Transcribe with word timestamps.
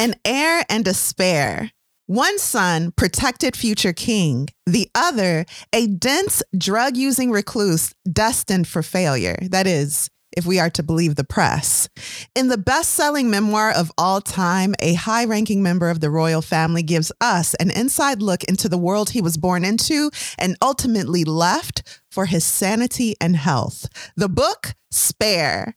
An 0.00 0.14
heir 0.24 0.64
and 0.70 0.88
a 0.88 0.94
spare. 0.94 1.72
One 2.06 2.38
son, 2.38 2.90
protected 2.96 3.54
future 3.54 3.92
king. 3.92 4.48
The 4.64 4.88
other, 4.94 5.44
a 5.74 5.88
dense 5.88 6.42
drug 6.56 6.96
using 6.96 7.30
recluse 7.30 7.92
destined 8.10 8.66
for 8.66 8.82
failure. 8.82 9.36
That 9.42 9.66
is, 9.66 10.08
if 10.34 10.46
we 10.46 10.58
are 10.58 10.70
to 10.70 10.82
believe 10.82 11.16
the 11.16 11.24
press. 11.24 11.90
In 12.34 12.48
the 12.48 12.56
best 12.56 12.94
selling 12.94 13.28
memoir 13.28 13.72
of 13.72 13.92
all 13.98 14.22
time, 14.22 14.74
a 14.80 14.94
high 14.94 15.26
ranking 15.26 15.62
member 15.62 15.90
of 15.90 16.00
the 16.00 16.08
royal 16.08 16.40
family 16.40 16.82
gives 16.82 17.12
us 17.20 17.52
an 17.56 17.70
inside 17.70 18.22
look 18.22 18.42
into 18.44 18.70
the 18.70 18.78
world 18.78 19.10
he 19.10 19.20
was 19.20 19.36
born 19.36 19.66
into 19.66 20.10
and 20.38 20.56
ultimately 20.62 21.24
left 21.24 22.00
for 22.10 22.24
his 22.24 22.42
sanity 22.42 23.16
and 23.20 23.36
health. 23.36 23.86
The 24.16 24.30
book, 24.30 24.72
Spare. 24.90 25.76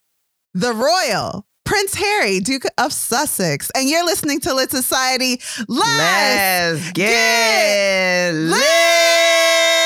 The 0.54 0.72
Royal. 0.72 1.46
Prince 1.66 1.96
Harry, 1.96 2.40
Duke 2.40 2.66
of 2.78 2.92
Sussex, 2.92 3.72
and 3.76 3.90
you're 3.90 4.06
listening 4.06 4.40
to 4.42 4.54
Lit 4.54 4.70
Society. 4.72 5.40
Let's, 5.68 6.82
Let's 6.82 6.92
get 6.92 8.34
lit. 8.34 8.60
Okay. 8.60 9.83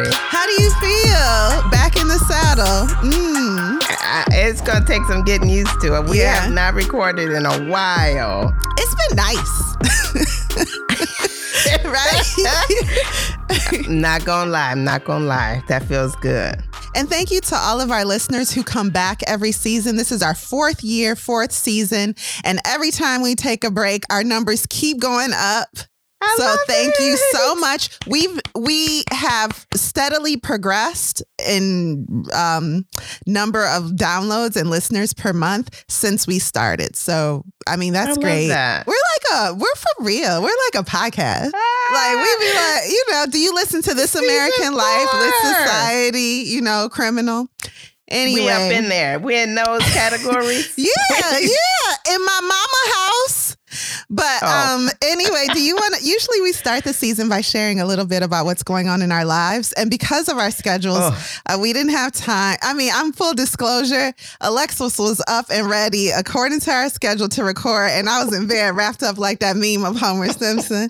How 0.00 0.46
do 0.46 0.52
you 0.62 0.70
feel? 0.80 1.70
Back 1.70 1.96
in 1.96 2.08
the 2.08 2.18
saddle. 2.28 2.86
Mm. 3.02 3.78
I- 3.82 4.24
It's 4.30 4.60
gonna 4.60 4.84
take 4.86 5.04
some 5.04 5.22
getting 5.24 5.48
used 5.50 5.80
to 5.82 5.96
it. 5.96 6.04
We 6.08 6.20
Yeah. 6.20 6.34
have 6.40 6.52
not 6.52 6.74
recorded 6.74 7.30
in 7.30 7.44
a 7.46 7.58
while. 7.70 8.52
It's 8.78 8.94
been 9.08 9.16
nice. 9.16 9.76
right? 11.94 12.22
not 13.88 14.24
gonna 14.24 14.50
lie, 14.50 14.70
I'm 14.70 14.84
not 14.84 15.04
gonna 15.04 15.24
lie. 15.26 15.62
That 15.68 15.82
feels 15.84 16.14
good. 16.16 16.56
And 16.94 17.08
thank 17.08 17.30
you 17.30 17.40
to 17.42 17.56
all 17.56 17.80
of 17.80 17.90
our 17.90 18.04
listeners 18.04 18.50
who 18.50 18.62
come 18.62 18.90
back 18.90 19.22
every 19.26 19.52
season. 19.52 19.96
This 19.96 20.12
is 20.12 20.22
our 20.22 20.34
fourth 20.34 20.82
year, 20.84 21.16
fourth 21.16 21.52
season. 21.52 22.14
And 22.44 22.60
every 22.66 22.90
time 22.90 23.22
we 23.22 23.34
take 23.34 23.64
a 23.64 23.70
break, 23.70 24.04
our 24.10 24.22
numbers 24.24 24.66
keep 24.68 25.00
going 25.00 25.30
up. 25.34 25.68
I 26.22 26.34
so 26.38 26.56
thank 26.66 26.94
you 27.00 27.16
so 27.32 27.54
much. 27.56 27.98
We've 28.06 28.40
we 28.54 29.04
have 29.10 29.66
steadily 29.74 30.36
progressed 30.36 31.22
in 31.46 32.24
um, 32.32 32.86
number 33.26 33.66
of 33.66 33.92
downloads 33.92 34.56
and 34.56 34.70
listeners 34.70 35.12
per 35.12 35.32
month 35.32 35.84
since 35.88 36.26
we 36.26 36.38
started. 36.38 36.96
So 36.96 37.44
I 37.66 37.76
mean 37.76 37.92
that's 37.92 38.16
I 38.16 38.20
great. 38.20 38.48
that. 38.48 38.86
We're 38.86 38.92
like 38.92 39.40
a 39.40 39.54
we're 39.54 39.74
for 39.74 40.04
real. 40.04 40.42
We're 40.42 40.56
like 40.72 40.86
a 40.86 40.88
podcast. 40.88 41.52
Like 41.52 42.16
we 42.16 42.46
be 42.46 42.54
like, 42.54 42.82
you 42.88 43.04
know, 43.10 43.26
do 43.30 43.38
you 43.38 43.54
listen 43.54 43.82
to 43.82 43.94
This 43.94 44.14
American 44.14 44.74
Life, 44.74 45.08
This. 45.12 45.32
Society, 45.42 46.44
you 46.46 46.60
know, 46.60 46.88
criminal? 46.88 47.48
Anyway. 48.08 48.42
We 48.42 48.50
up 48.50 48.72
in 48.72 48.88
there. 48.88 49.18
We're 49.18 49.42
in 49.42 49.54
those 49.54 49.82
categories. 49.92 50.72
yeah, 50.76 50.86
yeah, 51.40 52.14
in 52.14 52.24
my 52.24 52.40
mama 52.42 52.94
house. 52.94 53.56
But 54.10 54.42
Oh. 54.42 54.74
um 54.74 54.90
anyway, 55.02 55.46
do 55.52 55.60
you 55.62 55.74
want 55.76 55.94
to 55.96 56.04
usually 56.04 56.40
we 56.40 56.52
start 56.52 56.84
the 56.84 56.92
season 56.92 57.28
by 57.28 57.40
sharing 57.40 57.80
a 57.80 57.86
little 57.86 58.04
bit 58.06 58.22
about 58.22 58.44
what's 58.44 58.62
going 58.62 58.88
on 58.88 59.02
in 59.02 59.12
our 59.12 59.24
lives 59.24 59.72
and 59.74 59.90
because 59.90 60.28
of 60.28 60.38
our 60.38 60.50
schedules, 60.50 60.98
Oh. 61.00 61.26
uh, 61.46 61.58
we 61.60 61.72
didn't 61.72 61.92
have 61.92 62.12
time. 62.12 62.56
I 62.62 62.74
mean, 62.74 62.92
I'm 62.94 63.12
full 63.12 63.34
disclosure, 63.34 64.12
Alexis 64.40 64.98
was 64.98 65.22
up 65.28 65.46
and 65.50 65.68
ready 65.68 66.10
according 66.10 66.60
to 66.60 66.70
our 66.72 66.88
schedule 66.90 67.28
to 67.30 67.44
record 67.44 67.90
and 67.90 68.08
I 68.08 68.24
was 68.24 68.34
in 68.34 68.46
bed 68.46 68.76
wrapped 68.76 69.02
up 69.02 69.18
like 69.18 69.40
that 69.40 69.56
meme 69.56 69.84
of 69.84 69.98
Homer 69.98 70.28
Simpson. 70.32 70.88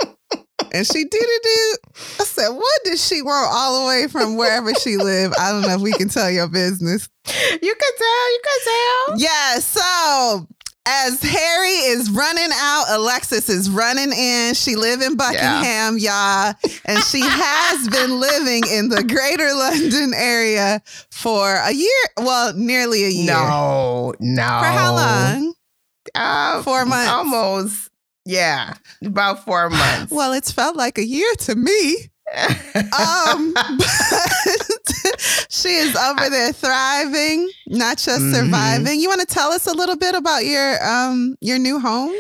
And 0.72 0.86
she 0.86 1.04
did 1.04 1.08
it, 1.12 1.42
dude. 1.42 1.94
I 2.20 2.24
said, 2.24 2.48
what 2.50 2.80
did 2.84 2.98
she 2.98 3.20
want 3.20 3.48
all 3.52 3.80
the 3.82 3.86
way 3.88 4.06
from 4.08 4.36
wherever 4.36 4.72
she 4.74 4.96
lived? 4.96 5.34
I 5.38 5.50
don't 5.50 5.62
know 5.62 5.74
if 5.74 5.80
we 5.80 5.92
can 5.92 6.08
tell 6.08 6.30
your 6.30 6.48
business. 6.48 7.08
You 7.26 7.74
can 7.74 7.92
tell. 7.98 8.32
You 8.32 8.40
can 8.44 8.60
tell. 8.64 9.18
Yeah, 9.18 9.58
so 9.58 10.46
as 10.86 11.22
Harry 11.22 11.68
is 11.68 12.10
running 12.10 12.50
out, 12.52 12.84
Alexis 12.90 13.48
is 13.48 13.70
running 13.70 14.12
in. 14.12 14.54
She 14.54 14.74
live 14.74 15.00
in 15.00 15.16
Buckingham, 15.16 15.96
y'all, 15.98 16.54
and 16.84 17.02
she 17.04 17.20
has 17.24 17.88
been 17.88 18.18
living 18.18 18.62
in 18.70 18.88
the 18.88 19.04
greater 19.04 19.54
London 19.54 20.12
area 20.14 20.82
for 21.10 21.54
a 21.54 21.72
year, 21.72 21.88
well, 22.18 22.52
nearly 22.54 23.04
a 23.04 23.08
year. 23.10 23.26
No, 23.32 24.12
no. 24.18 24.42
For 24.42 24.66
how 24.66 24.94
long? 24.94 25.54
Uh, 26.14 26.62
Four 26.62 26.84
months. 26.84 27.10
Almost. 27.10 27.90
Yeah, 28.24 28.74
about 29.04 29.44
four 29.44 29.70
months. 29.70 30.12
Well, 30.12 30.32
it's 30.32 30.50
felt 30.50 30.76
like 30.76 30.98
a 30.98 31.06
year 31.06 31.32
to 31.40 31.54
me. 31.54 31.96
Um, 32.98 33.52
but 33.54 34.81
she 35.52 35.68
is 35.68 35.94
over 35.94 36.30
there 36.30 36.52
thriving, 36.52 37.50
not 37.68 37.98
just 37.98 38.22
Mhm. 38.22 38.34
surviving. 38.34 39.00
You 39.00 39.08
want 39.08 39.20
to 39.20 39.26
tell 39.26 39.52
us 39.52 39.66
a 39.66 39.72
little 39.74 39.96
bit 39.96 40.14
about 40.14 40.44
your 40.46 40.82
um 40.84 41.36
your 41.40 41.58
new 41.58 41.78
home? 41.78 42.14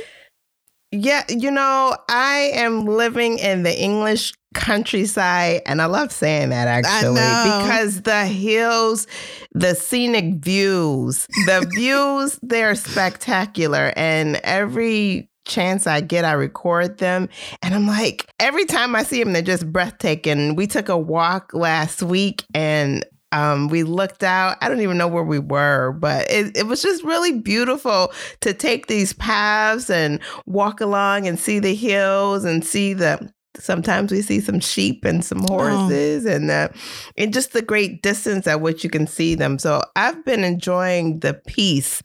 Yeah, 0.94 1.24
you 1.30 1.50
know, 1.50 1.96
I 2.10 2.50
am 2.52 2.84
living 2.84 3.38
in 3.38 3.62
the 3.62 3.74
English 3.74 4.34
countryside, 4.52 5.62
and 5.64 5.80
I 5.80 5.86
love 5.86 6.12
saying 6.12 6.50
that 6.50 6.68
actually 6.68 7.14
because 7.62 8.02
the 8.02 8.26
hills, 8.26 9.06
the 9.52 9.74
scenic 9.74 10.44
views, 10.44 11.26
the 11.46 11.66
views, 11.74 12.38
they're 12.42 12.74
spectacular. 12.74 13.94
And 13.96 14.36
every 14.44 15.30
chance 15.46 15.86
I 15.86 16.02
get, 16.02 16.26
I 16.26 16.32
record 16.32 16.98
them. 16.98 17.30
And 17.62 17.74
I'm 17.74 17.86
like, 17.86 18.26
every 18.38 18.66
time 18.66 18.94
I 18.94 19.02
see 19.02 19.22
them, 19.24 19.32
they're 19.32 19.40
just 19.40 19.72
breathtaking. 19.72 20.56
We 20.56 20.66
took 20.66 20.90
a 20.90 20.98
walk 20.98 21.52
last 21.54 22.02
week 22.02 22.44
and 22.54 23.02
um, 23.32 23.68
we 23.68 23.82
looked 23.82 24.22
out. 24.22 24.58
I 24.60 24.68
don't 24.68 24.80
even 24.80 24.98
know 24.98 25.08
where 25.08 25.24
we 25.24 25.38
were, 25.38 25.92
but 25.92 26.30
it, 26.30 26.56
it 26.56 26.66
was 26.66 26.82
just 26.82 27.02
really 27.02 27.38
beautiful 27.38 28.12
to 28.40 28.54
take 28.54 28.86
these 28.86 29.12
paths 29.14 29.90
and 29.90 30.20
walk 30.46 30.80
along 30.80 31.26
and 31.26 31.38
see 31.38 31.58
the 31.58 31.74
hills 31.74 32.44
and 32.44 32.64
see 32.64 32.94
the. 32.94 33.32
Sometimes 33.58 34.10
we 34.10 34.22
see 34.22 34.40
some 34.40 34.60
sheep 34.60 35.04
and 35.04 35.22
some 35.22 35.44
horses, 35.46 36.24
and 36.24 36.50
uh, 36.50 36.68
and 37.18 37.34
just 37.34 37.52
the 37.52 37.60
great 37.60 38.02
distance 38.02 38.46
at 38.46 38.62
which 38.62 38.82
you 38.82 38.88
can 38.88 39.06
see 39.06 39.34
them. 39.34 39.58
So 39.58 39.82
I've 39.94 40.24
been 40.24 40.42
enjoying 40.42 41.20
the 41.20 41.34
peace 41.46 42.02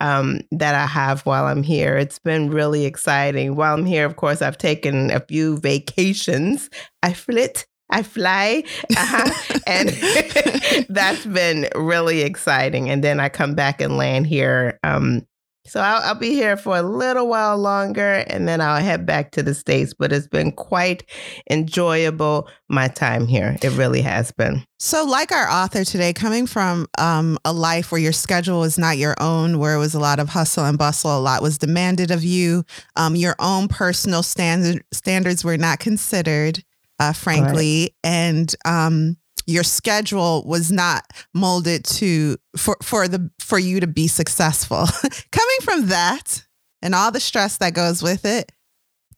um, 0.00 0.40
that 0.50 0.74
I 0.74 0.86
have 0.86 1.22
while 1.22 1.46
I'm 1.46 1.62
here. 1.62 1.96
It's 1.96 2.18
been 2.18 2.50
really 2.50 2.84
exciting. 2.84 3.56
While 3.56 3.72
I'm 3.72 3.86
here, 3.86 4.04
of 4.04 4.16
course, 4.16 4.42
I've 4.42 4.58
taken 4.58 5.10
a 5.10 5.20
few 5.20 5.56
vacations. 5.58 6.68
I 7.02 7.14
flit. 7.14 7.66
I 7.90 8.02
fly, 8.02 8.64
uh-huh. 8.96 9.58
and 9.66 9.88
that's 10.88 11.26
been 11.26 11.68
really 11.74 12.22
exciting. 12.22 12.88
And 12.88 13.04
then 13.04 13.20
I 13.20 13.28
come 13.28 13.54
back 13.54 13.80
and 13.80 13.96
land 13.96 14.26
here. 14.26 14.78
Um, 14.82 15.26
so 15.66 15.80
I'll, 15.80 16.02
I'll 16.02 16.14
be 16.18 16.30
here 16.30 16.56
for 16.56 16.76
a 16.76 16.82
little 16.82 17.28
while 17.28 17.56
longer, 17.58 18.24
and 18.26 18.48
then 18.48 18.60
I'll 18.60 18.82
head 18.82 19.06
back 19.06 19.30
to 19.32 19.42
the 19.42 19.54
states. 19.54 19.94
But 19.96 20.10
it's 20.10 20.26
been 20.26 20.52
quite 20.52 21.04
enjoyable 21.50 22.48
my 22.68 22.88
time 22.88 23.26
here. 23.26 23.56
It 23.62 23.70
really 23.76 24.00
has 24.02 24.32
been. 24.32 24.64
So, 24.80 25.04
like 25.04 25.30
our 25.30 25.48
author 25.48 25.84
today, 25.84 26.12
coming 26.12 26.46
from 26.46 26.86
um, 26.98 27.38
a 27.44 27.52
life 27.52 27.92
where 27.92 28.00
your 28.00 28.12
schedule 28.12 28.60
was 28.60 28.78
not 28.78 28.96
your 28.96 29.14
own, 29.20 29.58
where 29.58 29.74
it 29.74 29.78
was 29.78 29.94
a 29.94 30.00
lot 30.00 30.18
of 30.18 30.30
hustle 30.30 30.64
and 30.64 30.78
bustle, 30.78 31.16
a 31.16 31.20
lot 31.20 31.42
was 31.42 31.58
demanded 31.58 32.10
of 32.10 32.24
you, 32.24 32.64
um, 32.96 33.14
your 33.14 33.36
own 33.38 33.68
personal 33.68 34.22
standard 34.22 34.82
standards 34.92 35.44
were 35.44 35.58
not 35.58 35.78
considered, 35.78 36.64
uh, 37.00 37.12
frankly, 37.12 37.96
and 38.04 38.54
um, 38.64 39.16
your 39.46 39.64
schedule 39.64 40.44
was 40.46 40.70
not 40.70 41.04
molded 41.34 41.84
to 41.84 42.36
for 42.56 42.76
for 42.82 43.08
the 43.08 43.30
for 43.40 43.58
you 43.58 43.80
to 43.80 43.86
be 43.86 44.06
successful. 44.06 44.86
coming 45.32 45.58
from 45.62 45.86
that 45.88 46.44
and 46.82 46.94
all 46.94 47.10
the 47.10 47.20
stress 47.20 47.58
that 47.58 47.74
goes 47.74 48.02
with 48.02 48.24
it 48.24 48.52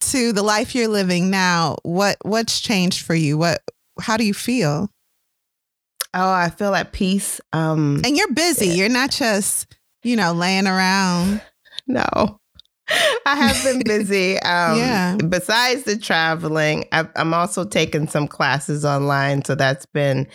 to 0.01 0.33
the 0.33 0.43
life 0.43 0.75
you're 0.75 0.89
living 0.89 1.31
now, 1.31 1.77
what 1.83 2.17
what's 2.23 2.61
changed 2.61 3.05
for 3.05 3.15
you? 3.15 3.37
What 3.39 3.61
how 4.01 4.17
do 4.17 4.25
you 4.25 4.35
feel? 4.35 4.91
Oh, 6.15 6.31
I 6.31 6.51
feel 6.51 6.75
at 6.75 6.93
peace. 6.93 7.41
Um, 7.53 8.03
And 8.05 8.17
you're 8.17 8.33
busy. 8.33 8.67
You're 8.69 8.91
not 8.91 9.11
just, 9.11 9.75
you 10.03 10.15
know, 10.17 10.33
laying 10.33 10.67
around. 10.67 11.41
No. 11.89 12.39
I 13.27 13.37
have 13.37 13.63
been 13.65 13.83
busy. 13.85 14.39
Um, 14.41 14.79
Yeah. 14.79 15.17
Besides 15.29 15.85
the 15.85 15.97
traveling, 15.97 16.85
I've, 16.93 17.09
I'm 17.17 17.33
also 17.35 17.65
taking 17.65 18.07
some 18.09 18.27
classes 18.29 18.85
online. 18.85 19.45
So 19.45 19.55
that's 19.55 19.87
been 19.87 20.27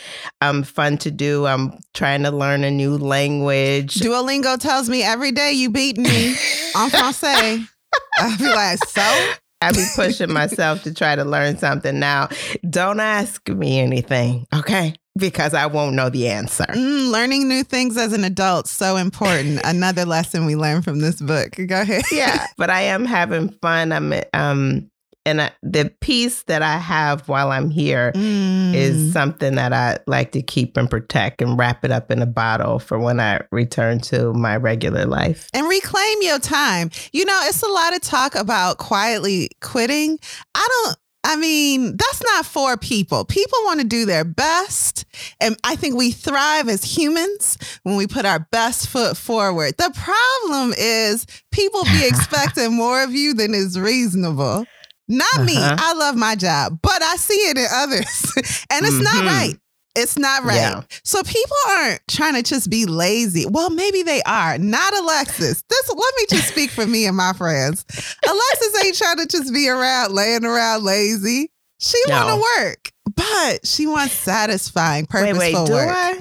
um, 0.42 0.64
fun 0.64 0.98
to 1.00 1.12
do. 1.12 1.46
I'm 1.46 1.78
trying 1.94 2.24
to 2.24 2.32
learn 2.32 2.64
a 2.64 2.72
new 2.72 2.98
language. 2.98 3.96
Duolingo 3.96 4.58
tells 4.60 4.90
me 4.90 5.04
every 5.04 5.32
day 5.32 5.52
you 5.52 5.70
beat 5.70 5.98
me 5.98 6.30
en 6.30 6.90
français. 6.90 7.68
I'll 8.20 8.38
be 8.38 8.46
like, 8.46 8.80
so? 8.88 9.34
I 9.62 9.72
be 9.72 9.86
pushing 9.96 10.32
myself 10.32 10.84
to 10.84 10.94
try 10.94 11.16
to 11.16 11.26
learn 11.26 11.58
something 11.58 12.00
now. 12.00 12.30
Don't 12.70 13.00
ask 13.00 13.48
me 13.50 13.80
anything, 13.80 14.46
okay? 14.54 14.94
Because 15.18 15.54
I 15.54 15.66
won't 15.66 15.96
know 15.96 16.10
the 16.10 16.28
answer. 16.30 16.66
Mm, 16.70 17.12
learning 17.12 17.48
new 17.48 17.64
things 17.64 17.98
as 17.98 18.14
an 18.14 18.24
adult 18.24 18.68
so 18.68 18.96
important. 18.98 19.60
Another 19.66 20.06
lesson 20.06 20.46
we 20.46 20.56
learned 20.56 20.84
from 20.84 21.00
this 21.00 21.20
book. 21.22 21.56
Go 21.68 21.82
ahead. 21.82 22.04
yeah, 22.12 22.48
but 22.58 22.70
I 22.70 22.82
am 22.82 23.06
having 23.06 23.50
fun. 23.62 23.92
I'm 23.92 24.14
um 24.34 24.90
and 25.26 25.42
I, 25.42 25.52
the 25.62 25.94
peace 26.00 26.44
that 26.44 26.62
I 26.62 26.78
have 26.78 27.28
while 27.28 27.52
I'm 27.52 27.70
here 27.70 28.14
Mm. 28.16 28.74
is 28.74 29.12
something 29.14 29.56
that 29.56 29.74
I 29.74 29.98
like 30.08 30.32
to 30.34 30.42
keep 30.42 30.78
and 30.78 30.90
protect 30.90 31.42
and 31.42 31.58
wrap 31.58 31.84
it 31.84 31.92
up 31.92 32.12
in 32.12 32.22
a 32.22 32.26
bottle 32.26 32.80
for 32.80 32.98
when 32.98 33.20
I 33.20 33.42
return 33.52 34.00
to 34.02 34.32
my 34.34 34.56
regular 34.56 35.06
life. 35.06 35.50
and 35.54 35.68
reclaim 35.68 36.18
your 36.22 36.40
time. 36.40 36.92
You 37.12 37.26
know, 37.26 37.40
it's 37.44 37.62
a 37.62 37.68
lot 37.68 37.94
of 37.94 38.02
talk 38.02 38.36
about 38.36 38.78
quietly 38.78 39.50
quitting. 39.62 40.18
I 40.56 40.68
don't. 40.86 40.98
I 41.28 41.36
mean, 41.36 41.98
that's 41.98 42.24
not 42.24 42.46
for 42.46 42.78
people. 42.78 43.26
People 43.26 43.58
want 43.66 43.82
to 43.82 43.86
do 43.86 44.06
their 44.06 44.24
best. 44.24 45.04
And 45.42 45.58
I 45.64 45.76
think 45.76 45.96
we 45.98 46.12
thrive 46.12 46.70
as 46.70 46.84
humans 46.84 47.58
when 47.84 47.98
we 47.98 48.08
put 48.08 48.26
our 48.26 48.40
best 48.52 48.88
foot 48.88 49.18
forward. 49.18 49.76
The 49.78 49.92
problem 49.94 50.74
is 50.78 51.26
people 51.52 51.84
be 51.84 52.08
expecting 52.08 52.74
more 52.74 53.04
of 53.04 53.12
you 53.12 53.34
than 53.34 53.54
is 53.54 53.78
reasonable. 53.78 54.66
Not 55.10 55.44
me. 55.44 55.58
Uh-huh. 55.58 55.76
I 55.78 55.94
love 55.94 56.16
my 56.16 56.36
job, 56.36 56.80
but 56.82 57.02
I 57.02 57.16
see 57.18 57.34
it 57.50 57.58
in 57.58 57.68
others. 57.72 58.34
and 58.72 58.86
it's 58.86 59.02
not 59.04 59.24
Mhm. 59.24 59.28
right. 59.28 59.56
It's 59.98 60.18
not 60.18 60.44
right. 60.44 60.56
Yeah. 60.56 60.84
So 61.04 61.24
people 61.24 61.56
aren't 61.70 62.02
trying 62.08 62.36
to 62.36 62.44
just 62.44 62.70
be 62.70 62.86
lazy. 62.86 63.46
Well, 63.50 63.70
maybe 63.72 64.04
they 64.04 64.22
are. 64.24 64.58
Not 64.58 64.96
Alexis. 64.96 65.64
This 65.70 65.90
let 65.90 66.14
me 66.18 66.26
just 66.30 66.48
speak 66.50 66.70
for 66.70 66.86
me 66.86 67.06
and 67.08 67.18
my 67.18 67.34
friends. 67.34 67.84
Alexis 68.26 68.86
ain't 68.86 68.96
trying 68.98 69.18
to 69.18 69.26
just 69.26 69.54
be 69.54 69.68
around 69.68 70.14
laying 70.14 70.46
around 70.46 70.84
lazy. 70.84 71.52
She 71.80 71.98
No. 72.08 72.26
want 72.26 72.30
to 72.30 72.64
work, 72.64 72.92
but 73.16 73.66
she 73.66 73.86
wants 73.88 74.14
satisfying, 74.14 75.04
Wait, 75.04 75.10
purposeful 75.10 75.62
wait, 75.62 75.68
do 75.68 75.74
work. 75.74 75.90
I? 75.96 76.20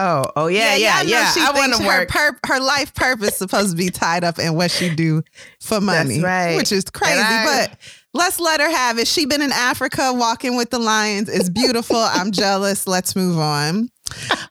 Oh, 0.00 0.30
oh 0.36 0.46
yeah, 0.46 0.76
yeah, 0.76 1.02
yeah. 1.02 1.32
she 1.32 1.40
I 1.40 1.50
want 1.50 1.74
to 1.74 1.84
work. 1.84 2.08
pur- 2.08 2.38
her 2.46 2.60
life 2.60 2.94
purpose 2.94 3.36
supposed 3.36 3.70
to 3.72 3.76
be 3.76 3.90
tied 3.90 4.22
up 4.22 4.38
in 4.38 4.54
what 4.54 4.70
she 4.70 4.94
do 4.94 5.22
for 5.60 5.80
money, 5.80 6.20
right. 6.20 6.56
which 6.56 6.70
is 6.72 6.84
crazy. 6.84 7.18
I- 7.18 7.66
but 7.68 7.78
let's 8.14 8.40
let 8.40 8.60
her 8.60 8.70
have 8.70 8.98
it. 8.98 9.06
She 9.08 9.26
been 9.26 9.42
in 9.42 9.52
Africa 9.52 10.12
walking 10.12 10.56
with 10.56 10.70
the 10.70 10.78
lions. 10.78 11.28
It's 11.28 11.48
beautiful. 11.48 11.96
I'm 11.96 12.32
jealous. 12.32 12.86
Let's 12.86 13.14
move 13.14 13.38
on. 13.38 13.90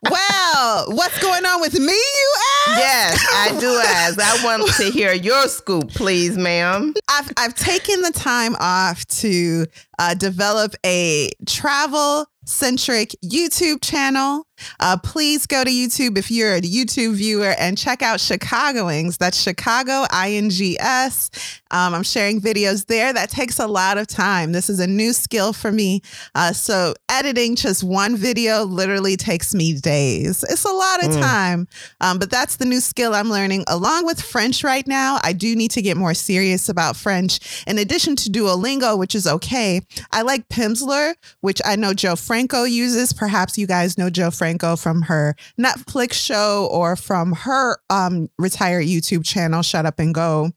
Well, 0.10 0.86
what's 0.92 1.20
going 1.20 1.46
on 1.46 1.62
with 1.62 1.74
me? 1.74 1.94
You 1.94 2.34
ask. 2.68 2.80
Yes, 2.80 3.28
I 3.34 3.60
do 3.60 3.82
ask. 3.86 4.20
I 4.20 4.44
want 4.44 4.72
to 4.76 4.92
hear 4.92 5.14
your 5.14 5.48
scoop, 5.48 5.90
please, 5.90 6.38
ma'am. 6.38 6.94
I've 7.10 7.32
I've 7.38 7.56
taken 7.56 8.02
the 8.02 8.12
time 8.12 8.56
off 8.60 9.06
to 9.08 9.66
uh, 9.98 10.14
develop 10.14 10.76
a 10.86 11.32
travel 11.48 12.28
centric 12.48 13.16
YouTube 13.24 13.84
channel. 13.84 14.46
Uh, 14.80 14.98
please 14.98 15.46
go 15.46 15.64
to 15.64 15.70
YouTube 15.70 16.18
if 16.18 16.32
you're 16.32 16.56
a 16.56 16.62
YouTube 16.62 17.14
viewer 17.14 17.54
and 17.60 17.78
check 17.78 18.02
out 18.02 18.20
Chicagoings. 18.20 19.18
That's 19.20 19.40
Chicago 19.40 20.06
I 20.10 20.32
N 20.32 20.50
G 20.50 20.76
S. 20.80 21.30
Um, 21.70 21.94
I'm 21.94 22.02
sharing 22.02 22.42
videos 22.42 22.88
there. 22.88 23.14
That 23.14 23.30
takes 23.30 23.60
a 23.60 23.68
lot 23.68 24.00
of 24.00 24.08
time. 24.08 24.54
This 24.54 24.68
is 24.70 24.80
a 24.80 24.88
new 24.88 25.14
skill 25.14 25.54
for 25.54 25.72
me. 25.72 26.02
Uh, 26.34 26.54
so 26.54 26.96
editing 27.10 27.56
just 27.56 27.84
one 27.84 28.16
video 28.16 28.64
literally 28.64 29.16
takes 29.16 29.54
me 29.54 29.74
days. 29.74 30.44
It's 30.50 30.66
a 30.66 30.72
lot 30.72 31.04
of 31.04 31.12
Mm. 31.12 31.22
time. 31.22 31.68
Um, 32.02 32.18
but 32.18 32.32
that's 32.32 32.56
the 32.56 32.66
new 32.66 32.80
skill 32.82 33.14
I'm 33.14 33.30
learning. 33.30 33.64
Along 33.68 34.06
with 34.06 34.20
French 34.22 34.64
right 34.64 34.88
now, 34.88 35.20
I 35.24 35.34
do 35.34 35.56
need 35.56 35.72
to 35.72 35.82
get 35.84 35.98
more 35.98 36.14
serious 36.16 36.68
about 36.68 36.96
French. 36.98 37.64
In 37.68 37.78
addition 37.78 38.16
to 38.18 38.30
Duolingo, 38.30 38.98
which 38.98 39.14
is 39.14 39.28
okay, 39.28 39.82
I 40.12 40.24
like 40.24 40.50
Pimsleur, 40.50 41.14
which 41.42 41.62
I 41.64 41.76
know 41.76 41.94
Jo 41.94 42.16
Franco 42.38 42.66
uses. 42.66 43.14
Perhaps 43.14 43.58
you 43.58 43.66
guys 43.66 43.98
know 43.98 44.12
Jo 44.12 44.30
Franco 44.30 44.76
from 44.76 45.02
her 45.02 45.36
Netflix 45.60 46.14
show 46.14 46.70
or 46.72 46.96
from 46.96 47.32
her 47.32 47.80
um, 47.90 48.30
retired 48.38 48.86
YouTube 48.86 49.26
channel, 49.26 49.64
Shut 49.64 49.88
Up 49.88 49.98
and 49.98 50.14
Go. 50.14 50.52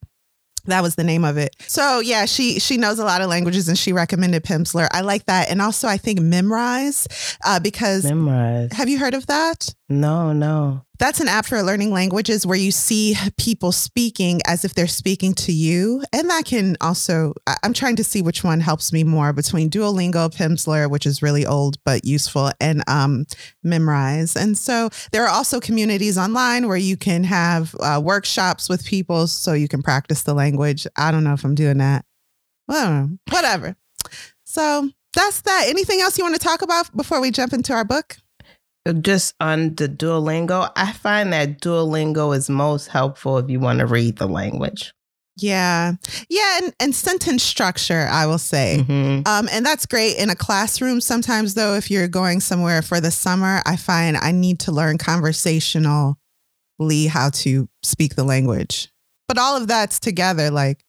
That 0.67 0.83
was 0.83 0.97
the 0.97 1.05
name 1.05 1.25
of 1.25 1.39
it. 1.39 1.57
So 1.61 2.01
yeah, 2.01 2.27
she 2.27 2.61
she 2.61 2.77
knows 2.77 2.99
a 2.99 3.05
lot 3.07 3.23
of 3.23 3.31
languages 3.31 3.67
and 3.67 3.79
she 3.79 3.95
recommended 3.95 4.45
Pimsleur. 4.45 4.89
I 4.93 5.01
like 5.01 5.25
that, 5.25 5.51
and 5.51 5.63
also 5.63 5.89
I 5.89 5.97
think 5.97 6.21
Memrise 6.21 7.39
uh, 7.47 7.61
because 7.61 8.05
Memorize. 8.05 8.75
have 8.75 8.91
you 8.91 8.99
heard 8.99 9.15
of 9.15 9.27
that? 9.29 9.75
No, 9.89 10.35
no. 10.35 10.85
That's 11.01 11.19
an 11.19 11.29
app 11.29 11.47
for 11.47 11.63
learning 11.63 11.93
languages 11.93 12.47
where 12.47 12.59
you 12.59 12.71
see 12.71 13.17
people 13.39 13.73
speaking 13.73 14.43
as 14.47 14.67
if 14.67 14.75
they're 14.75 14.87
speaking 14.87 15.33
to 15.37 15.51
you. 15.51 16.03
And 16.13 16.29
that 16.29 16.45
can 16.45 16.77
also, 16.83 17.33
I'm 17.63 17.73
trying 17.73 17.97
to 17.97 18.05
see 18.05 18.21
which 18.21 18.45
one 18.45 18.61
helps 18.61 18.93
me 18.93 19.03
more 19.03 19.33
between 19.33 19.71
Duolingo, 19.71 20.29
Pimsleur, 20.29 20.91
which 20.91 21.07
is 21.07 21.23
really 21.23 21.47
old 21.47 21.83
but 21.87 22.05
useful, 22.05 22.51
and 22.61 22.85
um, 22.87 23.25
Memrise. 23.65 24.37
And 24.37 24.59
so 24.59 24.91
there 25.11 25.25
are 25.25 25.31
also 25.31 25.59
communities 25.59 26.19
online 26.19 26.69
where 26.69 26.77
you 26.77 26.99
can 26.99 27.25
have 27.25 27.75
uh, 27.81 27.99
workshops 28.05 28.69
with 28.69 28.85
people 28.85 29.27
so 29.27 29.55
you 29.55 29.69
can 29.69 29.83
practice 29.83 30.25
the 30.25 30.35
language. 30.35 30.87
I 30.99 31.11
don't 31.13 31.25
know 31.25 31.33
if 31.33 31.45
I'm 31.45 31.55
doing 31.55 31.79
that. 31.79 32.05
Well, 32.69 33.09
whatever. 33.31 33.75
So 34.45 34.91
that's 35.15 35.41
that. 35.41 35.65
Anything 35.67 36.03
else 36.03 36.19
you 36.19 36.25
want 36.25 36.37
to 36.37 36.47
talk 36.47 36.61
about 36.61 36.95
before 36.95 37.23
we 37.23 37.31
jump 37.31 37.55
into 37.55 37.73
our 37.73 37.87
book? 37.87 38.19
Just 39.03 39.35
on 39.41 39.75
the 39.75 39.89
Duolingo, 39.89 40.71
I 40.75 40.93
find 40.93 41.33
that 41.33 41.61
Duolingo 41.61 42.35
is 42.35 42.49
most 42.49 42.87
helpful 42.89 43.39
if 43.39 43.51
you 43.51 43.61
want 43.61 43.81
to 43.81 43.87
read 43.87 44.17
the 44.17 44.27
language. 44.27 44.93
Yeah. 45.37 45.95
Yeah. 46.29 46.59
And, 46.63 46.75
and 46.81 46.95
sentence 46.95 47.43
structure, 47.43 48.09
I 48.11 48.27
will 48.27 48.39
say. 48.39 48.85
Mhm. 48.87 49.27
Um, 49.27 49.49
and 49.53 49.65
that's 49.65 49.87
great 49.87 50.17
in 50.19 50.29
a 50.31 50.35
classroom. 50.35 51.01
Sometimes, 51.01 51.55
though, 51.55 51.75
if 51.75 51.91
you're 51.91 52.09
going 52.09 52.41
somewhere 52.41 52.83
for 52.83 53.01
the 53.01 53.11
summer, 53.11 53.63
I 53.65 53.77
find 53.77 54.17
I 54.17 54.33
need 54.33 54.61
to 54.61 54.73
learn 54.73 54.99
conversationally 54.99 56.17
how 57.09 57.31
to 57.31 57.69
speak 57.83 58.17
the 58.17 58.25
language. 58.25 58.89
But 59.29 59.39
all 59.39 59.57
of 59.57 59.69
that's 59.69 60.01
together, 60.01 60.51
like, 60.51 60.85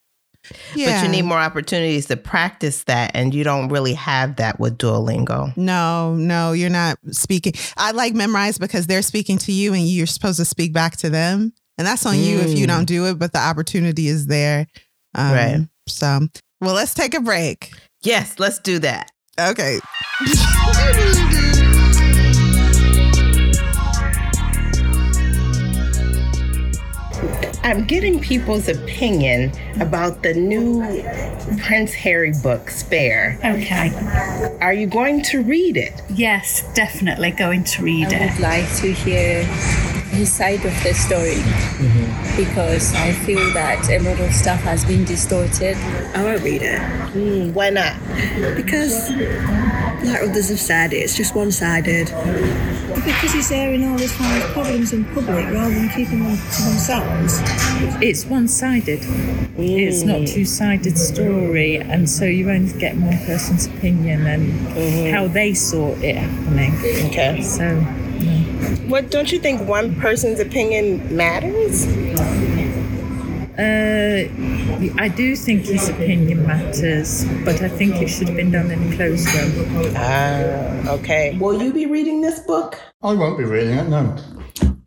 yeah. 0.75 1.01
But 1.01 1.05
you 1.05 1.11
need 1.11 1.23
more 1.23 1.39
opportunities 1.39 2.07
to 2.07 2.17
practice 2.17 2.83
that, 2.85 3.11
and 3.13 3.33
you 3.33 3.43
don't 3.43 3.69
really 3.69 3.93
have 3.93 4.37
that 4.37 4.59
with 4.59 4.77
Duolingo. 4.77 5.55
No, 5.57 6.15
no, 6.15 6.51
you're 6.53 6.69
not 6.69 6.97
speaking. 7.11 7.53
I 7.77 7.91
like 7.91 8.13
Memrise 8.13 8.59
because 8.59 8.87
they're 8.87 9.01
speaking 9.01 9.37
to 9.39 9.51
you 9.51 9.73
and 9.73 9.83
you're 9.87 10.07
supposed 10.07 10.37
to 10.37 10.45
speak 10.45 10.73
back 10.73 10.97
to 10.97 11.09
them. 11.09 11.53
And 11.77 11.87
that's 11.87 12.05
on 12.05 12.17
you 12.19 12.39
if 12.39 12.57
you 12.57 12.65
Mm. 12.65 12.69
don't 12.69 12.85
do 12.85 13.05
it, 13.07 13.17
but 13.17 13.33
the 13.33 13.39
opportunity 13.39 14.07
is 14.07 14.27
there. 14.27 14.67
Um, 15.15 15.33
Right. 15.33 15.67
So, 15.87 16.27
well, 16.59 16.75
let's 16.75 16.93
take 16.93 17.13
a 17.15 17.21
break. 17.21 17.71
Yes, 18.03 18.35
let's 18.39 18.59
do 18.59 18.79
that. 18.79 19.09
Okay. 19.39 19.79
I'm 27.63 27.85
getting 27.85 28.19
people's 28.19 28.67
opinion 28.67 29.51
about 29.79 30.23
the 30.23 30.33
new 30.33 30.81
Prince 31.59 31.93
Harry 31.93 32.33
book, 32.41 32.71
Spare. 32.71 33.37
Okay. 33.45 33.91
Are 34.59 34.73
you 34.73 34.87
going 34.87 35.21
to 35.23 35.43
read 35.43 35.77
it? 35.77 36.01
Yes, 36.09 36.63
definitely 36.73 37.31
going 37.31 37.63
to 37.65 37.83
read 37.83 38.07
I 38.07 38.15
it. 38.15 38.21
I 38.21 38.33
would 38.33 38.41
like 38.41 38.75
to 38.77 38.91
hear 38.91 39.43
his 40.11 40.33
side 40.33 40.65
of 40.65 40.83
the 40.83 40.93
story 40.93 41.35
mm-hmm. 41.35 42.20
Because 42.37 42.93
I 42.95 43.11
feel 43.11 43.51
that 43.53 43.89
a 43.89 43.99
lot 43.99 44.19
of 44.19 44.33
stuff 44.33 44.59
has 44.61 44.85
been 44.85 45.05
distorted. 45.05 45.75
I 46.15 46.23
won't 46.23 46.41
read 46.43 46.61
it 46.61 46.79
Hmm, 47.11 47.53
why 47.53 47.69
not? 47.69 47.95
because, 48.55 49.09
like 50.03 50.21
others 50.23 50.49
have 50.49 50.59
said, 50.59 50.93
it's 50.93 51.15
just 51.15 51.35
one 51.35 51.51
sided. 51.51 52.07
Because 52.07 53.33
he's 53.33 53.51
airing 53.51 53.83
all 53.89 53.97
his 53.97 54.11
kind 54.13 54.43
of 54.43 54.49
problems 54.51 54.93
in 54.93 55.03
public 55.05 55.45
rather 55.51 55.73
than 55.73 55.89
keeping 55.89 56.23
them 56.23 56.37
to 56.37 56.61
themselves. 56.63 57.39
It's 58.01 58.25
one 58.25 58.47
sided, 58.47 58.99
it's 59.57 60.03
not 60.03 60.27
two 60.27 60.45
sided 60.45 60.97
story, 60.97 61.77
and 61.77 62.09
so 62.09 62.25
you 62.25 62.49
only 62.49 62.71
get 62.79 62.95
one 62.95 63.17
person's 63.25 63.65
opinion 63.65 64.25
and 64.27 65.13
how 65.13 65.27
they 65.27 65.53
saw 65.53 65.93
it 66.01 66.15
happening. 66.15 66.73
Okay. 67.09 67.41
So, 67.41 67.75
What 68.87 69.09
don't 69.11 69.31
you 69.31 69.39
think 69.39 69.67
one 69.67 69.95
person's 69.95 70.39
opinion 70.39 71.15
matters? 71.15 71.87
uh, 73.57 74.27
I 74.97 75.07
do 75.07 75.35
think 75.35 75.65
his 75.65 75.89
opinion 75.89 76.45
matters, 76.45 77.25
but 77.45 77.61
I 77.61 77.69
think 77.69 78.01
it 78.01 78.07
should 78.07 78.27
have 78.27 78.37
been 78.37 78.51
done 78.51 78.71
in 78.71 78.91
a 78.91 78.95
closed 78.95 79.27
room. 79.33 79.93
Ah, 79.95 80.89
okay. 80.93 81.37
Will 81.37 81.61
you 81.61 81.73
be 81.73 81.85
reading 81.85 82.21
this 82.21 82.39
book? 82.39 82.79
I 83.03 83.13
won't 83.13 83.37
be 83.37 83.43
reading 83.43 83.77
it, 83.77 83.89
no. 83.89 84.15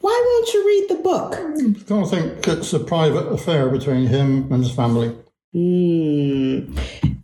Why 0.00 0.23
won't 0.26 0.53
you 0.53 0.67
read 0.67 0.87
the 0.91 1.03
book? 1.03 1.75
Because 1.75 2.12
I 2.12 2.21
think 2.21 2.49
it's 2.49 2.73
a 2.73 2.81
private 2.81 3.26
affair 3.29 3.69
between 3.71 4.07
him 4.07 4.53
and 4.53 4.62
his 4.62 4.73
family. 4.73 5.17
Hmm. 5.53 6.75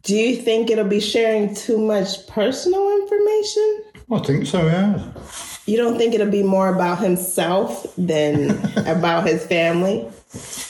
Do 0.02 0.16
you 0.16 0.36
think 0.36 0.70
it'll 0.70 0.84
be 0.84 1.00
sharing 1.00 1.54
too 1.54 1.78
much 1.78 2.26
personal 2.26 2.90
information? 3.02 3.82
I 4.12 4.18
think 4.20 4.46
so, 4.46 4.66
yeah. 4.66 5.12
You 5.70 5.76
don't 5.76 5.96
think 5.96 6.14
it'll 6.14 6.28
be 6.28 6.42
more 6.42 6.74
about 6.74 6.98
himself 6.98 7.86
than 7.96 8.50
about 8.88 9.28
his 9.28 9.46
family? 9.46 10.04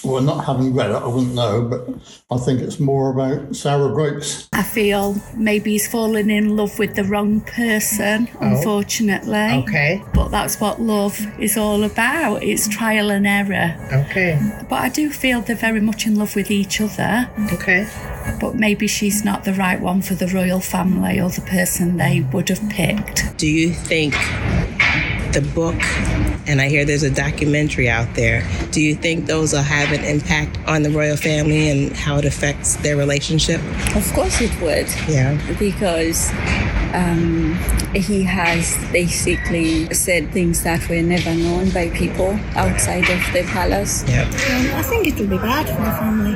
Well, 0.04 0.21
not 0.21 0.45
having 0.45 0.75
read 0.75 0.90
it, 0.90 0.95
I 0.95 1.07
wouldn't 1.07 1.35
know, 1.35 1.62
but 1.62 1.88
I 2.30 2.38
think 2.38 2.61
it's 2.61 2.78
more 2.78 3.11
about 3.11 3.57
Sarah 3.57 3.92
Grace. 3.95 4.47
I 4.52 4.62
feel 4.62 5.16
maybe 5.35 5.73
he's 5.73 5.90
fallen 5.90 6.28
in 6.28 6.54
love 6.54 6.78
with 6.78 6.97
the 6.97 7.04
wrong 7.04 7.40
person, 7.40 8.28
oh. 8.35 8.47
unfortunately. 8.47 9.62
Okay. 9.62 10.02
But 10.12 10.28
that's 10.28 10.61
what 10.61 10.83
love 10.83 11.19
is 11.40 11.57
all 11.57 11.83
about. 11.85 12.42
It's 12.42 12.69
trial 12.69 13.11
and 13.11 13.26
error. 13.26 13.76
Okay. 13.92 14.38
But 14.69 14.83
I 14.83 14.90
do 14.90 15.09
feel 15.11 15.40
they're 15.40 15.57
very 15.57 15.80
much 15.80 16.07
in 16.07 16.16
love 16.16 16.37
with 16.37 16.50
each 16.50 16.78
other. 16.78 17.30
Okay. 17.54 17.88
But 18.38 18.54
maybe 18.54 18.87
she's 18.87 19.25
not 19.25 19.45
the 19.45 19.54
right 19.54 19.80
one 19.80 20.02
for 20.02 20.14
the 20.14 20.26
royal 20.26 20.61
family 20.61 21.19
or 21.21 21.30
the 21.30 21.42
person 21.42 21.97
they 21.97 22.21
would 22.33 22.50
have 22.50 22.69
picked. 22.69 23.38
Do 23.38 23.47
you 23.47 23.73
think 23.73 24.14
the 25.32 25.42
book, 25.54 25.80
and 26.46 26.60
I 26.60 26.68
hear 26.68 26.84
there's 26.84 27.02
a 27.02 27.10
documentary 27.10 27.88
out 27.88 28.14
there, 28.14 28.46
do 28.70 28.80
you 28.80 28.94
think 28.94 29.26
those 29.26 29.52
will 29.52 29.62
have 29.62 29.92
an 29.92 30.04
impact 30.04 30.58
on 30.66 30.82
the 30.82 30.90
royal 30.90 31.16
family 31.16 31.70
and 31.70 31.96
how 31.96 32.16
it 32.18 32.25
affects 32.25 32.76
their 32.76 32.96
relationship? 32.96 33.60
Of 33.94 34.10
course 34.12 34.40
it 34.40 34.60
would. 34.60 34.88
Yeah. 35.08 35.38
because 35.58 36.30
um, 36.94 37.54
he 37.94 38.22
has 38.22 38.76
basically 38.92 39.92
said 39.94 40.32
things 40.32 40.62
that 40.64 40.88
were 40.88 41.02
never 41.02 41.34
known 41.34 41.70
by 41.70 41.90
people 41.90 42.38
outside 42.54 43.08
of 43.10 43.20
the 43.32 43.44
palace. 43.52 44.04
Yep. 44.08 44.26
Um, 44.26 44.78
I 44.78 44.82
think 44.82 45.06
it'll 45.06 45.26
be 45.26 45.38
bad 45.38 45.66
for 45.66 45.82
the 45.82 45.92
family. 46.00 46.34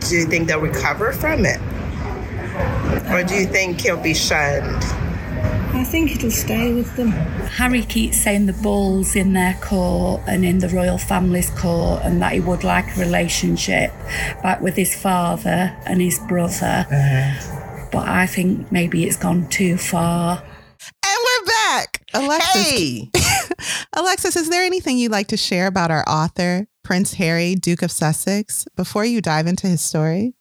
Do 0.00 0.16
you 0.16 0.24
think 0.26 0.48
they'll 0.48 0.60
recover 0.60 1.12
from 1.12 1.44
it? 1.44 1.60
Or 3.10 3.22
do 3.22 3.34
you 3.34 3.46
think 3.46 3.80
he'll 3.80 4.00
be 4.00 4.14
shunned? 4.14 4.82
I 5.74 5.84
think 5.84 6.14
it'll 6.14 6.30
stay 6.30 6.72
with 6.74 6.94
them. 6.96 7.08
Harry 7.10 7.82
keeps 7.82 8.18
saying 8.18 8.46
the 8.46 8.52
ball's 8.52 9.16
in 9.16 9.32
their 9.32 9.54
court 9.54 10.20
and 10.26 10.44
in 10.44 10.58
the 10.58 10.68
royal 10.68 10.98
family's 10.98 11.48
court, 11.50 12.02
and 12.04 12.20
that 12.20 12.34
he 12.34 12.40
would 12.40 12.62
like 12.62 12.96
a 12.96 13.00
relationship 13.00 13.90
back 14.42 14.60
with 14.60 14.76
his 14.76 14.94
father 14.94 15.74
and 15.86 16.02
his 16.02 16.18
brother. 16.28 16.86
Uh-huh. 16.90 17.88
But 17.90 18.06
I 18.06 18.26
think 18.26 18.70
maybe 18.70 19.04
it's 19.04 19.16
gone 19.16 19.48
too 19.48 19.78
far. 19.78 20.42
And 21.04 21.18
we're 21.24 21.46
back. 21.46 22.02
Alexis, 22.14 22.70
Hey! 22.70 23.10
Alexis, 23.94 24.36
is 24.36 24.50
there 24.50 24.64
anything 24.64 24.98
you'd 24.98 25.12
like 25.12 25.28
to 25.28 25.36
share 25.36 25.66
about 25.66 25.90
our 25.90 26.04
author, 26.06 26.66
Prince 26.84 27.14
Harry, 27.14 27.54
Duke 27.54 27.82
of 27.82 27.90
Sussex, 27.90 28.66
before 28.76 29.04
you 29.04 29.22
dive 29.22 29.46
into 29.46 29.66
his 29.66 29.80
story? 29.80 30.34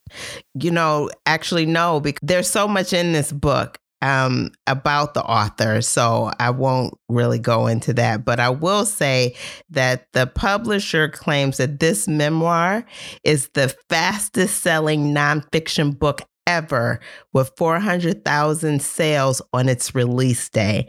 you 0.54 0.72
know, 0.72 1.10
actually, 1.26 1.66
no, 1.66 2.02
because 2.02 2.20
there's 2.22 2.50
so 2.50 2.68
much 2.68 2.92
in 2.92 3.14
this 3.14 3.32
book 3.32 3.80
um, 4.02 4.52
about 4.68 5.14
the 5.14 5.24
author. 5.24 5.82
So 5.82 6.32
I 6.40 6.50
won't 6.50 6.94
really 7.10 7.40
go 7.40 7.68
into 7.68 7.94
that. 7.94 8.26
But 8.26 8.40
I 8.40 8.50
will 8.50 8.86
say 8.86 9.36
that 9.70 10.08
the 10.14 10.28
publisher 10.28 11.10
claims 11.10 11.58
that 11.58 11.80
this 11.80 12.08
memoir 12.08 12.86
is 13.24 13.50
the 13.54 13.76
fastest 13.90 14.62
selling 14.62 15.14
nonfiction 15.14 15.98
book 15.98 16.22
ever 16.48 17.00
with 17.34 17.52
400,000 17.58 18.82
sales 18.82 19.42
on 19.54 19.70
its 19.70 19.94
release 19.94 20.50
day. 20.50 20.88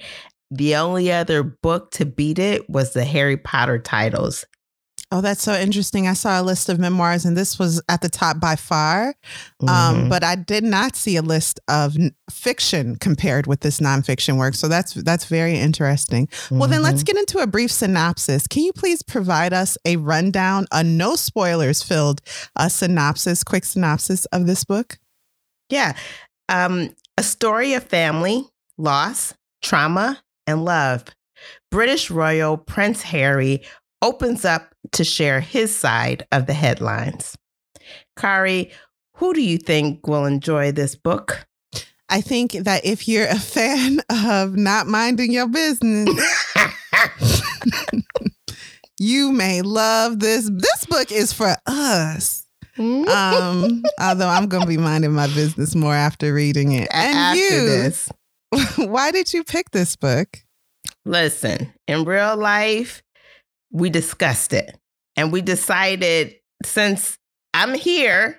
The 0.50 0.76
only 0.76 1.10
other 1.10 1.42
book 1.42 1.90
to 1.92 2.04
beat 2.04 2.38
it 2.38 2.68
was 2.68 2.92
the 2.92 3.04
Harry 3.04 3.36
Potter 3.38 3.78
titles. 3.78 4.44
Oh, 5.12 5.20
that's 5.20 5.42
so 5.42 5.52
interesting. 5.54 6.08
I 6.08 6.14
saw 6.14 6.40
a 6.40 6.42
list 6.42 6.70
of 6.70 6.78
memoirs, 6.78 7.26
and 7.26 7.36
this 7.36 7.58
was 7.58 7.82
at 7.90 8.00
the 8.00 8.08
top 8.08 8.40
by 8.40 8.56
far. 8.56 9.14
Mhm. 9.62 9.68
Um, 9.68 10.08
but 10.08 10.24
I 10.24 10.36
did 10.36 10.64
not 10.64 10.96
see 10.96 11.16
a 11.16 11.22
list 11.22 11.60
of 11.68 11.94
n- 11.96 12.12
fiction 12.30 12.96
compared 12.96 13.46
with 13.46 13.60
this 13.60 13.78
nonfiction 13.78 14.38
work. 14.38 14.54
So 14.54 14.68
that's 14.68 14.94
that's 14.94 15.26
very 15.26 15.58
interesting. 15.58 16.28
Well, 16.50 16.66
then 16.68 16.82
let's 16.82 17.02
get 17.02 17.18
into 17.18 17.38
a 17.38 17.46
brief 17.46 17.70
synopsis. 17.70 18.46
Can 18.46 18.62
you 18.62 18.72
please 18.72 19.02
provide 19.02 19.52
us 19.52 19.76
a 19.84 19.96
rundown, 19.96 20.66
a 20.72 20.82
no 20.82 21.14
spoilers 21.14 21.82
filled 21.82 22.22
a 22.56 22.70
synopsis, 22.70 23.44
quick 23.44 23.66
synopsis 23.66 24.24
of 24.26 24.46
this 24.46 24.64
book? 24.64 24.98
Yeah. 25.68 25.92
Um, 26.48 26.96
a 27.18 27.22
story 27.22 27.74
of 27.74 27.84
family, 27.84 28.46
loss, 28.78 29.34
trauma, 29.60 30.22
and 30.46 30.64
love. 30.64 31.04
British 31.70 32.10
royal 32.10 32.56
Prince 32.56 33.02
Harry 33.02 33.62
opens 34.00 34.44
up 34.46 34.71
to 34.92 35.04
share 35.04 35.40
his 35.40 35.74
side 35.74 36.26
of 36.32 36.46
the 36.46 36.54
headlines. 36.54 37.36
Kari, 38.16 38.70
who 39.16 39.34
do 39.34 39.42
you 39.42 39.58
think 39.58 40.06
will 40.06 40.24
enjoy 40.24 40.72
this 40.72 40.94
book? 40.94 41.46
I 42.08 42.20
think 42.20 42.52
that 42.52 42.84
if 42.84 43.08
you're 43.08 43.26
a 43.26 43.38
fan 43.38 44.00
of 44.10 44.56
not 44.56 44.86
minding 44.86 45.32
your 45.32 45.48
business, 45.48 46.08
you 48.98 49.32
may 49.32 49.62
love 49.62 50.20
this. 50.20 50.50
This 50.52 50.84
book 50.86 51.10
is 51.10 51.32
for 51.32 51.54
us. 51.66 52.46
Um, 52.78 53.82
although 54.00 54.28
I'm 54.28 54.46
gonna 54.46 54.66
be 54.66 54.76
minding 54.76 55.12
my 55.12 55.26
business 55.28 55.74
more 55.74 55.94
after 55.94 56.34
reading 56.34 56.72
it. 56.72 56.88
And 56.92 57.16
After 57.16 57.38
you, 57.38 57.66
this. 57.66 58.08
why 58.76 59.10
did 59.10 59.32
you 59.32 59.44
pick 59.44 59.70
this 59.70 59.96
book? 59.96 60.38
Listen, 61.04 61.72
in 61.86 62.04
real 62.04 62.36
life, 62.36 63.02
we 63.70 63.88
discussed 63.88 64.52
it 64.52 64.78
and 65.16 65.32
we 65.32 65.40
decided 65.42 66.34
since 66.64 67.18
I'm 67.54 67.74
here 67.74 68.38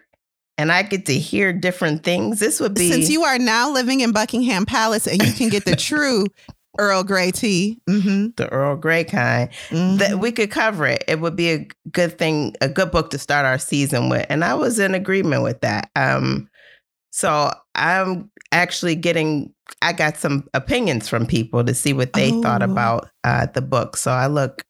and 0.57 0.71
I 0.71 0.83
get 0.83 1.05
to 1.07 1.13
hear 1.13 1.51
different 1.53 2.03
things, 2.03 2.39
this 2.39 2.59
would 2.59 2.73
be 2.75 2.89
Since 2.91 3.09
you 3.09 3.23
are 3.23 3.39
now 3.39 3.71
living 3.71 4.01
in 4.01 4.11
Buckingham 4.11 4.65
Palace 4.65 5.07
and 5.07 5.21
you 5.21 5.33
can 5.33 5.49
get 5.49 5.65
the 5.65 5.75
true 5.75 6.25
Earl 6.79 7.03
Grey 7.03 7.31
tea. 7.31 7.79
Mm-hmm. 7.89 8.29
the 8.37 8.49
Earl 8.49 8.75
Grey 8.77 9.03
kind. 9.03 9.49
Mhm. 9.69 9.99
that 9.99 10.19
we 10.19 10.31
could 10.31 10.49
cover 10.51 10.85
it. 10.87 11.03
It 11.07 11.19
would 11.19 11.35
be 11.35 11.51
a 11.51 11.67
good 11.91 12.17
thing, 12.17 12.55
a 12.61 12.69
good 12.69 12.91
book 12.91 13.11
to 13.11 13.19
start 13.19 13.45
our 13.45 13.59
season 13.59 14.09
with. 14.09 14.25
And 14.29 14.43
I 14.43 14.53
was 14.55 14.79
in 14.79 14.95
agreement 14.95 15.43
with 15.43 15.61
that. 15.61 15.89
Um, 15.95 16.49
so 17.11 17.51
I'm 17.75 18.31
actually 18.51 18.95
getting, 18.95 19.53
I 19.83 19.93
got 19.93 20.17
some 20.17 20.47
opinions 20.55 21.07
from 21.07 21.27
people 21.27 21.63
to 21.63 21.73
see 21.75 21.93
what 21.93 22.13
they 22.13 22.31
thought 22.41 22.61
Oh. 22.63 22.71
about 22.71 23.09
uh, 23.23 23.45
the 23.53 23.61
book. 23.61 23.95
So 23.97 24.11
I 24.11 24.25
look 24.27 24.63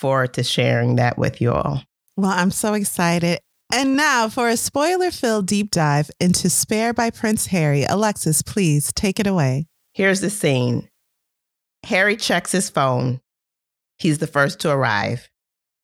forward 0.00 0.34
to 0.34 0.42
sharing 0.42 0.96
that 0.96 1.18
with 1.18 1.40
you 1.40 1.52
all. 1.52 1.82
Well, 2.16 2.30
I'm 2.30 2.50
so 2.50 2.74
excited. 2.74 3.40
And 3.72 3.96
now 3.96 4.28
for 4.28 4.48
a 4.48 4.56
spoiler 4.56 5.10
filled 5.10 5.46
deep 5.46 5.70
dive 5.70 6.10
into 6.18 6.50
Spare 6.50 6.92
by 6.92 7.10
Prince 7.10 7.46
Harry. 7.46 7.84
Alexis, 7.84 8.42
please 8.42 8.92
take 8.94 9.20
it 9.20 9.26
away. 9.26 9.66
Here's 9.92 10.20
the 10.20 10.30
scene 10.30 10.88
Harry 11.84 12.16
checks 12.16 12.52
his 12.52 12.70
phone. 12.70 13.20
He's 13.98 14.18
the 14.18 14.26
first 14.26 14.60
to 14.60 14.70
arrive. 14.70 15.28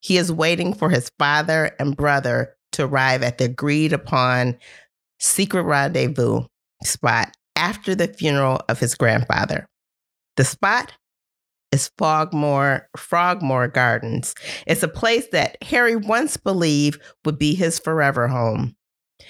He 0.00 0.16
is 0.16 0.32
waiting 0.32 0.73
for 0.73 0.90
his 0.90 1.11
father 1.18 1.73
and 1.78 1.96
brother 1.96 2.56
to 2.73 2.85
arrive 2.85 3.23
at 3.23 3.38
the 3.38 3.44
agreed 3.44 3.92
upon 3.92 4.56
secret 5.18 5.62
rendezvous 5.62 6.42
spot 6.82 7.37
after 7.54 7.94
the 7.94 8.08
funeral 8.08 8.61
of 8.68 8.80
his 8.80 8.94
grandfather. 8.94 9.68
The 10.37 10.44
spot 10.44 10.92
is 11.73 11.90
Fogmore, 11.99 12.82
Frogmore 12.96 13.68
Gardens. 13.68 14.35
It's 14.66 14.82
a 14.82 14.88
place 14.88 15.26
that 15.32 15.62
Harry 15.62 15.96
once 15.96 16.37
believed 16.37 17.00
would 17.25 17.38
be 17.38 17.54
his 17.54 17.78
forever 17.78 18.28
home. 18.28 18.76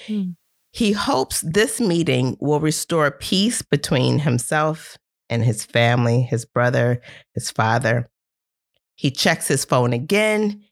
Hmm. 0.06 0.30
He 0.72 0.92
hopes 0.92 1.40
this 1.40 1.80
meeting 1.80 2.36
will 2.38 2.60
restore 2.60 3.10
peace 3.10 3.62
between 3.62 4.18
himself 4.18 4.98
and 5.30 5.42
his 5.42 5.64
family, 5.64 6.22
his 6.22 6.44
brother, 6.44 7.00
his 7.34 7.50
father. 7.50 8.10
He 8.94 9.10
checks 9.10 9.48
his 9.48 9.64
phone 9.64 9.92
again 9.94 10.62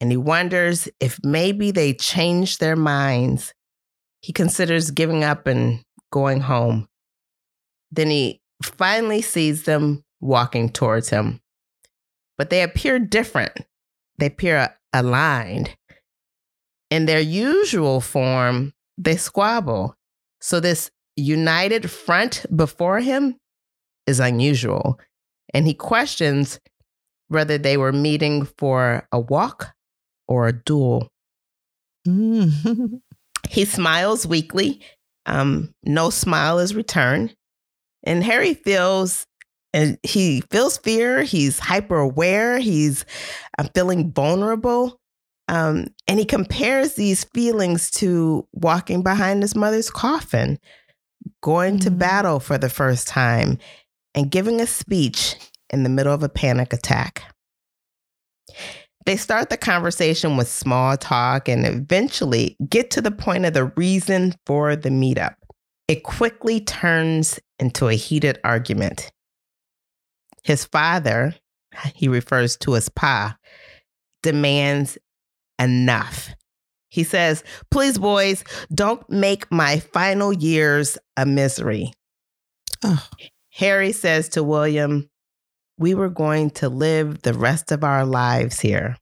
and 0.00 0.10
he 0.10 0.18
wonders 0.18 0.88
if 1.00 1.18
maybe 1.24 1.70
they 1.70 1.94
changed 1.94 2.60
their 2.60 2.76
minds. 2.76 3.54
He 4.20 4.32
considers 4.32 4.90
giving 4.90 5.24
up 5.24 5.46
and 5.46 5.82
going 6.12 6.42
home. 6.42 6.86
Then 7.90 8.10
he 8.10 8.40
finally 8.62 9.22
sees 9.22 9.64
them 9.64 10.03
walking 10.24 10.70
towards 10.70 11.10
him. 11.10 11.40
But 12.38 12.50
they 12.50 12.62
appear 12.62 12.98
different. 12.98 13.52
They 14.18 14.26
appear 14.26 14.74
aligned. 14.92 15.76
In 16.90 17.06
their 17.06 17.20
usual 17.20 18.00
form, 18.00 18.72
they 18.98 19.16
squabble. 19.16 19.96
So 20.40 20.60
this 20.60 20.90
united 21.16 21.90
front 21.90 22.44
before 22.54 23.00
him 23.00 23.36
is 24.06 24.18
unusual. 24.18 24.98
And 25.52 25.66
he 25.66 25.74
questions 25.74 26.58
whether 27.28 27.58
they 27.58 27.76
were 27.76 27.92
meeting 27.92 28.46
for 28.58 29.06
a 29.12 29.20
walk 29.20 29.74
or 30.26 30.48
a 30.48 30.52
duel. 30.52 31.08
Mm. 32.06 33.00
He 33.50 33.66
smiles 33.66 34.26
weakly. 34.26 34.80
Um, 35.26 35.74
no 35.84 36.08
smile 36.08 36.58
is 36.58 36.74
returned. 36.74 37.36
And 38.02 38.24
Harry 38.24 38.54
feels 38.54 39.26
and 39.74 39.98
he 40.02 40.40
feels 40.50 40.78
fear. 40.78 41.22
He's 41.24 41.58
hyper 41.58 41.98
aware. 41.98 42.58
He's 42.58 43.04
uh, 43.58 43.66
feeling 43.74 44.12
vulnerable. 44.12 44.98
Um, 45.48 45.88
and 46.08 46.18
he 46.18 46.24
compares 46.24 46.94
these 46.94 47.24
feelings 47.24 47.90
to 47.92 48.48
walking 48.54 49.02
behind 49.02 49.42
his 49.42 49.54
mother's 49.54 49.90
coffin, 49.90 50.58
going 51.42 51.78
to 51.80 51.90
Mhm. 51.90 51.98
battle 51.98 52.40
for 52.40 52.56
the 52.56 52.70
first 52.70 53.06
time. 53.08 53.58
and 54.16 54.30
giving 54.30 54.60
a 54.60 54.66
speech 54.66 55.34
in 55.70 55.82
the 55.82 55.88
middle 55.88 56.14
of 56.14 56.22
a 56.22 56.28
panic 56.28 56.72
attack. 56.72 57.24
They 59.06 59.16
start 59.16 59.50
the 59.50 59.56
conversation 59.56 60.36
with 60.36 60.48
small 60.48 60.96
talk 60.96 61.48
and 61.48 61.66
eventually 61.66 62.56
get 62.68 62.92
to 62.92 63.02
the 63.02 63.10
point 63.10 63.44
of 63.44 63.54
the 63.54 63.64
reason 63.76 64.34
for 64.46 64.76
the 64.76 64.88
meetup. 64.88 65.34
It 65.88 66.04
quickly 66.04 66.60
turns 66.60 67.40
into 67.58 67.88
a 67.88 67.94
heated 67.94 68.38
argument. 68.44 69.10
His 70.44 70.64
father, 70.64 71.34
he 71.94 72.08
refers 72.08 72.56
to 72.58 72.76
as 72.76 72.88
Pa, 72.88 73.36
demands 74.22 74.98
enough. 75.58 76.30
He 76.88 77.02
says, 77.02 77.42
Please, 77.70 77.98
boys, 77.98 78.44
don't 78.72 79.08
make 79.10 79.50
my 79.50 79.80
final 79.80 80.32
years 80.32 80.96
a 81.16 81.26
misery. 81.26 81.92
Oh. 82.84 83.08
Harry 83.54 83.92
says 83.92 84.28
to 84.30 84.44
William, 84.44 85.08
We 85.78 85.94
were 85.94 86.08
going 86.10 86.50
to 86.50 86.68
live 86.68 87.22
the 87.22 87.34
rest 87.34 87.72
of 87.72 87.82
our 87.82 88.04
lives 88.04 88.60
here. 88.60 88.96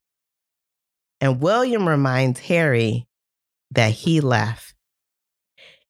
And 1.21 1.41
William 1.41 1.89
reminds 1.89 2.41
Harry 2.41 3.07
that 3.71 3.93
he 3.93 4.21
left. 4.21 4.75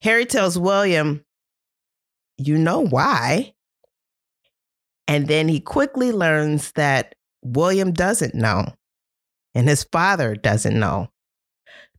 Harry 0.02 0.26
tells 0.26 0.58
William, 0.58 1.24
You 2.36 2.58
know 2.58 2.80
why? 2.80 3.54
And 5.12 5.28
then 5.28 5.46
he 5.46 5.60
quickly 5.60 6.10
learns 6.10 6.72
that 6.72 7.14
William 7.42 7.92
doesn't 7.92 8.34
know, 8.34 8.64
and 9.54 9.68
his 9.68 9.84
father 9.84 10.34
doesn't 10.34 10.80
know. 10.80 11.10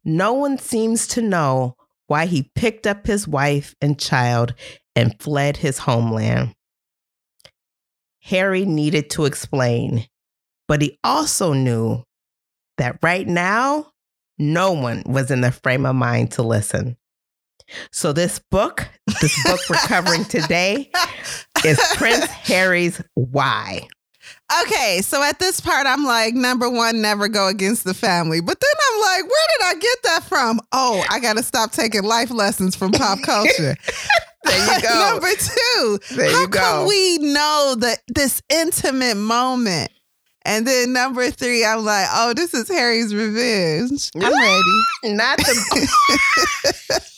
No 0.03 0.33
one 0.33 0.57
seems 0.57 1.05
to 1.09 1.21
know 1.21 1.75
why 2.07 2.25
he 2.25 2.49
picked 2.55 2.87
up 2.87 3.05
his 3.05 3.27
wife 3.27 3.75
and 3.79 3.99
child 3.99 4.55
and 4.95 5.21
fled 5.21 5.57
his 5.57 5.77
homeland. 5.77 6.55
Harry 8.23 8.65
needed 8.65 9.11
to 9.11 9.25
explain, 9.25 10.07
but 10.67 10.81
he 10.81 10.97
also 11.03 11.53
knew 11.53 12.01
that 12.79 12.97
right 13.03 13.27
now, 13.27 13.91
no 14.39 14.71
one 14.71 15.03
was 15.05 15.29
in 15.29 15.41
the 15.41 15.51
frame 15.51 15.85
of 15.85 15.95
mind 15.95 16.31
to 16.31 16.41
listen. 16.41 16.97
So, 17.91 18.13
this 18.13 18.39
book, 18.51 18.87
this 19.21 19.43
book 19.45 19.59
we're 19.69 19.75
covering 19.77 20.25
today, 20.25 20.91
is 21.65 21.79
Prince 21.95 22.25
Harry's 22.25 23.01
Why. 23.15 23.87
Okay, 24.63 25.01
so 25.01 25.23
at 25.23 25.39
this 25.39 25.59
part, 25.59 25.87
I'm 25.87 26.03
like, 26.05 26.33
number 26.33 26.69
one, 26.69 27.01
never 27.01 27.27
go 27.27 27.47
against 27.47 27.83
the 27.85 27.93
family. 27.93 28.39
But 28.39 28.59
then 28.59 28.69
I'm 28.91 29.01
like, 29.01 29.23
where 29.29 29.47
did 29.57 29.65
I 29.77 29.79
get 29.79 29.97
that 30.03 30.23
from? 30.23 30.59
Oh, 30.71 31.03
I 31.09 31.19
got 31.19 31.37
to 31.37 31.43
stop 31.43 31.71
taking 31.71 32.03
life 32.03 32.29
lessons 32.29 32.75
from 32.75 32.91
pop 32.91 33.19
culture. 33.23 33.75
there 34.43 34.75
you 34.75 34.81
go. 34.81 35.09
number 35.11 35.29
two, 35.37 35.99
There 36.15 36.31
how 36.31 36.47
come 36.47 36.87
we 36.87 37.17
know 37.19 37.75
that 37.79 37.99
this 38.07 38.41
intimate 38.49 39.17
moment? 39.17 39.91
And 40.45 40.67
then 40.67 40.91
number 40.91 41.31
three, 41.31 41.63
I'm 41.65 41.85
like, 41.85 42.05
oh, 42.11 42.33
this 42.35 42.53
is 42.53 42.67
Harry's 42.67 43.15
revenge. 43.15 44.09
I'm 44.15 44.21
ready. 44.33 45.15
Not 45.15 45.37
the 45.37 47.01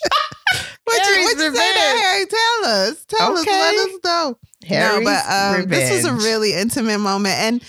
Harry's 1.26 1.38
what 1.38 1.46
you 1.46 1.56
say 1.56 1.74
that, 1.74 2.02
Harry? 2.02 2.26
Tell 2.26 2.72
us. 2.72 3.06
Tell 3.06 3.38
us. 3.38 3.46
Let 3.46 3.76
us 3.76 4.00
know. 4.04 4.38
Harry's 4.66 5.00
no, 5.00 5.12
but 5.12 5.62
um, 5.62 5.70
this 5.70 5.92
was 5.92 6.06
a 6.06 6.14
really 6.14 6.54
intimate 6.54 7.00
moment, 7.00 7.36
and 7.36 7.64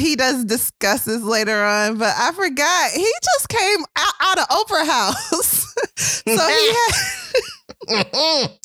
he 0.00 0.16
does 0.16 0.44
discuss 0.44 1.04
this 1.04 1.22
later 1.22 1.64
on. 1.64 1.98
But 1.98 2.14
I 2.16 2.32
forgot 2.32 2.90
he 2.90 3.10
just 3.22 3.48
came 3.48 3.84
out, 3.96 4.14
out 4.20 4.38
of 4.38 4.48
Oprah 4.48 4.86
House, 4.86 5.74
so 5.96 6.48
he 6.48 6.74
had 7.88 8.50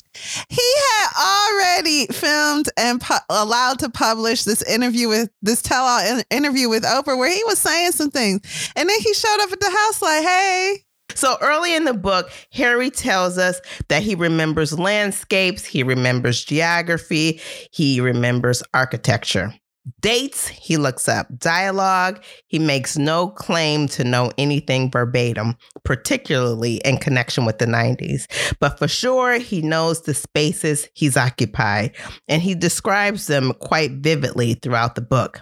he 0.48 0.72
had 0.76 1.08
already 1.18 2.06
filmed 2.06 2.68
and 2.76 3.00
pu- 3.00 3.14
allowed 3.28 3.78
to 3.80 3.90
publish 3.90 4.44
this 4.44 4.62
interview 4.62 5.08
with 5.08 5.30
this 5.42 5.62
tell-all 5.62 6.00
in- 6.00 6.24
interview 6.30 6.68
with 6.68 6.84
Oprah, 6.84 7.16
where 7.18 7.32
he 7.32 7.42
was 7.44 7.58
saying 7.58 7.92
some 7.92 8.10
things, 8.10 8.72
and 8.76 8.88
then 8.88 9.00
he 9.00 9.14
showed 9.14 9.40
up 9.42 9.52
at 9.52 9.60
the 9.60 9.70
house 9.70 10.02
like, 10.02 10.22
"Hey." 10.22 10.84
So 11.14 11.36
early 11.40 11.74
in 11.74 11.84
the 11.84 11.94
book, 11.94 12.30
Harry 12.52 12.90
tells 12.90 13.38
us 13.38 13.60
that 13.88 14.02
he 14.02 14.14
remembers 14.14 14.78
landscapes, 14.78 15.64
he 15.64 15.82
remembers 15.82 16.44
geography, 16.44 17.40
he 17.72 18.00
remembers 18.00 18.62
architecture. 18.74 19.54
Dates, 20.00 20.46
he 20.46 20.76
looks 20.76 21.08
up. 21.08 21.26
Dialogue, 21.38 22.22
he 22.46 22.58
makes 22.58 22.96
no 22.96 23.28
claim 23.28 23.88
to 23.88 24.04
know 24.04 24.30
anything 24.38 24.90
verbatim, 24.90 25.56
particularly 25.84 26.76
in 26.84 26.98
connection 26.98 27.44
with 27.44 27.58
the 27.58 27.66
90s. 27.66 28.26
But 28.60 28.78
for 28.78 28.88
sure, 28.88 29.38
he 29.38 29.62
knows 29.62 30.02
the 30.02 30.14
spaces 30.14 30.88
he's 30.94 31.16
occupied, 31.16 31.96
and 32.28 32.42
he 32.42 32.54
describes 32.54 33.26
them 33.26 33.52
quite 33.60 33.92
vividly 33.92 34.54
throughout 34.54 34.94
the 34.94 35.00
book. 35.00 35.40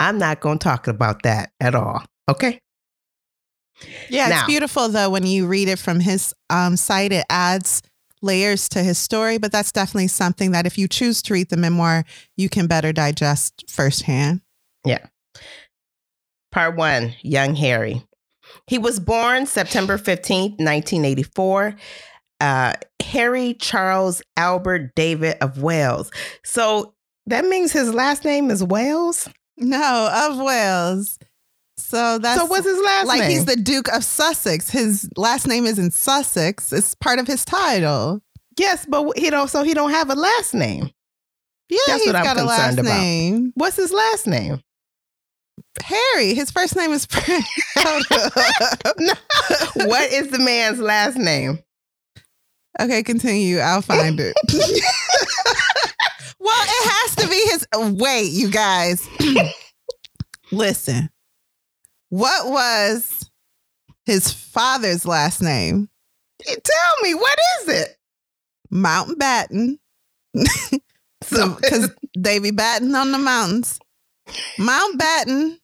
I'm 0.00 0.18
not 0.18 0.40
going 0.40 0.58
to 0.58 0.64
talk 0.64 0.88
about 0.88 1.22
that 1.22 1.52
at 1.60 1.74
all. 1.74 2.02
Okay? 2.28 2.60
Yeah, 4.08 4.28
Now- 4.28 4.38
it's 4.38 4.46
beautiful 4.46 4.88
though 4.88 5.10
when 5.10 5.26
you 5.26 5.46
read 5.46 5.68
it 5.68 5.78
from 5.78 6.00
his 6.00 6.34
um, 6.50 6.76
site. 6.76 7.12
It 7.12 7.26
adds 7.30 7.82
layers 8.22 8.68
to 8.70 8.82
his 8.82 8.98
story, 8.98 9.38
but 9.38 9.52
that's 9.52 9.72
definitely 9.72 10.08
something 10.08 10.52
that 10.52 10.66
if 10.66 10.78
you 10.78 10.88
choose 10.88 11.22
to 11.22 11.34
read 11.34 11.50
the 11.50 11.56
memoir, 11.56 12.04
you 12.36 12.48
can 12.48 12.66
better 12.66 12.92
digest 12.92 13.64
firsthand. 13.68 14.40
Yeah. 14.84 15.06
Part 16.52 16.76
one 16.76 17.14
Young 17.22 17.54
Harry. 17.56 18.02
He 18.66 18.78
was 18.78 18.98
born 18.98 19.46
September 19.46 19.98
15th, 19.98 20.58
1984. 20.58 21.76
Uh, 22.40 22.72
Harry 23.02 23.54
Charles 23.54 24.22
Albert 24.36 24.94
David 24.94 25.36
of 25.40 25.62
Wales. 25.62 26.10
So 26.44 26.94
that 27.26 27.44
means 27.44 27.72
his 27.72 27.92
last 27.92 28.24
name 28.24 28.50
is 28.50 28.62
Wales? 28.64 29.28
No, 29.56 30.10
of 30.30 30.38
Wales. 30.38 31.18
So 31.86 32.18
that's 32.18 32.40
so 32.40 32.46
what's 32.46 32.66
his 32.66 32.80
last 32.82 33.06
like 33.06 33.20
name? 33.20 33.28
Like 33.28 33.30
he's 33.36 33.44
the 33.44 33.54
Duke 33.54 33.86
of 33.92 34.02
Sussex. 34.02 34.68
His 34.70 35.08
last 35.16 35.46
name 35.46 35.66
isn't 35.66 35.94
Sussex. 35.94 36.72
It's 36.72 36.96
part 36.96 37.20
of 37.20 37.28
his 37.28 37.44
title. 37.44 38.20
yes, 38.58 38.84
but 38.88 39.16
he 39.16 39.30
don't. 39.30 39.48
So 39.48 39.62
he 39.62 39.72
don't 39.72 39.90
have 39.90 40.10
a 40.10 40.16
last 40.16 40.52
name. 40.52 40.90
Yeah, 41.68 41.78
That's 41.86 42.02
he's 42.02 42.12
what 42.12 42.16
I'm 42.16 42.24
got 42.24 42.38
a 42.38 42.44
last 42.44 42.58
concerned 42.76 42.78
about. 42.88 42.98
name. 43.00 43.52
What's 43.54 43.76
his 43.76 43.92
last 43.92 44.26
name? 44.26 44.60
Harry. 45.82 46.34
His 46.34 46.50
first 46.50 46.74
name 46.74 46.90
is 46.90 47.06
Prince. 47.06 47.46
What 49.76 50.10
is 50.12 50.28
the 50.30 50.38
man's 50.40 50.80
last 50.80 51.16
name? 51.16 51.60
Okay, 52.80 53.02
continue. 53.02 53.58
I'll 53.58 53.82
find 53.82 54.18
it. 54.18 54.36
well, 56.40 56.64
it 56.64 56.90
has 56.90 57.16
to 57.16 57.28
be 57.28 57.40
his. 57.50 57.66
Wait, 58.00 58.32
you 58.32 58.50
guys. 58.50 59.08
Listen. 60.52 61.10
What 62.10 62.48
was 62.50 63.30
his 64.04 64.32
father's 64.32 65.04
last 65.06 65.42
name? 65.42 65.88
Tell 66.44 67.02
me, 67.02 67.14
what 67.14 67.38
is 67.62 67.68
it? 67.80 67.96
Mountbatten. 68.72 69.78
So, 71.22 71.54
Because 71.54 71.90
they 72.16 72.38
be 72.38 72.50
batting 72.52 72.94
on 72.94 73.10
the 73.10 73.18
mountains. 73.18 73.80
Mountbatten. 74.58 75.58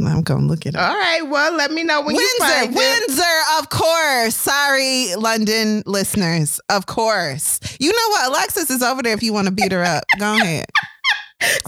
I'm 0.00 0.22
going 0.22 0.42
to 0.42 0.46
look 0.46 0.66
it 0.66 0.76
up. 0.76 0.88
all 0.88 0.94
right, 0.96 1.22
well, 1.22 1.52
let 1.56 1.72
me 1.72 1.82
know 1.82 2.00
when 2.02 2.14
you 2.14 2.20
Windsor, 2.40 2.54
find 2.60 2.70
it. 2.72 2.76
Windsor, 2.76 3.40
of 3.58 3.68
course. 3.70 4.36
Sorry, 4.36 5.14
London 5.16 5.82
listeners. 5.84 6.60
Of 6.68 6.86
course. 6.86 7.58
You 7.80 7.90
know 7.90 8.08
what? 8.10 8.28
Alexis 8.28 8.70
is 8.70 8.82
over 8.82 9.02
there 9.02 9.14
if 9.14 9.22
you 9.22 9.32
want 9.32 9.48
to 9.48 9.52
beat 9.52 9.72
her 9.72 9.82
up. 9.84 10.04
Go 10.18 10.34
ahead. 10.36 10.66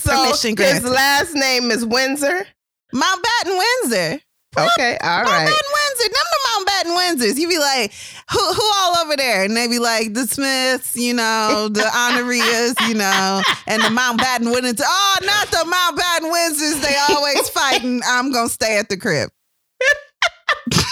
So 0.01 0.13
Permission 0.25 0.51
his 0.51 0.55
granted. 0.57 0.91
last 0.91 1.35
name 1.35 1.71
is 1.71 1.85
Windsor. 1.87 2.47
Mountbatten 2.95 3.59
Windsor. 3.59 4.21
Okay, 4.55 4.99
all 5.03 5.23
right. 5.23 5.49
Mountbatten 5.49 5.73
Windsor. 5.75 6.09
Them 6.13 6.27
the 6.33 6.41
Mountbatten 6.49 6.97
Windsors. 6.99 7.39
You 7.41 7.49
be 7.49 7.59
like, 7.59 7.93
who 8.31 8.39
who 8.39 8.71
all 8.77 8.97
over 9.05 9.17
there? 9.17 9.45
And 9.45 9.57
they 9.57 9.67
be 9.67 9.79
like, 9.79 10.13
the 10.13 10.27
Smiths, 10.27 10.95
you 10.97 11.15
know, 11.15 11.69
the 11.73 11.89
Honorias, 11.95 12.75
you 12.89 12.95
know, 12.95 13.43
and 13.67 13.83
the 13.83 13.89
Mountbatten 13.89 14.53
Windsors. 14.55 14.83
Oh, 14.85 15.17
not 15.25 15.51
the 15.51 15.57
Mountbatten 15.65 16.31
Windsors. 16.33 16.83
They 16.83 16.97
always 17.15 17.49
fighting. 17.51 18.03
I'm 18.07 18.31
going 18.31 18.49
to 18.49 18.53
stay 18.53 18.79
at 18.79 18.89
the 18.91 18.97
crib. 18.99 19.31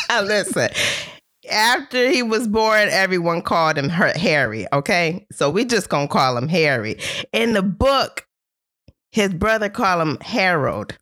Now 0.09 0.23
listen. 0.23 0.71
After 1.51 2.09
he 2.11 2.23
was 2.23 2.49
born, 2.49 2.89
everyone 2.91 3.43
called 3.43 3.77
him 3.79 3.89
her- 3.89 4.17
Harry. 4.17 4.67
Okay, 4.73 5.27
so 5.33 5.51
we 5.51 5.65
just 5.65 5.89
gonna 5.89 6.07
call 6.09 6.37
him 6.37 6.49
Harry. 6.49 6.99
In 7.33 7.53
the 7.55 7.63
book, 7.63 8.27
his 9.11 9.33
brother 9.35 9.69
called 9.69 10.03
him 10.07 10.19
Harold, 10.21 10.97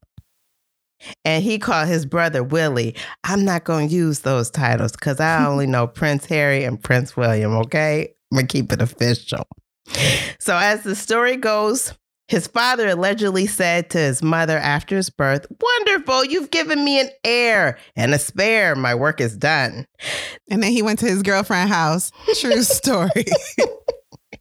and 1.25 1.43
he 1.43 1.59
called 1.59 1.89
his 1.89 2.07
brother 2.07 2.43
Willie. 2.43 2.95
I'm 3.25 3.45
not 3.45 3.65
gonna 3.65 3.87
use 3.87 4.21
those 4.21 4.51
titles 4.51 4.93
because 4.93 5.21
I 5.21 5.47
only 5.47 5.67
know 5.67 5.87
Prince 5.87 6.27
Harry 6.27 6.65
and 6.65 6.83
Prince 6.83 7.17
William. 7.17 7.55
Okay, 7.57 8.15
I'm 8.33 8.39
gonna 8.39 8.47
keep 8.47 8.73
it 8.73 8.83
official. 8.83 9.47
So 10.39 10.57
as 10.57 10.83
the 10.83 10.95
story 10.95 11.37
goes, 11.37 11.95
his 12.29 12.47
father 12.47 12.89
allegedly 12.89 13.47
said 13.47 13.89
to 13.91 13.99
his 13.99 14.23
mother 14.23 14.59
after 14.59 14.97
his 14.97 15.09
birth, 15.09 15.47
Wonderful, 15.61 16.27
you've 16.27 16.51
given 16.51 16.85
me 16.85 17.01
an 17.01 17.09
heir 17.25 17.79
and 17.97 18.15
a 18.15 18.19
spare. 18.19 18.75
My 18.75 18.95
work 18.95 19.21
is 19.21 19.37
done. 19.37 19.87
And 20.51 20.63
then 20.63 20.71
he 20.73 20.83
went 20.83 20.99
to 20.99 21.07
his 21.07 21.23
girlfriend's 21.23 21.73
house. 21.73 22.13
True 22.39 22.63
story. 22.63 23.25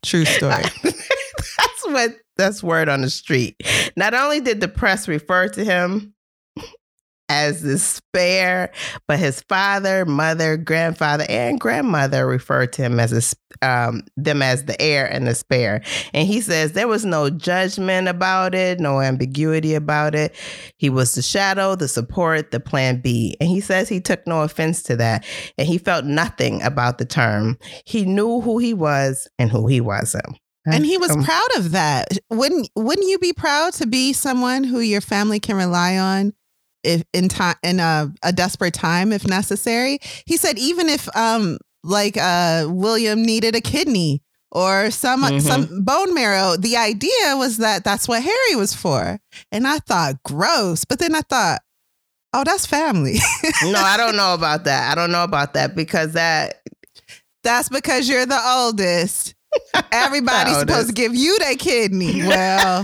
True 0.03 0.25
story. 0.25 0.63
That's 0.83 1.85
what 1.85 2.17
that's 2.35 2.61
word 2.61 2.89
on 2.89 3.01
the 3.01 3.09
street. 3.09 3.55
Not 3.95 4.13
only 4.13 4.41
did 4.41 4.59
the 4.59 4.67
press 4.67 5.07
refer 5.07 5.47
to 5.49 5.63
him 5.63 6.13
as 7.29 7.61
the 7.61 7.77
spare, 7.77 8.71
but 9.07 9.19
his 9.19 9.41
father, 9.41 10.05
mother, 10.05 10.57
grandfather, 10.57 11.25
and 11.27 11.59
grandmother 11.59 12.25
referred 12.25 12.73
to 12.73 12.81
him 12.83 12.99
as 12.99 13.35
a, 13.61 13.67
um, 13.67 14.03
them 14.15 14.41
as 14.41 14.65
the 14.65 14.79
heir 14.81 15.05
and 15.05 15.27
the 15.27 15.35
spare. 15.35 15.81
And 16.13 16.27
he 16.27 16.41
says 16.41 16.71
there 16.71 16.87
was 16.87 17.05
no 17.05 17.29
judgment 17.29 18.07
about 18.07 18.55
it, 18.55 18.79
no 18.79 19.01
ambiguity 19.01 19.73
about 19.73 20.15
it. 20.15 20.35
He 20.77 20.89
was 20.89 21.15
the 21.15 21.21
shadow, 21.21 21.75
the 21.75 21.87
support, 21.87 22.51
the 22.51 22.59
plan 22.59 23.01
B. 23.01 23.35
And 23.39 23.49
he 23.49 23.59
says 23.59 23.89
he 23.89 23.99
took 23.99 24.25
no 24.25 24.43
offense 24.43 24.81
to 24.83 24.95
that, 24.97 25.25
and 25.57 25.67
he 25.67 25.77
felt 25.77 26.05
nothing 26.05 26.61
about 26.63 26.97
the 26.97 27.05
term. 27.05 27.57
He 27.85 28.05
knew 28.05 28.41
who 28.41 28.57
he 28.57 28.73
was 28.73 29.27
and 29.37 29.51
who 29.51 29.67
he 29.67 29.81
wasn't. 29.81 30.37
And 30.69 30.85
he 30.85 30.97
was 30.97 31.15
proud 31.23 31.47
of 31.55 31.71
that. 31.71 32.09
Wouldn't 32.29 32.69
wouldn't 32.75 33.07
you 33.07 33.19
be 33.19 33.31
proud 33.31 33.71
to 33.75 33.87
be 33.87 34.11
someone 34.11 34.65
who 34.65 34.81
your 34.81 34.99
family 34.99 35.39
can 35.39 35.55
rely 35.55 35.97
on 35.97 36.33
if 36.87 37.03
in 37.13 37.27
time 37.29 37.55
in 37.63 37.79
a, 37.79 38.11
a 38.23 38.31
desperate 38.33 38.73
time 38.73 39.11
if 39.11 39.27
necessary? 39.27 39.99
He 40.25 40.37
said 40.37 40.57
even 40.57 40.87
if 40.89 41.07
um 41.15 41.57
like 41.83 42.17
uh 42.17 42.65
William 42.69 43.21
needed 43.23 43.55
a 43.55 43.61
kidney 43.61 44.21
or 44.51 44.89
some 44.91 45.23
Mhm. 45.23 45.41
some 45.41 45.83
bone 45.83 46.13
marrow, 46.13 46.55
the 46.57 46.77
idea 46.77 47.35
was 47.35 47.57
that 47.57 47.83
that's 47.83 48.07
what 48.07 48.23
Harry 48.23 48.55
was 48.55 48.73
for. 48.73 49.19
And 49.51 49.67
I 49.67 49.79
thought 49.79 50.23
gross, 50.23 50.85
but 50.85 50.99
then 50.99 51.13
I 51.15 51.21
thought 51.21 51.59
oh 52.33 52.43
that's 52.43 52.65
family. 52.65 53.19
no, 53.63 53.79
I 53.79 53.97
don't 53.97 54.15
know 54.21 54.33
about 54.33 54.63
that. 54.63 54.91
I 54.91 54.95
don't 54.95 55.11
know 55.11 55.23
about 55.23 55.53
that 55.53 55.75
because 55.75 56.13
that 56.13 56.61
that's 57.43 57.69
because 57.69 58.09
you're 58.09 58.25
the 58.25 58.41
oldest. 58.45 59.33
Everybody's 59.91 60.53
The 60.59 60.59
supposed 60.61 60.87
to 60.89 60.93
give 60.93 61.15
you 61.15 61.37
their 61.39 61.55
kidney. 61.55 62.21
Well, 62.21 62.83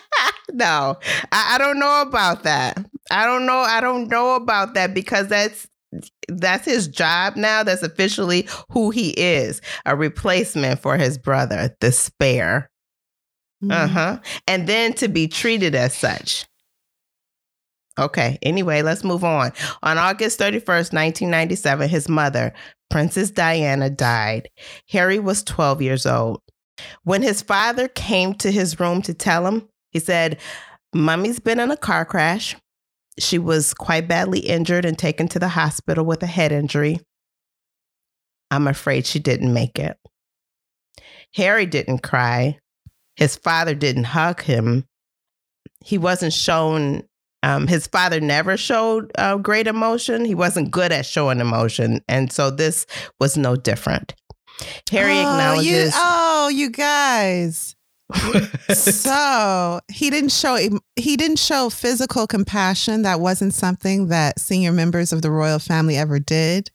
no, 0.52 0.96
I, 1.32 1.54
I 1.54 1.58
don't 1.58 1.78
know 1.78 2.02
about 2.02 2.44
that. 2.44 2.78
I 3.14 3.26
don't 3.26 3.46
know. 3.46 3.58
I 3.58 3.80
don't 3.80 4.08
know 4.08 4.34
about 4.34 4.74
that 4.74 4.92
because 4.92 5.28
that's 5.28 5.68
that's 6.28 6.64
his 6.64 6.88
job 6.88 7.36
now. 7.36 7.62
That's 7.62 7.82
officially 7.82 8.48
who 8.70 8.90
he 8.90 9.10
is, 9.10 9.60
a 9.86 9.94
replacement 9.94 10.80
for 10.80 10.96
his 10.96 11.16
brother, 11.16 11.74
the 11.80 11.92
spare. 11.92 12.70
Mm-hmm. 13.62 13.70
Uh 13.70 13.86
huh. 13.86 14.18
And 14.48 14.66
then 14.66 14.94
to 14.94 15.08
be 15.08 15.28
treated 15.28 15.74
as 15.74 15.94
such. 15.94 16.46
Okay. 17.98 18.38
Anyway, 18.42 18.82
let's 18.82 19.04
move 19.04 19.22
on. 19.22 19.52
On 19.84 19.98
August 19.98 20.40
31st, 20.40 20.92
1997, 20.92 21.88
his 21.88 22.08
mother, 22.08 22.52
Princess 22.90 23.30
Diana, 23.30 23.88
died. 23.88 24.48
Harry 24.88 25.20
was 25.20 25.44
12 25.44 25.80
years 25.80 26.04
old. 26.04 26.40
When 27.04 27.22
his 27.22 27.40
father 27.40 27.86
came 27.86 28.34
to 28.34 28.50
his 28.50 28.80
room 28.80 29.00
to 29.02 29.14
tell 29.14 29.46
him, 29.46 29.68
he 29.92 30.00
said, 30.00 30.40
Mummy's 30.92 31.38
been 31.38 31.60
in 31.60 31.70
a 31.70 31.76
car 31.76 32.04
crash. 32.04 32.56
She 33.18 33.38
was 33.38 33.74
quite 33.74 34.08
badly 34.08 34.40
injured 34.40 34.84
and 34.84 34.98
taken 34.98 35.28
to 35.28 35.38
the 35.38 35.48
hospital 35.48 36.04
with 36.04 36.22
a 36.22 36.26
head 36.26 36.52
injury. 36.52 37.00
I'm 38.50 38.66
afraid 38.66 39.06
she 39.06 39.18
didn't 39.18 39.52
make 39.52 39.78
it. 39.78 39.96
Harry 41.34 41.66
didn't 41.66 42.02
cry. 42.02 42.58
His 43.16 43.36
father 43.36 43.74
didn't 43.74 44.04
hug 44.04 44.42
him. 44.42 44.84
He 45.84 45.98
wasn't 45.98 46.32
shown, 46.32 47.02
um, 47.42 47.66
his 47.66 47.86
father 47.86 48.20
never 48.20 48.56
showed 48.56 49.12
uh, 49.16 49.36
great 49.36 49.66
emotion. 49.66 50.24
He 50.24 50.34
wasn't 50.34 50.70
good 50.70 50.92
at 50.92 51.06
showing 51.06 51.40
emotion. 51.40 52.00
And 52.08 52.32
so 52.32 52.50
this 52.50 52.86
was 53.20 53.36
no 53.36 53.56
different. 53.56 54.14
Harry 54.90 55.18
oh, 55.18 55.20
acknowledges. 55.20 55.94
You, 55.94 56.00
oh, 56.02 56.48
you 56.48 56.70
guys. 56.70 57.73
so 58.74 59.80
he 59.90 60.10
didn't 60.10 60.32
show 60.32 60.56
he 60.96 61.16
didn't 61.16 61.38
show 61.38 61.70
physical 61.70 62.26
compassion. 62.26 63.02
That 63.02 63.20
wasn't 63.20 63.54
something 63.54 64.08
that 64.08 64.38
senior 64.38 64.72
members 64.72 65.12
of 65.12 65.22
the 65.22 65.30
royal 65.30 65.58
family 65.58 65.96
ever 65.96 66.18
did. 66.18 66.70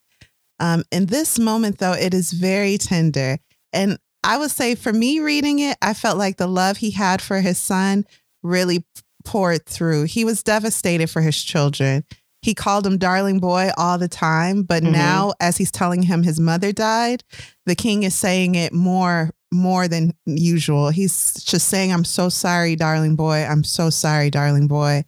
Um, 0.59 0.83
in 0.91 1.05
this 1.05 1.39
moment, 1.39 1.77
though, 1.77 1.93
it 1.93 2.13
is 2.13 2.31
very 2.33 2.77
tender, 2.77 3.37
and 3.71 3.97
I 4.23 4.37
would 4.37 4.51
say 4.51 4.75
for 4.75 4.91
me 4.91 5.19
reading 5.21 5.59
it, 5.59 5.77
I 5.81 5.93
felt 5.93 6.17
like 6.17 6.37
the 6.37 6.47
love 6.47 6.77
he 6.77 6.91
had 6.91 7.21
for 7.21 7.39
his 7.39 7.57
son 7.57 8.05
really 8.43 8.83
poured 9.23 9.65
through. 9.65 10.03
He 10.03 10.25
was 10.25 10.43
devastated 10.43 11.09
for 11.09 11.21
his 11.21 11.41
children. 11.41 12.03
He 12.41 12.53
called 12.53 12.85
him 12.85 12.97
darling 12.97 13.39
boy 13.39 13.69
all 13.77 13.97
the 13.97 14.07
time, 14.07 14.63
but 14.63 14.81
Mhm. 14.83 14.91
now 14.91 15.33
as 15.39 15.57
he's 15.57 15.71
telling 15.71 16.03
him 16.03 16.23
his 16.23 16.39
mother 16.39 16.71
died, 16.71 17.23
the 17.65 17.75
king 17.75 18.03
is 18.03 18.15
saying 18.15 18.55
it 18.55 18.73
more 18.73 19.31
more 19.51 19.87
than 19.87 20.13
usual. 20.25 20.89
He's 20.89 21.33
just 21.43 21.67
saying 21.69 21.91
I'm 21.91 22.05
so 22.05 22.29
sorry 22.29 22.75
darling 22.75 23.15
boy. 23.15 23.43
I'm 23.45 23.63
so 23.63 23.89
sorry 23.89 24.29
darling 24.29 24.67
boy. 24.67 25.05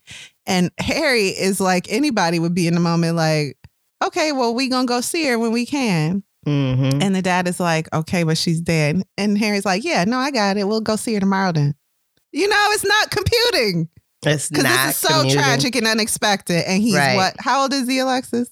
And 0.47 0.71
Harry 0.79 1.27
is 1.27 1.59
like 1.61 1.91
anybody 1.91 2.39
would 2.39 2.55
be 2.55 2.67
in 2.67 2.73
the 2.73 2.79
moment 2.79 3.15
like, 3.15 3.57
"Okay, 4.03 4.31
well 4.31 4.53
we 4.55 4.67
going 4.67 4.87
to 4.87 4.91
go 4.91 5.01
see 5.01 5.25
her 5.27 5.37
when 5.37 5.51
we 5.51 5.65
can." 5.65 6.23
Mhm. 6.47 7.03
And 7.03 7.13
the 7.15 7.21
dad 7.21 7.47
is 7.47 7.59
like, 7.59 7.87
"Okay, 7.93 8.23
but 8.23 8.37
she's 8.37 8.59
dead." 8.61 9.03
And 9.17 9.37
Harry's 9.37 9.65
like, 9.65 9.83
"Yeah, 9.83 10.03
no, 10.05 10.17
I 10.17 10.31
got 10.31 10.57
it. 10.57 10.67
We'll 10.67 10.81
go 10.81 10.95
see 10.95 11.13
her 11.13 11.19
tomorrow 11.19 11.51
then." 11.51 11.75
You 12.31 12.47
know, 12.47 12.67
it's 12.71 12.85
not 12.85 13.11
computing. 13.11 13.89
It's 14.25 14.49
Because 14.49 14.63
not 14.63 14.85
this 14.87 14.95
is 14.95 15.01
so 15.01 15.07
commuting. 15.09 15.37
tragic 15.39 15.75
and 15.75 15.87
unexpected. 15.87 16.63
And 16.67 16.81
he's 16.81 16.95
Right. 16.95 17.15
what? 17.15 17.35
How 17.39 17.61
old 17.63 17.73
is 17.73 17.87
he, 17.87 17.99
Alexis? 17.99 18.47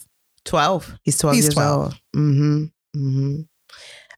12. 0.46 0.96
He's 1.04 1.18
12 1.18 1.36
He's 1.36 1.46
years 1.46 1.54
12. 1.56 1.82
old. 1.86 1.94
Mm-hmm. 2.16 2.64
Mm-hmm. 2.96 3.42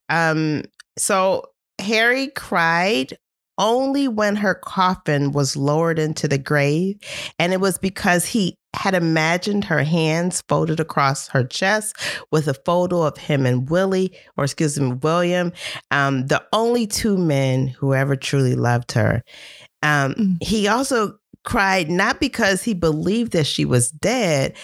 Um, 0.09 0.63
so 0.97 1.45
Harry 1.81 2.27
cried 2.27 3.17
only 3.57 4.07
when 4.07 4.37
her 4.37 4.55
coffin 4.55 5.31
was 5.31 5.55
lowered 5.55 5.99
into 5.99 6.27
the 6.27 6.37
grave. 6.37 6.97
And 7.37 7.53
it 7.53 7.59
was 7.59 7.77
because 7.77 8.25
he 8.25 8.55
had 8.73 8.95
imagined 8.95 9.65
her 9.65 9.83
hands 9.83 10.41
folded 10.47 10.79
across 10.79 11.27
her 11.27 11.43
chest 11.43 11.95
with 12.31 12.47
a 12.47 12.53
photo 12.53 13.03
of 13.03 13.17
him 13.17 13.45
and 13.45 13.69
Willie, 13.69 14.13
or 14.37 14.45
excuse 14.45 14.79
me, 14.79 14.93
William, 14.93 15.51
um, 15.91 16.27
the 16.27 16.43
only 16.53 16.87
two 16.87 17.17
men 17.17 17.67
who 17.67 17.93
ever 17.93 18.15
truly 18.15 18.55
loved 18.55 18.93
her. 18.93 19.21
Um, 19.83 20.13
Mm. 20.15 20.43
He 20.43 20.67
also 20.67 21.17
cried 21.43 21.89
not 21.89 22.19
because 22.19 22.63
he 22.63 22.73
believed 22.73 23.33
that 23.33 23.45
she 23.45 23.65
was 23.65 23.91
dead, 23.91 24.55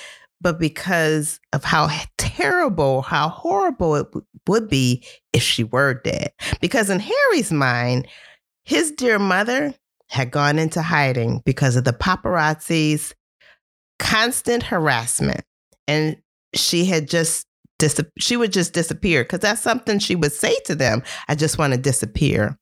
but 0.42 0.60
because 0.60 1.40
of 1.54 1.64
how 1.64 1.90
terrible, 2.18 3.02
how 3.02 3.30
horrible 3.30 3.96
it 3.96 4.08
would 4.48 4.70
be 4.70 5.04
if 5.34 5.44
she 5.44 5.64
were 5.64 5.96
dead. 6.04 6.32
Because 6.62 6.90
in 6.90 7.00
Harry's 7.00 7.52
mind, 7.52 8.08
his 8.64 8.92
dear 8.92 9.20
mother 9.20 9.74
had 10.10 10.32
gone 10.32 10.60
into 10.60 10.82
hiding 10.82 11.42
because 11.46 11.76
of 11.76 11.84
the 11.84 11.94
paparazzi's 11.94 13.14
constant 14.00 14.64
harassment. 14.64 15.44
And 15.88 16.18
she 16.54 16.86
had 16.86 17.10
just 17.10 17.46
dis- 17.80 18.02
she 18.18 18.38
would 18.38 18.54
just 18.54 18.74
disappear 18.74 19.24
because 19.24 19.40
that's 19.40 19.62
something 19.62 20.00
she 20.00 20.16
would 20.16 20.34
say 20.34 20.56
to 20.66 20.76
them. 20.76 21.04
I 21.28 21.36
just 21.36 21.58
want 21.58 21.74
to 21.74 21.80
disappear. 21.80 22.58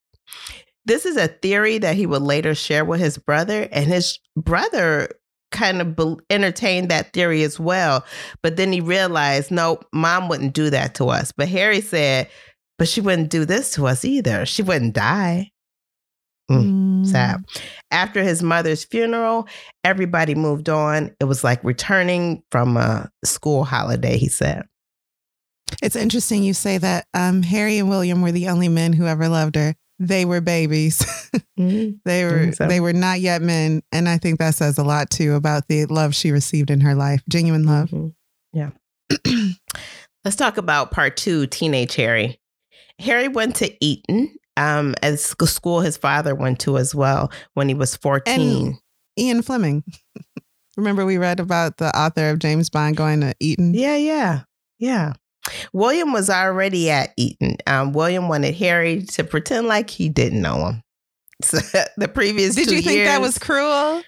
This 0.86 1.06
is 1.06 1.18
a 1.18 1.28
theory 1.28 1.80
that 1.80 1.96
he 1.96 2.06
would 2.06 2.22
later 2.22 2.54
share 2.54 2.86
with 2.86 3.00
his 3.00 3.18
brother, 3.18 3.68
and 3.72 3.88
his 3.88 4.20
brother 4.36 5.10
kind 5.52 5.82
of 5.82 5.96
be- 5.96 6.18
entertained 6.30 6.90
that 6.90 7.14
theory 7.14 7.44
as 7.44 7.60
well. 7.60 8.06
But 8.42 8.58
then 8.58 8.72
he 8.72 8.82
realized, 8.82 9.52
no, 9.52 9.80
mom 9.94 10.28
wouldn't 10.28 10.54
do 10.54 10.70
that 10.70 10.96
to 10.96 11.06
us. 11.06 11.32
But 11.32 11.50
Harry 11.50 11.82
said, 11.82 12.30
but 12.78 12.88
she 12.88 13.02
wouldn't 13.02 13.30
do 13.30 13.46
this 13.46 13.72
to 13.74 13.88
us 13.88 14.04
either. 14.04 14.46
She 14.46 14.62
wouldn't 14.62 14.94
die. 14.94 15.52
Mm, 16.52 17.06
Sad. 17.08 17.44
After 17.90 18.22
his 18.22 18.44
mother's 18.44 18.84
funeral, 18.84 19.48
everybody 19.84 20.36
moved 20.36 20.70
on. 20.70 21.16
It 21.20 21.26
was 21.26 21.44
like 21.44 21.64
returning 21.64 22.44
from 22.52 22.78
a 22.78 23.10
school 23.24 23.64
holiday, 23.64 24.18
he 24.18 24.28
said. 24.28 24.64
It's 25.82 25.96
interesting 25.96 26.44
you 26.44 26.54
say 26.54 26.78
that 26.78 27.06
um, 27.14 27.42
Harry 27.42 27.80
and 27.80 27.90
William 27.90 28.22
were 28.22 28.32
the 28.32 28.50
only 28.50 28.68
men 28.68 28.94
who 28.94 29.08
ever 29.08 29.28
loved 29.28 29.56
her. 29.56 29.76
They 30.00 30.26
were 30.26 30.42
babies. 30.42 31.06
they 31.58 32.26
were 32.26 32.52
so. 32.52 32.68
they 32.68 32.80
were 32.82 32.94
not 32.94 33.22
yet 33.22 33.42
men, 33.42 33.82
and 33.92 34.10
I 34.10 34.18
think 34.18 34.40
that 34.40 34.56
says 34.56 34.78
a 34.78 34.84
lot 34.84 35.10
too 35.10 35.36
about 35.36 35.68
the 35.70 35.86
love 35.86 36.14
she 36.14 36.32
received 36.32 36.70
in 36.70 36.82
her 36.82 36.96
life, 36.96 37.24
genuine 37.30 37.66
love. 37.66 37.90
Mhm. 37.92 38.14
Yeah. 38.54 38.72
Let's 40.26 40.36
talk 40.38 40.58
about 40.58 40.92
part 40.92 41.16
two 41.18 41.48
teenage 41.48 41.96
Harry. 41.96 42.40
Harry 43.00 43.28
went 43.28 43.56
to 43.58 43.72
Eton, 43.84 44.36
um, 44.58 44.96
as 45.04 45.24
sc- 45.24 45.44
school 45.44 45.82
his 45.82 45.98
father 45.98 46.34
went 46.36 46.60
to 46.62 46.78
as 46.78 46.96
well 46.96 47.32
when 47.54 47.68
he 47.70 47.76
was 47.76 47.96
14. 47.96 48.78
Ian 49.18 49.42
Fleming. 49.42 49.84
Remember 50.78 51.06
we 51.06 51.18
read 51.18 51.40
about 51.40 51.78
the 51.78 51.98
author 51.98 52.30
of 52.32 52.40
James 52.40 52.70
Bond 52.70 52.98
going 52.98 53.22
to 53.22 53.34
Eton? 53.40 53.74
yeah, 53.74 53.96
yeah, 53.96 54.42
yeah. 54.78 55.14
William 55.74 56.12
was 56.14 56.30
already 56.30 56.90
at 56.90 57.12
Eton. 57.18 57.58
Um, 57.68 57.94
William 57.94 58.28
wanted 58.30 58.56
Harry 58.56 59.04
to 59.14 59.24
pretend 59.24 59.68
like 59.68 59.90
he 59.90 60.10
didn't 60.10 60.42
know 60.42 60.66
him. 60.68 60.82
So 61.44 61.58
the 61.98 62.08
previous 62.08 62.56
Did 62.56 62.72
you 62.72 62.82
think 62.82 63.04
that 63.04 63.20
was 63.20 63.38
cruel? 63.38 64.02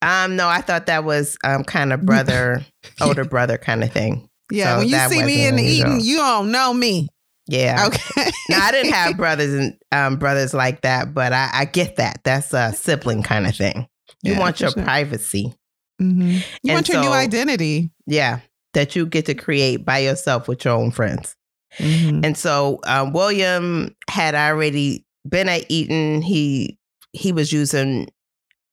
Um, 0.00 0.36
no, 0.36 0.48
I 0.48 0.62
thought 0.62 0.86
that 0.86 1.04
was 1.04 1.36
um 1.44 1.64
kind 1.64 1.92
of 1.92 2.06
brother, 2.06 2.64
older 3.00 3.24
brother 3.24 3.58
kind 3.58 3.84
of 3.84 3.92
thing. 3.92 4.28
Yeah, 4.50 4.74
So 4.74 4.78
when 4.78 4.88
you 4.88 4.98
see 5.08 5.22
me 5.24 5.46
in 5.46 5.54
wasn't 5.56 5.68
Eton, 5.70 6.00
you 6.00 6.16
don't 6.16 6.50
know 6.50 6.72
me. 6.72 7.08
Yeah. 7.46 7.86
Okay. 7.88 8.30
now 8.48 8.64
I 8.66 8.72
didn't 8.72 8.92
have 8.92 9.16
brothers 9.18 9.52
and 9.52 9.76
um, 9.92 10.16
brothers 10.16 10.54
like 10.54 10.80
that, 10.80 11.12
but 11.14 11.32
I, 11.32 11.50
I 11.52 11.64
get 11.66 11.96
that. 11.96 12.20
That's 12.24 12.52
a 12.54 12.72
sibling 12.72 13.22
kind 13.22 13.46
of 13.46 13.54
thing. 13.54 13.86
You 14.22 14.32
Yeah, 14.32 14.38
want 14.40 14.60
your 14.60 14.70
sure. 14.70 14.82
privacy. 14.82 15.54
Mhm. 16.00 16.32
You 16.36 16.42
And 16.64 16.72
want 16.72 16.88
your 16.88 17.00
new 17.02 17.10
identity. 17.12 17.90
Yeah. 18.06 18.40
That 18.76 18.94
you 18.94 19.06
get 19.06 19.24
to 19.24 19.34
create 19.34 19.86
by 19.86 20.00
yourself 20.00 20.48
with 20.48 20.64
your 20.66 20.74
own 20.74 20.90
friends. 20.90 21.34
Mhm. 21.78 22.24
And 22.24 22.36
so 22.36 22.78
um, 22.86 23.12
William 23.12 23.94
had 24.10 24.34
already 24.34 25.06
been 25.26 25.48
at 25.48 25.64
Eton. 25.70 26.20
He 26.20 26.78
he 27.12 27.32
was 27.32 27.52
using 27.52 28.08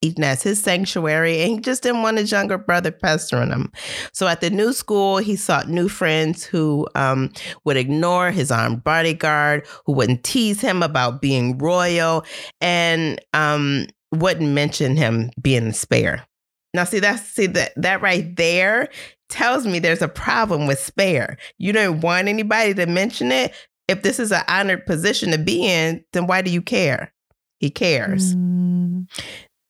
Eton 0.02 0.26
as 0.26 0.44
his 0.44 0.62
sanctuary, 0.62 1.42
and 1.42 1.52
he 1.54 1.60
just 1.60 1.84
didn't 1.84 2.02
want 2.02 2.18
his 2.18 2.32
younger 2.32 2.58
brother 2.58 2.92
pestering 2.92 3.50
him. 3.50 3.72
So 4.12 4.28
at 4.28 4.42
the 4.42 4.50
new 4.50 4.74
school, 4.74 5.20
he 5.20 5.38
sought 5.38 5.70
new 5.70 5.88
friends 5.88 6.44
who 6.44 6.86
um, 6.96 7.32
would 7.63 7.78
ignore 7.78 8.30
his 8.32 8.52
armed 8.52 8.84
bodyguard, 8.84 9.66
who 9.86 9.94
wouldn't 9.94 10.26
tease 10.26 10.60
him 10.60 10.84
about 10.84 11.22
being 11.22 11.58
royal, 11.58 12.26
and 12.60 13.22
um, 13.32 13.88
wouldn't 14.12 14.52
mention 14.52 14.98
him 14.98 15.32
being 15.42 15.68
a 15.68 15.74
spare. 15.74 16.28
Now, 16.74 16.84
see 16.84 17.00
that's 17.00 17.24
see 17.24 17.48
that 17.48 17.74
that 17.76 18.02
right 18.02 18.36
there 18.36 18.90
tells 19.30 19.66
me 19.66 19.80
there's 19.80 20.02
a 20.02 20.08
problem 20.08 20.68
with 20.68 20.80
spare. 20.80 21.38
You 21.58 21.74
don't 21.74 22.02
want 22.02 22.28
anybody 22.28 22.74
to 22.76 22.86
mention 22.86 23.32
it. 23.32 23.54
If 23.88 24.02
this 24.02 24.20
is 24.20 24.32
an 24.32 24.44
honored 24.48 24.86
position 24.86 25.32
to 25.32 25.38
be 25.38 25.66
in, 25.66 26.04
then 26.14 26.28
why 26.28 26.42
do 26.42 26.52
you 26.52 26.62
care? 26.62 27.14
He 27.60 27.70
cares. 27.70 28.36
Mm. 28.36 29.08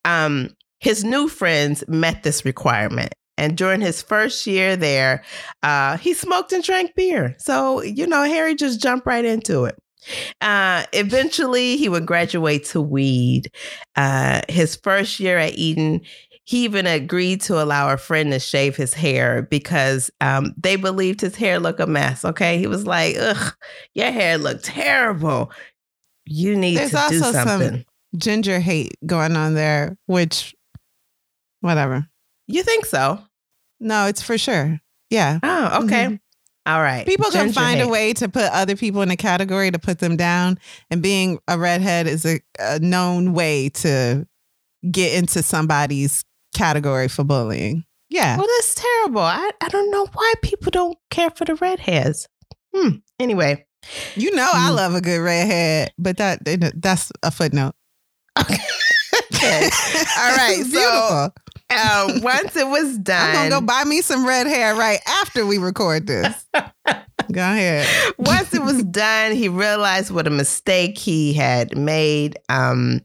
Um, 0.06 0.50
his 0.80 1.04
new 1.04 1.28
friends 1.28 1.84
met 1.88 2.24
this 2.24 2.46
requirement. 2.46 3.13
And 3.38 3.58
during 3.58 3.82
his 3.82 4.02
first 4.02 4.46
year 4.46 4.76
there, 4.76 5.24
uh, 5.63 5.98
he 5.98 6.13
smoked 6.13 6.52
and 6.54 6.63
drank 6.63 6.94
beer. 6.96 7.36
So, 7.39 7.82
you 7.82 8.06
know, 8.06 8.24
Harry 8.24 8.56
just 8.56 8.80
jumped 8.80 9.08
right 9.08 9.26
into 9.26 9.66
it. 9.66 9.76
Uh, 10.42 10.84
eventually, 10.92 11.78
he 11.78 11.89
would 11.89 12.06
graduate 12.06 12.66
to 12.66 12.82
weed. 12.82 13.50
Uh, 13.96 14.42
his 14.50 14.76
first 14.76 15.20
year 15.20 15.38
at 15.38 15.58
Eton, 15.58 16.02
he 16.45 16.65
even 16.65 16.86
agreed 16.88 17.41
to 17.41 17.62
allow 17.62 17.89
a 17.91 17.97
friend 17.97 18.32
to 18.32 18.39
shave 18.39 18.75
his 18.75 18.93
hair 18.93 19.43
because 19.43 20.12
um, 20.21 20.53
they 20.58 20.75
believed 20.75 21.21
his 21.21 21.36
hair 21.36 21.60
looked 21.60 21.79
a 21.79 21.88
mess. 21.88 22.25
Okay. 22.25 22.58
He 22.58 22.67
was 22.67 22.86
like, 22.86 23.15
ugh, 23.19 23.56
your 23.93 24.12
hair 24.12 24.38
looked 24.38 24.65
terrible. 24.65 25.51
You 26.25 26.56
need 26.56 26.77
There's 26.77 26.91
to 26.91 26.95
do 27.10 27.15
also 27.23 27.32
some- 27.32 27.47
something. 27.47 27.86
Ginger 28.17 28.60
hate 28.60 28.93
going 29.06 29.36
on 29.36 29.56
there, 29.56 29.97
which, 30.06 30.53
whatever. 31.62 32.08
you 32.47 32.62
think 32.63 32.86
so? 32.86 33.19
No, 33.79 34.06
it's 34.08 34.21
for 34.21 34.38
sure. 34.38 34.79
Yeah. 35.10 35.39
Oh, 35.41 35.84
okay. 35.86 36.06
Mhm. 36.06 36.19
All 36.65 36.82
right. 36.82 37.06
People 37.06 37.32
can 37.32 37.47
Ginger 37.47 37.60
find 37.60 37.82
a 37.82 37.88
way 37.88 38.13
to 38.13 38.29
put 38.29 38.43
other 38.51 38.75
people 38.75 39.01
in 39.01 39.12
a 39.12 39.17
category 39.17 39.71
to 39.71 39.79
put 39.79 39.99
them 39.99 40.15
down. 40.15 40.60
And 40.89 41.01
being 41.01 41.39
a 41.47 41.58
redhead 41.58 42.08
is 42.08 42.25
a, 42.25 42.39
a 42.60 42.79
known 42.79 43.34
way 43.34 43.69
to 43.69 44.27
get 44.89 45.13
into 45.13 45.41
somebody's 45.43 46.23
category 46.54 47.08
for 47.08 47.24
bullying. 47.24 47.84
Yeah. 48.10 48.38
Well, 48.38 48.48
that's 48.58 48.76
terrible. 48.76 49.22
I, 49.22 49.50
I 49.62 49.70
don't 49.70 49.89
know 49.92 50.06
why 50.13 50.34
people 50.44 50.70
don't 50.72 50.98
care 51.10 51.30
for 51.32 51.46
the 51.46 51.56
redheads. 51.56 52.28
Hmm. 52.76 52.98
Anyway. 53.20 53.66
You 54.16 54.32
know 54.34 54.50
I 54.54 54.70
Mm. 54.70 54.76
love 54.76 54.96
a 54.96 55.02
good 55.02 55.20
redhead, 55.20 55.92
but 55.98 56.16
that 56.18 56.39
that's 56.82 57.12
a 57.22 57.32
footnote. 57.32 57.74
Okay. 58.39 58.56
All 59.44 60.36
right. 60.38 60.63
So 60.72 61.30
uh, 61.70 62.20
once 62.22 62.56
it 62.56 62.68
was 62.68 62.98
done, 63.00 63.30
I'm 63.36 63.36
gonna 63.36 63.50
go 63.50 63.62
buy 63.62 63.84
me 63.84 64.02
some 64.02 64.26
red 64.26 64.48
hair 64.48 64.74
right 64.76 65.00
after 65.06 65.46
we 65.46 65.58
record 65.58 66.08
this. 66.08 66.46
go 67.34 67.41
ahead. 67.41 67.86
once 68.17 68.54
it 68.54 68.62
was 68.62 68.84
done, 68.86 69.34
he 69.34 69.50
realized 69.50 70.12
what 70.12 70.28
a 70.28 70.30
mistake 70.30 70.98
he 70.98 71.34
had 71.34 71.78
made. 71.78 72.38
Um, 72.50 73.02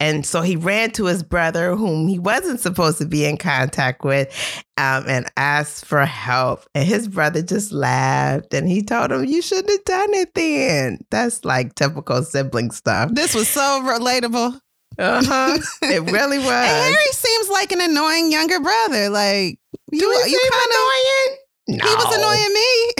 and 0.00 0.24
so 0.24 0.42
he 0.42 0.56
ran 0.56 0.90
to 0.92 1.06
his 1.06 1.22
brother, 1.22 1.74
whom 1.74 2.06
he 2.06 2.18
wasn't 2.18 2.60
supposed 2.60 2.98
to 2.98 3.06
be 3.06 3.24
in 3.24 3.36
contact 3.36 4.04
with, 4.04 4.28
um, 4.76 5.04
and 5.08 5.26
asked 5.36 5.86
for 5.86 6.04
help. 6.04 6.64
And 6.74 6.86
his 6.86 7.08
brother 7.08 7.42
just 7.42 7.72
laughed 7.72 8.54
and 8.54 8.68
he 8.68 8.82
told 8.82 9.10
him, 9.10 9.24
You 9.24 9.42
shouldn't 9.42 9.70
have 9.70 9.84
done 9.84 10.14
it 10.14 10.34
then. 10.34 10.98
That's 11.10 11.44
like 11.44 11.74
typical 11.74 12.22
sibling 12.22 12.70
stuff. 12.70 13.10
This 13.14 13.34
was 13.34 13.48
so 13.48 13.82
relatable. 13.82 14.60
Uh 14.98 15.22
huh. 15.24 15.58
it 15.82 16.02
really 16.10 16.38
was. 16.38 16.46
And 16.48 16.94
Harry 16.94 17.12
seems 17.12 17.48
like 17.50 17.72
an 17.72 17.80
annoying 17.80 18.32
younger 18.32 18.60
brother. 18.60 19.08
Like 19.10 19.58
you, 19.92 20.00
Do 20.00 20.06
you 20.06 20.50
kind 20.50 21.32
of. 21.32 21.38
Annoying? 21.68 21.80
He 21.88 21.94
was 21.94 22.16
annoying 22.16 22.52
me. 22.54 22.92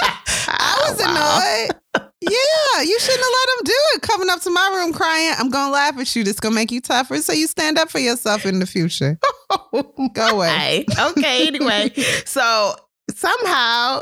I 0.48 0.88
was 0.90 1.00
Oh, 1.00 1.04
wow. 1.04 1.66
annoyed. 1.68 2.10
Yeah, 2.20 2.82
you 2.82 2.98
shouldn't 2.98 3.20
have 3.20 3.32
let 3.32 3.48
him 3.58 3.64
do 3.64 3.72
it. 3.94 4.02
Coming 4.02 4.30
up 4.30 4.40
to 4.42 4.50
my 4.50 4.72
room 4.74 4.92
crying, 4.92 5.34
I'm 5.38 5.50
gonna 5.50 5.72
laugh 5.72 5.96
at 5.98 6.14
you. 6.16 6.24
This 6.24 6.40
gonna 6.40 6.54
make 6.54 6.70
you 6.72 6.80
tougher, 6.80 7.18
so 7.18 7.32
you 7.32 7.46
stand 7.46 7.78
up 7.78 7.90
for 7.90 7.98
yourself 7.98 8.44
in 8.46 8.58
the 8.58 8.66
future. 8.66 9.18
Go 10.14 10.36
away. 10.36 10.84
Okay, 10.98 11.46
anyway. 11.46 11.90
so 12.24 12.74
somehow 13.14 14.00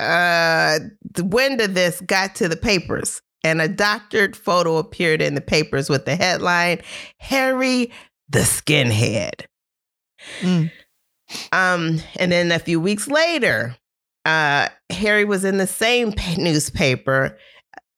uh 0.00 0.80
the 1.12 1.24
wind 1.24 1.60
of 1.60 1.74
this 1.74 2.00
got 2.00 2.34
to 2.36 2.48
the 2.48 2.56
papers 2.56 3.22
and 3.44 3.60
a 3.62 3.68
doctored 3.68 4.34
photo 4.36 4.78
appeared 4.78 5.22
in 5.22 5.34
the 5.36 5.40
papers 5.40 5.88
with 5.88 6.04
the 6.04 6.16
headline 6.16 6.80
Harry 7.20 7.92
the 8.28 8.40
skinhead. 8.40 9.42
Mm. 10.40 10.72
Um 11.52 12.00
and 12.16 12.32
then 12.32 12.52
a 12.52 12.58
few 12.58 12.80
weeks 12.80 13.08
later 13.08 13.76
uh 14.24 14.68
Harry 14.90 15.24
was 15.24 15.44
in 15.44 15.58
the 15.58 15.66
same 15.66 16.14
newspaper 16.38 17.36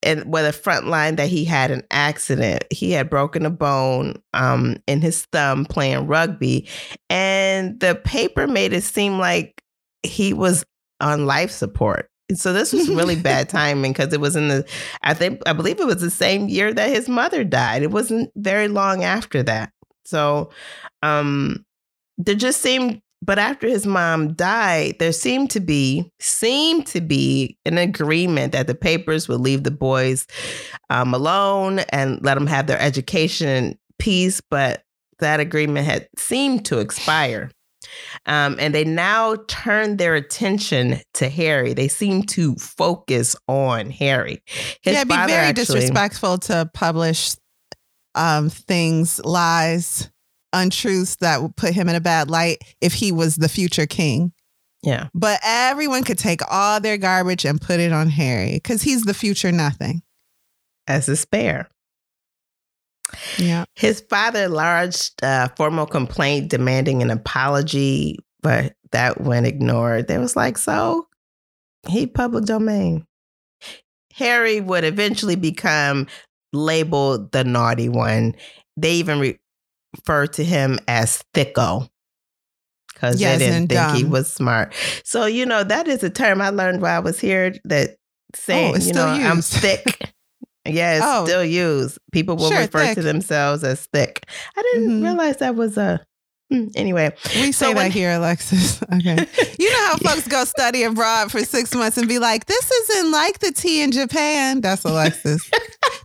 and 0.03 0.33
with 0.33 0.47
a 0.47 0.53
front 0.53 0.87
line 0.87 1.17
that 1.17 1.29
he 1.29 1.45
had 1.45 1.71
an 1.71 1.83
accident. 1.91 2.65
He 2.71 2.93
had 2.93 3.11
broken 3.11 3.45
a 3.45 3.51
bone 3.51 4.23
um, 4.35 4.77
in 4.87 5.01
his 5.01 5.25
thumb 5.33 5.65
playing 5.65 6.07
rugby, 6.07 6.69
and 7.11 7.81
the 7.81 7.97
paper 7.97 8.47
made 8.47 8.73
it 8.73 8.85
seem 8.85 9.19
like 9.19 9.63
he 10.05 10.33
was 10.33 10.65
on 11.01 11.27
life 11.27 11.51
support. 11.51 12.09
And 12.29 12.39
so 12.39 12.53
this 12.53 12.73
was 12.73 12.89
really 12.89 13.17
bad 13.21 13.49
timing 13.49 13.93
because 13.93 14.13
it 14.13 14.21
was 14.21 14.37
in 14.37 14.49
the 14.49 14.65
I 15.03 15.15
think 15.15 15.41
I 15.47 15.53
believe 15.53 15.81
it 15.81 15.87
was 15.87 16.01
the 16.01 16.11
same 16.11 16.49
year 16.49 16.73
that 16.73 16.89
his 16.89 17.09
mother 17.09 17.45
died. 17.45 17.83
It 17.83 17.91
wasn't 17.91 18.31
very 18.37 18.69
long 18.69 19.05
after 19.05 19.43
that. 19.45 19.73
So 20.05 20.51
um 21.03 21.65
there 22.19 22.35
just 22.35 22.63
seemed 22.63 23.03
but 23.27 23.39
after 23.39 23.67
his 23.67 23.87
mom 23.87 24.35
died, 24.35 24.97
there 25.01 25.13
seemed 25.13 25.51
to 25.51 25.61
be 25.61 26.13
seemed 26.21 26.87
to 26.87 27.01
be 27.01 27.59
an 27.67 27.77
agreement 27.77 28.53
that 28.53 28.69
the 28.69 28.75
papers 28.75 29.29
would 29.29 29.41
leave 29.41 29.65
the 29.65 29.71
boys 29.73 30.27
um, 30.91 31.13
alone 31.13 31.81
and 31.91 32.25
let 32.25 32.35
them 32.35 32.47
have 32.47 32.69
their 32.69 32.81
education 32.81 33.49
in 33.49 33.79
peace. 33.99 34.41
But 34.41 34.85
that 35.19 35.41
agreement 35.41 35.87
had 35.87 36.09
seemed 36.17 36.65
to 36.67 36.79
expire. 36.79 37.51
Um, 38.27 38.57
and 38.59 38.75
they 38.75 38.85
now 38.85 39.37
turned 39.49 39.99
their 39.99 40.15
attention 40.15 41.01
to 41.15 41.29
Harry. 41.29 41.73
They 41.73 41.89
seem 41.89 42.23
to 42.25 42.55
focus 42.57 43.37
on 43.49 43.91
Harry. 43.91 44.43
His 44.83 44.95
yeah, 44.95 45.01
it'd 45.01 45.09
be 45.09 45.15
very 45.15 45.33
actually- 45.33 45.65
disrespectful 45.65 46.39
to 46.39 46.71
publish 46.73 47.35
um, 48.15 48.49
things, 48.51 49.21
lies, 49.25 50.11
untruths 50.53 51.17
that 51.17 51.43
would 51.43 51.57
put 51.57 51.75
him 51.75 51.89
in 51.89 51.95
a 51.95 52.01
bad 52.01 52.31
light 52.31 52.59
if 52.81 52.95
he 52.95 53.13
was 53.13 53.37
the 53.37 53.49
future 53.49 53.87
king. 53.87 54.33
Yeah. 54.83 55.09
But 55.15 55.41
everyone 55.43 56.05
could 56.05 56.19
take 56.19 56.41
all 56.51 56.81
their 56.81 56.97
garbage 56.97 57.45
and 57.45 57.61
put 57.61 57.81
it 57.81 57.93
on 57.93 58.09
Harry 58.09 58.55
because 58.55 58.83
he's 58.83 59.03
the 59.03 59.15
future 59.15 59.53
nothing. 59.53 60.03
As 60.87 61.09
a 61.09 61.17
spare. 61.17 61.69
Yeah. 63.39 63.65
His 63.75 64.01
father 64.09 64.49
lodged 64.49 65.15
a 65.23 65.51
formal 65.57 65.87
complaint 65.87 66.51
demanding 66.51 67.03
an 67.03 67.11
apology, 67.11 68.19
but 68.43 68.75
that 68.93 69.21
went 69.21 69.47
ignored. 69.47 70.09
They 70.09 70.19
was 70.19 70.37
like, 70.37 70.59
so 70.59 71.07
he 71.89 72.07
public 72.07 72.45
domain. 72.45 73.07
Harry 74.13 74.61
would 74.61 74.85
eventually 74.85 75.37
become 75.37 76.07
labeled 76.53 77.33
the 77.33 77.45
naughty 77.45 77.89
one. 77.89 78.35
They 78.77 78.95
even 78.95 79.21
re- 79.21 79.39
refer 79.97 80.27
to 80.27 80.45
him 80.45 80.79
as 80.89 81.23
Thicko 81.35 81.89
because 82.93 83.21
Yes, 83.21 83.39
they 83.39 83.47
didn't 83.51 83.69
think 83.69 83.93
he 83.97 84.05
was 84.05 84.33
smart. 84.33 84.73
So, 85.05 85.27
you 85.27 85.45
know, 85.47 85.63
that 85.65 85.87
is 85.89 86.03
a 86.03 86.11
term 86.11 86.41
I 86.41 86.49
learned 86.51 86.81
while 86.83 86.97
I 86.97 87.01
was 87.01 87.21
here 87.21 87.55
that 87.65 87.97
saying, 88.35 88.75
Oh, 88.75 88.79
you 88.79 88.93
know, 88.93 89.07
I'm 89.07 89.37
used. 89.37 89.53
thick. 89.53 90.13
yeah, 90.67 90.95
it's 90.97 91.05
Oh. 91.07 91.25
still 91.27 91.45
used. 91.45 91.99
People 92.13 92.37
will 92.37 92.49
Sure, 92.51 92.61
refer 92.61 92.87
thick. 92.87 92.95
to 92.97 93.03
themselves 93.03 93.65
as 93.65 93.87
thick. 93.93 94.25
I 94.57 94.63
didn't 94.73 95.01
Mhm. 95.01 95.03
realize 95.05 95.37
that 95.39 95.55
was 95.57 95.77
a. 95.77 96.01
Hmm, 96.51 96.69
Anyway, 96.77 97.11
We 97.35 97.51
So 97.51 97.67
say 97.67 97.75
when- 97.75 97.87
that 97.87 97.93
here, 97.93 98.13
Alexis. 98.13 98.81
Okay. 98.95 99.27
You 99.59 99.71
know 99.71 99.87
how 99.89 99.97
folks 99.97 100.29
go 100.29 100.45
study 100.45 100.85
abroad 100.85 101.33
for 101.33 101.45
six 101.45 101.75
months 101.75 101.99
and 101.99 102.07
be 102.09 102.19
like, 102.21 102.47
this 102.47 102.71
isn't 102.71 103.11
like 103.11 103.41
the 103.41 103.51
tea 103.53 103.81
in 103.83 103.91
Japan. 103.91 104.61
That's 104.61 104.85
Alexis. 104.85 105.43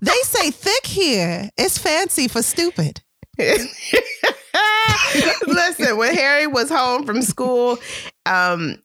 they 0.02 0.20
say 0.24 0.50
thick 0.52 0.86
here. 0.88 1.50
It's 1.58 1.78
fancy 1.78 2.28
for 2.28 2.42
stupid. 2.42 3.02
Listen, 5.48 5.98
when 5.98 6.16
Harry 6.16 6.48
was 6.48 6.70
home 6.70 7.06
from 7.06 7.22
school, 7.22 7.78
um, 8.26 8.82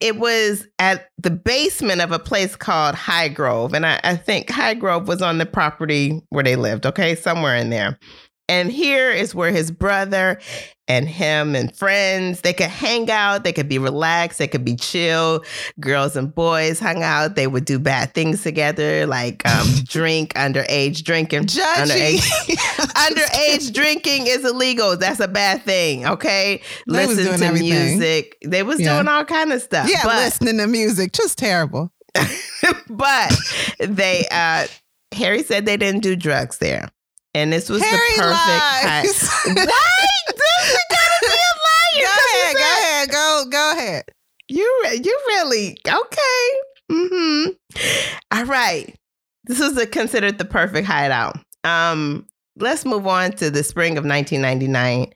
it 0.00 0.16
was 0.16 0.66
at 0.78 1.08
the 1.18 1.30
basement 1.30 2.00
of 2.00 2.12
a 2.12 2.18
place 2.18 2.56
called 2.56 2.94
Highgrove. 2.94 3.74
And 3.74 3.84
I, 3.84 4.00
I 4.02 4.16
think 4.16 4.48
Highgrove 4.48 5.06
was 5.06 5.20
on 5.20 5.38
the 5.38 5.46
property 5.46 6.22
where 6.30 6.44
they 6.44 6.56
lived, 6.56 6.86
okay, 6.86 7.14
somewhere 7.14 7.56
in 7.56 7.70
there. 7.70 7.98
And 8.50 8.68
here 8.72 9.12
is 9.12 9.32
where 9.32 9.52
his 9.52 9.70
brother 9.70 10.40
and 10.88 11.08
him 11.08 11.54
and 11.54 11.72
friends, 11.76 12.40
they 12.40 12.52
could 12.52 12.66
hang 12.66 13.08
out, 13.08 13.44
they 13.44 13.52
could 13.52 13.68
be 13.68 13.78
relaxed, 13.78 14.40
they 14.40 14.48
could 14.48 14.64
be 14.64 14.74
chill. 14.74 15.44
Girls 15.78 16.16
and 16.16 16.34
boys 16.34 16.80
hung 16.80 17.04
out. 17.04 17.36
They 17.36 17.46
would 17.46 17.64
do 17.64 17.78
bad 17.78 18.12
things 18.12 18.42
together, 18.42 19.06
like 19.06 19.48
um, 19.48 19.68
drink, 19.84 20.34
underage 20.34 21.04
drinking. 21.04 21.44
Judgy. 21.44 22.16
Underage, 22.16 22.56
underage 23.06 23.72
drinking 23.72 24.26
is 24.26 24.44
illegal. 24.44 24.96
That's 24.96 25.20
a 25.20 25.28
bad 25.28 25.62
thing. 25.62 26.04
Okay. 26.08 26.60
They 26.88 27.06
Listen 27.06 27.38
to 27.38 27.46
everything. 27.46 27.68
music. 27.98 28.36
They 28.44 28.64
was 28.64 28.80
Yeah. 28.80 28.96
doing 28.96 29.06
all 29.06 29.24
kind 29.24 29.52
of 29.52 29.62
stuff. 29.62 29.88
yeah, 29.88 30.00
but, 30.02 30.16
listening 30.16 30.58
to 30.58 30.66
music, 30.66 31.12
just 31.12 31.38
terrible. 31.38 31.92
but 32.90 33.32
they 33.78 34.26
uh 34.32 34.66
Harry 35.12 35.44
said 35.44 35.66
they 35.66 35.76
didn't 35.76 36.02
do 36.02 36.16
drugs 36.16 36.58
there. 36.58 36.88
And 37.34 37.52
this 37.52 37.68
was 37.68 37.82
Harry 37.82 37.96
the 38.16 38.22
perfect 38.22 38.36
high- 38.36 39.02
lies. 39.02 39.22
What? 39.46 39.56
Dude, 40.28 40.72
you 40.72 40.78
gotta 40.90 41.18
be 41.22 41.26
a 41.26 41.54
liar. 41.66 42.06
Go 42.06 42.16
ahead, 42.32 42.56
go 42.56 42.60
ahead, 42.60 43.10
go, 43.10 43.44
go 43.50 43.72
ahead. 43.76 44.04
You 44.48 44.80
re- 44.84 45.00
you 45.02 45.20
really 45.28 45.78
okay. 45.86 46.48
Mm-hmm. 46.90 47.50
All 48.32 48.44
right. 48.46 48.94
This 49.44 49.60
was 49.60 49.76
a, 49.76 49.86
considered 49.86 50.38
the 50.38 50.44
perfect 50.44 50.86
hideout. 50.86 51.36
Um, 51.64 52.26
let's 52.56 52.84
move 52.84 53.06
on 53.06 53.32
to 53.32 53.50
the 53.50 53.62
spring 53.62 53.92
of 53.92 54.04
1999. 54.04 55.12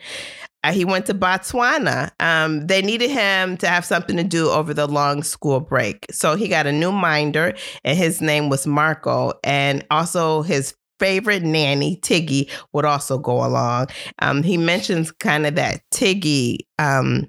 Uh, 0.62 0.72
he 0.72 0.84
went 0.84 1.06
to 1.06 1.14
Botswana. 1.14 2.10
Um, 2.20 2.66
they 2.66 2.80
needed 2.80 3.10
him 3.10 3.56
to 3.58 3.68
have 3.68 3.84
something 3.84 4.16
to 4.16 4.24
do 4.24 4.48
over 4.48 4.72
the 4.72 4.86
long 4.86 5.22
school 5.22 5.60
break. 5.60 6.06
So 6.10 6.36
he 6.36 6.48
got 6.48 6.66
a 6.66 6.72
new 6.72 6.90
minder, 6.90 7.54
and 7.84 7.98
his 7.98 8.22
name 8.22 8.48
was 8.48 8.66
Marco. 8.66 9.34
And 9.44 9.84
also 9.90 10.42
his 10.42 10.74
favorite 10.98 11.42
nanny, 11.42 11.96
Tiggy, 11.96 12.50
would 12.72 12.84
also 12.84 13.18
go 13.18 13.44
along. 13.44 13.88
Um, 14.20 14.42
he 14.42 14.56
mentions 14.56 15.10
kind 15.12 15.46
of 15.46 15.54
that 15.56 15.82
Tiggy 15.90 16.66
um, 16.78 17.26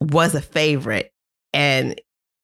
was 0.00 0.34
a 0.34 0.40
favorite, 0.40 1.12
and 1.52 2.00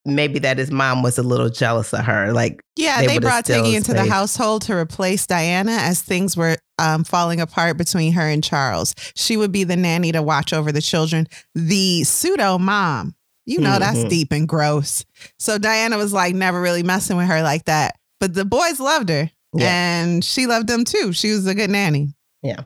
maybe 0.07 0.39
that 0.41 0.57
his 0.59 0.71
mom 0.71 1.03
was 1.03 1.19
a 1.19 1.23
little 1.23 1.51
jealous 1.51 1.93
of 1.93 2.01
her. 2.05 2.33
Like, 2.33 2.63
Yeah, 2.77 3.01
They 3.01 3.07
they, 3.07 3.19
brought 3.19 3.45
Tiggy 3.45 3.75
into 3.77 3.93
the 3.93 4.05
household 4.07 4.63
to 4.63 4.75
replace 4.75 5.27
Diana 5.27 5.73
as 5.73 6.01
things 6.01 6.37
were 6.37 6.57
um, 6.79 7.05
falling 7.05 7.41
apart 7.41 7.77
between 7.77 8.13
her 8.15 8.23
and 8.27 8.43
Charles. 8.43 8.95
She 9.15 9.37
would 9.37 9.53
be 9.53 9.65
the 9.65 9.77
nanny 9.77 10.13
to 10.13 10.23
watch 10.23 10.53
over 10.55 10.73
the 10.73 10.81
children, 10.81 11.27
the 11.55 12.05
pseudo 12.05 12.57
mom. 12.59 13.15
You 13.47 13.61
know, 13.61 13.79
that's 13.79 13.99
Mhm. 13.99 14.09
deep 14.09 14.33
and 14.33 14.49
gross. 14.49 15.05
So 15.39 15.59
Diana 15.59 15.97
was 15.99 16.13
like 16.13 16.35
never 16.35 16.61
really 16.61 16.83
messing 16.85 17.17
with 17.17 17.27
her 17.27 17.43
like 17.43 17.65
that. 17.65 17.97
But 18.21 18.33
the 18.35 18.45
boys 18.45 18.79
loved 18.79 19.09
her 19.09 19.31
Yeah. 19.53 19.67
and 20.03 20.25
she 20.25 20.47
loved 20.47 20.69
them 20.69 20.85
too. 20.85 21.13
She 21.13 21.31
was 21.33 21.47
a 21.47 21.55
good 21.55 21.71
nanny. 21.71 22.15
Yeah. 22.43 22.61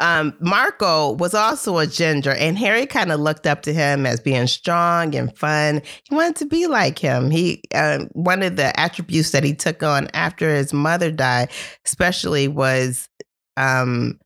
Um, 0.00 0.36
Marco 0.40 1.12
was 1.12 1.32
also 1.32 1.78
a 1.78 1.86
ginger, 1.86 2.32
and 2.32 2.58
Harry 2.58 2.84
kind 2.84 3.10
of 3.10 3.20
looked 3.20 3.46
up 3.46 3.62
to 3.62 3.72
him 3.72 4.04
as 4.04 4.20
being 4.20 4.46
strong 4.46 5.14
and 5.14 5.34
fun. 5.38 5.80
He 6.08 6.14
wanted 6.14 6.36
to 6.36 6.46
be 6.46 6.66
like 6.66 6.98
him. 6.98 7.30
He 7.30 7.62
um, 7.74 8.08
one 8.12 8.42
of 8.42 8.56
the 8.56 8.78
attributes 8.78 9.30
that 9.30 9.42
he 9.42 9.54
took 9.54 9.82
on 9.82 10.08
after 10.12 10.54
his 10.54 10.74
mother 10.74 11.10
died, 11.10 11.50
especially 11.86 12.48
was 12.48 13.08
um, 13.56 14.18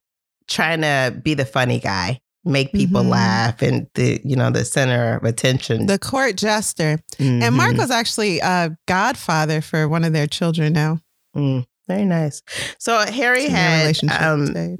trying 0.49 0.81
to 0.81 1.15
be 1.23 1.35
the 1.35 1.45
funny 1.45 1.79
guy, 1.79 2.19
make 2.45 2.73
people 2.73 3.03
Mhm. 3.05 3.11
laugh, 3.11 3.63
and 3.63 3.87
the 3.95 4.21
you 4.25 4.35
know 4.35 4.51
the 4.51 4.65
center 4.65 5.19
of 5.19 5.25
attention. 5.25 5.87
The 5.87 5.99
court 6.01 6.37
jester. 6.37 6.99
Mhm. 7.19 7.43
And 7.43 7.55
Marco's 7.55 7.93
actually 7.93 8.41
a 8.41 8.77
godfather 8.89 9.61
for 9.61 9.87
one 9.89 10.03
of 10.05 10.13
their 10.13 10.27
children 10.27 10.73
now. 10.73 10.99
Mm, 11.37 11.67
very 11.89 12.05
nice. 12.05 12.43
So 12.79 12.99
Harry 12.99 13.49
had 13.49 13.99
um. 14.21 14.79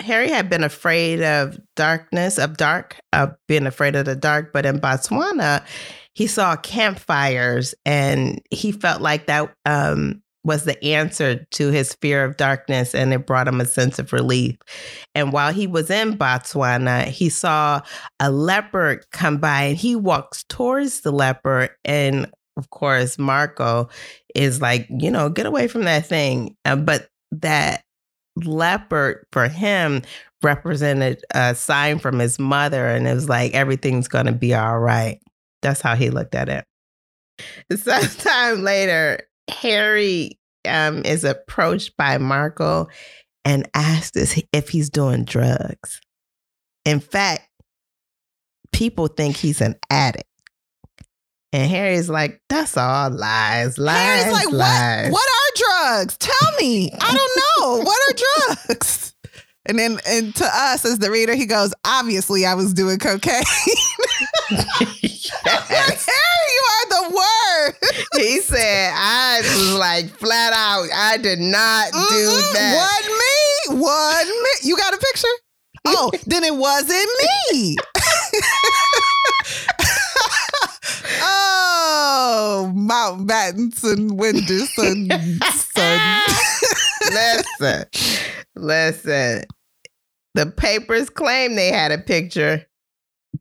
Harry 0.00 0.28
had 0.28 0.50
been 0.50 0.64
afraid 0.64 1.22
of 1.22 1.60
darkness, 1.76 2.36
of 2.36 2.56
dark, 2.56 3.00
of 3.12 3.36
being 3.46 3.66
afraid 3.66 3.94
of 3.94 4.04
the 4.04 4.16
dark. 4.16 4.52
But 4.52 4.66
in 4.66 4.80
Botswana, 4.80 5.64
he 6.14 6.26
saw 6.26 6.56
campfires 6.56 7.74
and 7.86 8.42
he 8.50 8.72
felt 8.72 9.00
like 9.00 9.26
that 9.26 9.54
um, 9.64 10.22
was 10.44 10.64
the 10.64 10.82
answer 10.84 11.46
to 11.52 11.70
his 11.70 11.94
fear 11.94 12.24
of 12.24 12.36
darkness 12.36 12.94
and 12.94 13.12
it 13.12 13.26
brought 13.26 13.48
him 13.48 13.60
a 13.60 13.64
sense 13.64 13.98
of 13.98 14.12
relief. 14.12 14.56
And 15.14 15.32
while 15.32 15.52
he 15.52 15.66
was 15.66 15.88
in 15.88 16.18
Botswana, 16.18 17.04
he 17.04 17.28
saw 17.28 17.80
a 18.18 18.30
leopard 18.30 19.06
come 19.12 19.38
by 19.38 19.62
and 19.62 19.76
he 19.76 19.94
walks 19.94 20.44
towards 20.48 21.02
the 21.02 21.12
leopard. 21.12 21.70
And 21.84 22.30
of 22.56 22.70
course, 22.70 23.18
Marco 23.18 23.88
is 24.34 24.60
like, 24.60 24.86
you 24.90 25.10
know, 25.10 25.28
get 25.28 25.46
away 25.46 25.68
from 25.68 25.84
that 25.84 26.06
thing. 26.06 26.56
Uh, 26.64 26.76
but 26.76 27.08
that 27.30 27.82
leopard 28.36 29.26
for 29.32 29.48
him 29.48 30.02
represented 30.42 31.22
a 31.34 31.54
sign 31.54 31.98
from 31.98 32.18
his 32.18 32.38
mother 32.38 32.86
and 32.88 33.06
it 33.06 33.14
was 33.14 33.28
like 33.28 33.54
everything's 33.54 34.08
gonna 34.08 34.32
be 34.32 34.54
all 34.54 34.78
right. 34.78 35.20
That's 35.60 35.80
how 35.80 35.94
he 35.94 36.10
looked 36.10 36.34
at 36.34 36.48
it. 36.48 36.64
Sometime 37.78 38.62
later 38.62 39.20
harry 39.50 40.38
um, 40.66 41.02
is 41.04 41.24
approached 41.24 41.96
by 41.96 42.16
marco 42.16 42.88
and 43.44 43.68
asked 43.74 44.16
if 44.16 44.68
he's 44.68 44.88
doing 44.88 45.24
drugs. 45.24 46.00
In 46.84 47.00
fact 47.00 47.48
people 48.72 49.06
think 49.06 49.36
he's 49.36 49.60
an 49.60 49.76
addict 49.90 50.28
and 51.52 51.70
harry's 51.70 52.08
like 52.08 52.40
that's 52.48 52.76
all 52.76 53.10
lies 53.10 53.78
lies 53.78 54.22
Harry's 54.24 54.32
like, 54.32 54.52
lies. 54.52 55.10
what? 55.10 55.12
What 55.12 55.28
are 55.28 55.52
drugs? 55.98 56.16
Tell 56.18 56.52
me. 56.60 56.90
I 57.00 57.14
don't 57.14 57.40
know. 57.78 57.84
what 57.84 57.98
are 58.10 58.16
drugs? 58.56 59.08
And 59.64 59.78
then, 59.78 60.00
and 60.08 60.34
to 60.34 60.44
us 60.44 60.84
as 60.84 60.98
the 60.98 61.08
reader, 61.08 61.36
he 61.36 61.46
goes, 61.46 61.72
"Obviously, 61.86 62.44
I 62.44 62.54
was 62.54 62.74
doing 62.74 62.98
cocaine." 62.98 63.44
Yes. 65.70 66.06
Harry, 66.06 66.50
you 66.52 66.62
are 66.72 66.86
the 66.88 67.14
worst. 67.14 68.06
he 68.16 68.40
said, 68.40 68.92
I 68.94 69.40
was 69.42 69.74
like 69.78 70.06
flat 70.18 70.52
out, 70.52 70.88
I 70.94 71.16
did 71.16 71.38
not 71.38 71.92
do 71.92 71.98
Mm-mm, 71.98 72.52
that. 72.54 72.74
Wasn't 72.76 73.78
me. 73.78 73.82
Wasn't 73.82 74.42
me. 74.42 74.50
You 74.68 74.76
got 74.76 74.94
a 74.94 74.98
picture? 74.98 75.28
Oh, 75.86 76.10
then 76.26 76.44
it 76.44 76.54
wasn't 76.54 77.08
me. 77.52 77.76
Oh, 81.22 82.72
Mountbatten, 82.74 83.72
Wenderson, 84.10 85.12
son. 85.54 86.00
listen, 87.12 87.84
listen. 88.54 89.44
The 90.34 90.46
papers 90.46 91.10
claim 91.10 91.54
they 91.54 91.68
had 91.68 91.92
a 91.92 91.98
picture, 91.98 92.66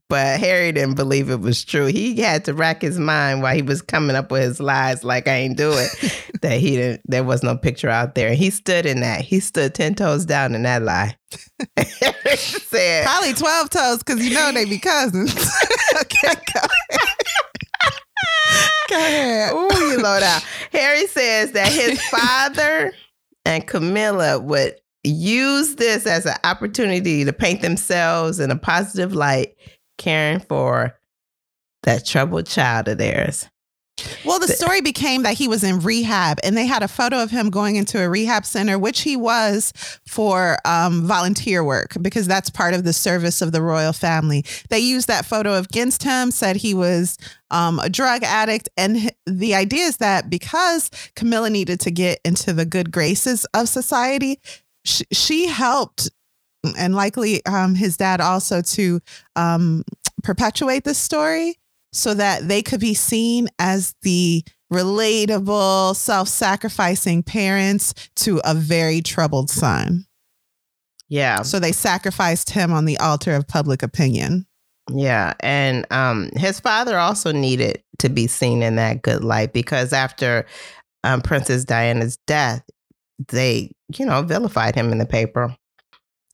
but 0.09 0.39
Harry 0.39 0.71
didn't 0.71 0.95
believe 0.95 1.29
it 1.29 1.39
was 1.39 1.63
true. 1.63 1.85
He 1.85 2.19
had 2.19 2.45
to 2.45 2.53
rack 2.53 2.81
his 2.81 2.99
mind 2.99 3.41
while 3.41 3.55
he 3.55 3.61
was 3.61 3.81
coming 3.81 4.15
up 4.15 4.31
with 4.31 4.43
his 4.43 4.59
lies, 4.59 5.03
like 5.03 5.27
I 5.27 5.35
ain't 5.35 5.57
do 5.57 5.71
it. 5.71 6.31
that 6.41 6.59
he 6.59 6.75
didn't. 6.75 7.01
There 7.05 7.23
was 7.23 7.43
no 7.43 7.55
picture 7.55 7.89
out 7.89 8.15
there. 8.15 8.33
He 8.33 8.49
stood 8.49 8.85
in 8.85 9.01
that. 9.01 9.21
He 9.21 9.39
stood 9.39 9.73
ten 9.73 9.95
toes 9.95 10.25
down 10.25 10.53
in 10.53 10.63
that 10.63 10.81
lie. 10.81 11.15
Said, 12.35 13.05
Probably 13.05 13.33
12 13.33 13.69
toes 13.69 13.97
because 13.99 14.25
you 14.27 14.33
know 14.33 14.51
they 14.51 14.65
be 14.65 14.79
cousins. 14.79 15.33
okay, 16.01 16.33
go 16.53 16.61
ahead. 16.89 17.07
Go 18.91 18.97
ahead. 18.97 19.53
Ooh, 19.53 19.89
you 19.89 19.97
low 19.97 20.19
down. 20.19 20.41
Harry 20.71 21.07
says 21.07 21.53
that 21.53 21.71
his 21.71 22.01
father 22.07 22.93
and 23.45 23.65
Camilla 23.65 24.39
would 24.39 24.75
use 25.03 25.75
this 25.75 26.05
as 26.05 26.25
an 26.25 26.35
opportunity 26.43 27.25
to 27.25 27.33
paint 27.33 27.61
themselves 27.61 28.39
in 28.39 28.51
a 28.51 28.57
positive 28.57 29.13
light, 29.13 29.55
caring 29.97 30.39
for 30.39 30.95
that 31.83 32.05
troubled 32.05 32.45
child 32.45 32.87
of 32.87 32.97
theirs. 32.97 33.49
Well, 34.25 34.39
the 34.39 34.47
story 34.47 34.81
became 34.81 35.23
that 35.23 35.37
he 35.37 35.47
was 35.47 35.63
in 35.63 35.79
rehab, 35.79 36.39
and 36.43 36.55
they 36.55 36.65
had 36.65 36.83
a 36.83 36.87
photo 36.87 37.21
of 37.21 37.31
him 37.31 37.49
going 37.49 37.75
into 37.75 38.01
a 38.01 38.09
rehab 38.09 38.45
center, 38.45 38.77
which 38.77 39.01
he 39.01 39.15
was 39.15 39.73
for 40.07 40.57
um, 40.65 41.05
volunteer 41.05 41.63
work 41.63 41.93
because 42.01 42.27
that's 42.27 42.49
part 42.49 42.73
of 42.73 42.83
the 42.83 42.93
service 42.93 43.41
of 43.41 43.51
the 43.51 43.61
royal 43.61 43.93
family. 43.93 44.45
They 44.69 44.79
used 44.79 45.07
that 45.07 45.25
photo 45.25 45.55
against 45.55 46.03
him, 46.03 46.31
said 46.31 46.57
he 46.57 46.73
was 46.73 47.17
um, 47.49 47.79
a 47.79 47.89
drug 47.89 48.23
addict, 48.23 48.69
and 48.77 49.11
the 49.25 49.55
idea 49.55 49.85
is 49.85 49.97
that 49.97 50.29
because 50.29 50.89
Camilla 51.15 51.49
needed 51.49 51.79
to 51.81 51.91
get 51.91 52.19
into 52.23 52.53
the 52.53 52.65
good 52.65 52.91
graces 52.91 53.45
of 53.53 53.69
society, 53.69 54.39
sh- 54.85 55.03
she 55.11 55.47
helped. 55.47 56.09
And 56.77 56.93
likely 56.93 57.43
um, 57.47 57.73
his 57.73 57.97
dad 57.97 58.21
also 58.21 58.61
to 58.61 58.99
um, 59.35 59.83
perpetuate 60.23 60.83
this 60.83 60.99
story 60.99 61.57
so 61.91 62.13
that 62.13 62.47
they 62.47 62.61
could 62.61 62.79
be 62.79 62.93
seen 62.93 63.47
as 63.59 63.95
the 64.01 64.43
relatable, 64.71 65.95
self 65.95 66.27
sacrificing 66.27 67.23
parents 67.23 67.93
to 68.15 68.41
a 68.45 68.53
very 68.53 69.01
troubled 69.01 69.49
son. 69.49 70.05
Yeah. 71.09 71.41
So 71.41 71.59
they 71.59 71.73
sacrificed 71.73 72.51
him 72.51 72.71
on 72.71 72.85
the 72.85 72.97
altar 72.97 73.33
of 73.33 73.47
public 73.47 73.83
opinion. 73.83 74.45
Yeah, 74.89 75.33
and 75.41 75.85
um, 75.91 76.29
his 76.35 76.59
father 76.59 76.97
also 76.97 77.31
needed 77.31 77.83
to 77.99 78.09
be 78.09 78.27
seen 78.27 78.63
in 78.63 78.75
that 78.77 79.01
good 79.01 79.23
light 79.23 79.53
because 79.53 79.93
after 79.93 80.45
um, 81.03 81.21
Princess 81.21 81.65
Diana's 81.65 82.17
death, 82.27 82.63
they, 83.29 83.71
you 83.95 84.05
know, 84.05 84.21
vilified 84.23 84.75
him 84.75 84.91
in 84.91 84.97
the 84.97 85.05
paper. 85.05 85.55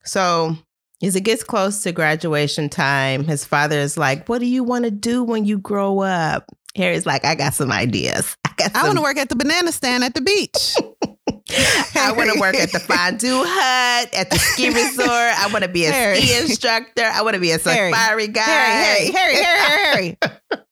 So 0.03 0.55
as 1.03 1.15
it 1.15 1.21
gets 1.21 1.43
close 1.43 1.83
to 1.83 1.91
graduation 1.91 2.69
time, 2.69 3.23
his 3.25 3.45
father 3.45 3.77
is 3.77 3.97
like, 3.97 4.27
"What 4.27 4.39
do 4.39 4.45
you 4.47 4.63
want 4.63 4.85
to 4.85 4.91
do 4.91 5.23
when 5.23 5.45
you 5.45 5.57
grow 5.59 5.99
up?" 6.01 6.45
Harry's 6.75 7.05
like, 7.05 7.25
"I 7.25 7.35
got 7.35 7.53
some 7.53 7.71
ideas. 7.71 8.35
I 8.45 8.51
got 8.57 8.75
I 8.75 8.83
want 8.83 8.97
to 8.97 9.01
work 9.03 9.17
at 9.17 9.29
the 9.29 9.35
banana 9.35 9.71
stand 9.71 10.03
at 10.03 10.13
the 10.13 10.21
beach. 10.21 10.75
I 11.95 12.11
want 12.11 12.31
to 12.33 12.39
work 12.39 12.55
at 12.55 12.71
the 12.71 12.79
fondue 12.79 13.43
hut, 13.45 14.13
at 14.13 14.29
the 14.29 14.37
ski 14.37 14.67
resort. 14.69 15.07
I 15.09 15.49
want 15.51 15.63
to 15.63 15.69
be 15.69 15.85
a 15.85 15.91
Harry. 15.91 16.21
ski 16.21 16.41
instructor. 16.41 17.03
I 17.03 17.21
want 17.21 17.35
to 17.35 17.39
be 17.39 17.51
a 17.51 17.57
Harry. 17.57 17.91
safari 17.91 18.27
guy. 18.27 18.41
Harry, 18.43 19.11
Harry, 19.11 19.35
Harry, 19.35 19.35
Harry, 19.35 19.59
Harry, 19.59 20.17
Harry. 20.19 20.61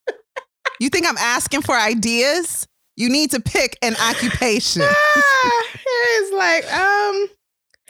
You 0.77 0.89
think 0.89 1.07
I'm 1.07 1.17
asking 1.17 1.61
for 1.61 1.73
ideas? 1.73 2.67
You 2.97 3.07
need 3.09 3.31
to 3.31 3.39
pick 3.39 3.77
an 3.81 3.95
occupation. 3.95 4.81
Ah, 4.85 5.63
Harry's 5.85 6.33
like, 6.33 6.73
um, 6.73 7.27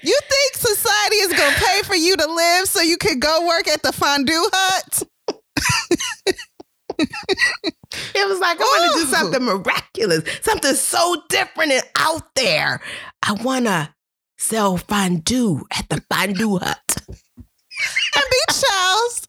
You 0.05 0.19
think 0.29 0.53
society 0.53 1.15
is 1.15 1.33
gonna 1.33 1.55
pay 1.57 1.81
for 1.83 1.95
you 1.95 2.15
to 2.15 2.27
live 2.27 2.67
so 2.67 2.81
you 2.81 2.97
can 2.97 3.19
go 3.19 3.47
work 3.47 3.67
at 3.67 3.81
the 3.81 3.91
fondue 3.91 4.31
hut? 4.53 5.03
it 6.99 8.27
was 8.27 8.39
like, 8.39 8.59
I 8.59 8.63
want 8.63 8.93
to 8.93 8.99
do 8.99 9.05
something 9.11 9.43
miraculous, 9.43 10.23
something 10.43 10.75
so 10.75 11.23
different 11.29 11.71
and 11.71 11.83
out 11.97 12.35
there. 12.35 12.81
I 13.23 13.33
want 13.33 13.65
to 13.65 13.93
sell 14.37 14.77
fondue 14.77 15.63
at 15.75 15.89
the 15.89 16.03
fondue 16.11 16.59
hut. 16.59 16.97
And 18.15 18.23
be 18.31 18.37
towels. 18.53 19.25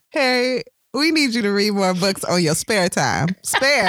Harry, 0.12 0.62
we 0.94 1.10
need 1.10 1.34
you 1.34 1.42
to 1.42 1.50
read 1.50 1.72
more 1.72 1.94
books 1.94 2.22
on 2.22 2.40
your 2.40 2.54
spare 2.54 2.88
time. 2.88 3.30
Spare. 3.42 3.86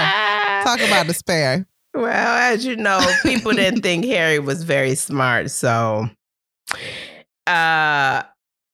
Talk 0.64 0.80
about 0.80 1.06
the 1.06 1.14
spare. 1.14 1.68
Well, 1.98 2.54
as 2.54 2.66
you 2.66 2.76
know, 2.76 3.02
people 3.24 3.54
didn't 3.54 3.82
think 3.84 4.06
Harry 4.06 4.40
was 4.40 4.64
very 4.64 4.96
smart, 4.96 5.52
so 5.52 6.10
uh 7.48 8.24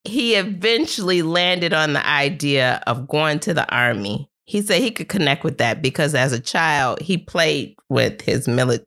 he 0.05 0.35
eventually 0.35 1.21
landed 1.21 1.73
on 1.73 1.93
the 1.93 2.05
idea 2.05 2.83
of 2.87 3.07
going 3.07 3.39
to 3.39 3.53
the 3.53 3.69
army. 3.73 4.29
He 4.45 4.61
said 4.61 4.81
he 4.81 4.91
could 4.91 5.07
connect 5.07 5.45
with 5.45 5.59
that 5.59 5.81
because 5.81 6.13
as 6.13 6.33
a 6.33 6.39
child, 6.39 7.01
he 7.01 7.17
played 7.17 7.75
with 7.89 8.19
his 8.21 8.45
military 8.47 8.85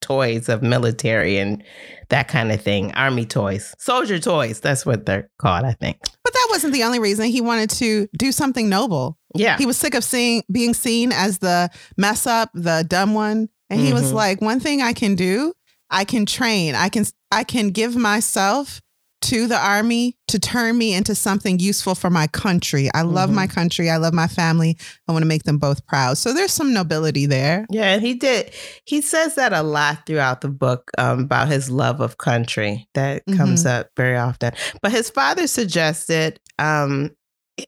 toys 0.00 0.48
of 0.48 0.62
military 0.62 1.38
and 1.38 1.62
that 2.08 2.28
kind 2.28 2.50
of 2.50 2.60
thing, 2.60 2.92
army 2.92 3.24
toys, 3.24 3.74
soldier 3.78 4.18
toys. 4.18 4.60
That's 4.60 4.84
what 4.84 5.06
they're 5.06 5.30
called, 5.40 5.64
I 5.64 5.72
think. 5.72 5.98
But 6.24 6.32
that 6.32 6.46
wasn't 6.50 6.72
the 6.72 6.82
only 6.82 6.98
reason 6.98 7.26
he 7.26 7.40
wanted 7.40 7.70
to 7.70 8.08
do 8.16 8.32
something 8.32 8.68
noble. 8.68 9.18
Yeah. 9.34 9.56
He 9.58 9.66
was 9.66 9.76
sick 9.76 9.94
of 9.94 10.02
seeing 10.02 10.42
being 10.50 10.74
seen 10.74 11.12
as 11.12 11.38
the 11.38 11.70
mess 11.96 12.26
up, 12.26 12.50
the 12.54 12.84
dumb 12.86 13.14
one. 13.14 13.48
And 13.70 13.80
he 13.80 13.92
was 13.92 14.10
Mhm. 14.10 14.14
like, 14.14 14.40
one 14.42 14.60
thing 14.60 14.82
I 14.82 14.92
can 14.92 15.14
do, 15.14 15.52
I 15.90 16.04
can 16.04 16.26
train. 16.26 16.74
I 16.74 16.88
can 16.88 17.06
I 17.32 17.44
can 17.44 17.70
give 17.70 17.94
myself 17.96 18.80
to 19.22 19.46
the 19.46 19.56
army 19.56 20.16
to 20.26 20.38
turn 20.38 20.76
me 20.78 20.94
into 20.94 21.14
something 21.14 21.58
useful 21.60 21.94
for 21.94 22.08
my 22.10 22.26
country. 22.26 22.88
I 22.94 23.02
love 23.02 23.30
Mhm. 23.30 23.34
my 23.34 23.46
country. 23.46 23.90
I 23.90 23.98
love 23.98 24.14
my 24.14 24.26
family. 24.26 24.76
I 25.06 25.12
want 25.12 25.22
to 25.22 25.26
make 25.28 25.42
them 25.44 25.58
both 25.58 25.86
proud. 25.86 26.16
So 26.18 26.32
there's 26.32 26.52
some 26.52 26.72
nobility 26.72 27.26
there. 27.26 27.66
Yeah, 27.70 27.92
and 27.94 28.02
he 28.02 28.14
did. 28.14 28.50
He 28.86 29.00
says 29.02 29.34
that 29.36 29.52
a 29.52 29.62
lot 29.62 30.06
throughout 30.06 30.40
the 30.40 30.48
book 30.48 30.90
um, 30.98 31.20
about 31.20 31.48
his 31.48 31.70
love 31.70 32.00
of 32.00 32.16
country. 32.18 32.88
That 32.94 33.22
comes 33.36 33.66
up 33.66 33.88
very 33.96 34.16
often. 34.16 34.52
But 34.82 34.90
his 34.92 35.10
father 35.10 35.46
suggested, 35.46 36.40
um, 36.58 37.10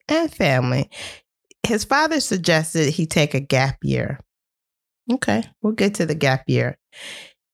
and 0.08 0.32
family, 0.34 0.90
his 1.66 1.84
father 1.84 2.18
suggested 2.18 2.88
he 2.88 3.06
take 3.06 3.34
a 3.34 3.40
gap 3.40 3.76
year. 3.82 4.18
Okay, 5.10 5.42
we'll 5.62 5.72
get 5.72 5.94
to 5.94 6.06
the 6.06 6.14
gap 6.14 6.44
year. 6.46 6.76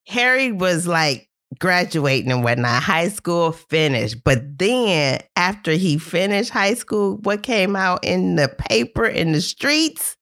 Harry 0.07 0.53
was 0.53 0.87
like 0.87 1.29
graduating 1.59 2.31
and 2.31 2.45
whatnot, 2.45 2.83
high 2.83 3.09
school 3.09 3.53
finished. 3.53 4.23
But 4.25 4.59
then 4.59 5.21
after 5.37 5.73
he 5.73 5.99
finished 5.99 6.51
high 6.51 6.75
school, 6.75 7.19
what 7.23 7.43
came 7.43 7.75
out 7.77 8.05
in 8.05 8.37
the 8.37 8.49
paper 8.49 9.07
in 9.07 9.33
the 9.33 9.41
streets? 9.41 10.17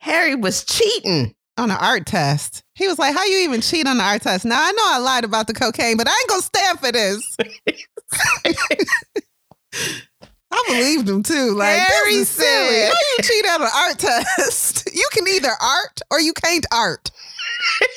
Harry 0.00 0.34
was 0.34 0.64
cheating. 0.64 1.34
On 1.56 1.72
an 1.72 1.76
art 1.80 2.06
test. 2.06 2.62
He 2.76 2.86
was 2.86 3.00
like, 3.00 3.16
How 3.16 3.24
you 3.24 3.38
even 3.38 3.60
cheat 3.60 3.88
on 3.88 3.98
the 3.98 4.04
art 4.04 4.22
test? 4.22 4.44
Now 4.44 4.60
I 4.60 4.70
know 4.70 4.84
I 4.86 4.98
lied 4.98 5.24
about 5.24 5.48
the 5.48 5.54
cocaine, 5.54 5.96
but 5.96 6.06
I 6.06 6.12
ain't 6.12 6.28
gonna 6.28 6.42
stand 6.42 6.78
for 6.78 6.92
this. 6.92 7.36
I 10.50 10.64
believed 10.68 11.08
him 11.08 11.22
too. 11.22 11.54
Like 11.54 11.78
Harry 11.78 12.14
is 12.14 12.28
silly. 12.28 12.80
How 12.82 12.88
you 12.92 13.22
cheat 13.22 13.46
on 13.48 13.62
an 13.62 13.68
art 13.74 13.98
test? 14.36 14.88
You 14.94 15.06
can 15.12 15.26
either 15.28 15.50
art 15.60 16.00
or 16.10 16.20
you 16.20 16.32
can't 16.32 16.66
art. 16.72 17.10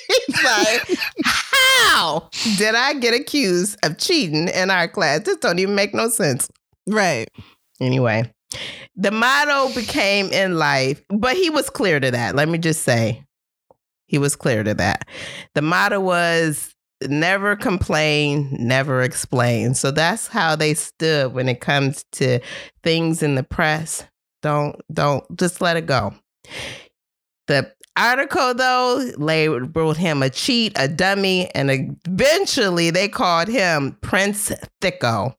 He's 0.07 0.43
like, 0.43 0.97
how 1.23 2.29
did 2.57 2.75
I 2.75 2.93
get 2.95 3.13
accused 3.13 3.77
of 3.83 3.97
cheating 3.97 4.47
in 4.49 4.69
our 4.69 4.87
class? 4.87 5.21
This 5.21 5.37
don't 5.37 5.59
even 5.59 5.75
make 5.75 5.93
no 5.93 6.09
sense. 6.09 6.49
Right. 6.87 7.27
Anyway, 7.79 8.31
the 8.95 9.11
motto 9.11 9.73
became 9.73 10.27
in 10.27 10.57
life, 10.57 11.01
but 11.09 11.35
he 11.35 11.49
was 11.49 11.69
clear 11.69 11.99
to 11.99 12.11
that. 12.11 12.35
Let 12.35 12.49
me 12.49 12.57
just 12.57 12.83
say, 12.83 13.23
he 14.07 14.17
was 14.17 14.35
clear 14.35 14.63
to 14.63 14.73
that. 14.73 15.07
The 15.55 15.61
motto 15.61 15.99
was 16.01 16.70
never 17.09 17.55
complain, 17.55 18.55
never 18.59 19.01
explain. 19.01 19.73
So 19.73 19.91
that's 19.91 20.27
how 20.27 20.55
they 20.55 20.73
stood 20.73 21.33
when 21.33 21.49
it 21.49 21.61
comes 21.61 22.05
to 22.13 22.39
things 22.83 23.23
in 23.23 23.35
the 23.35 23.43
press. 23.43 24.03
Don't 24.41 24.79
don't 24.91 25.23
just 25.37 25.61
let 25.61 25.77
it 25.77 25.85
go. 25.85 26.13
The 27.47 27.71
article 27.97 28.53
though 28.53 29.11
labeled 29.17 29.97
him 29.97 30.23
a 30.23 30.29
cheat, 30.29 30.73
a 30.75 30.87
dummy, 30.87 31.49
and 31.55 31.69
eventually 32.07 32.89
they 32.89 33.07
called 33.07 33.47
him 33.47 33.97
Prince 34.01 34.51
Thicko. 34.81 35.35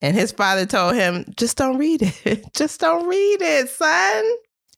And 0.00 0.16
his 0.16 0.32
father 0.32 0.66
told 0.66 0.96
him, 0.96 1.24
just 1.36 1.56
don't 1.56 1.78
read 1.78 2.02
it. 2.02 2.44
just 2.54 2.80
don't 2.80 3.06
read 3.06 3.40
it, 3.40 3.68
son. 3.68 4.24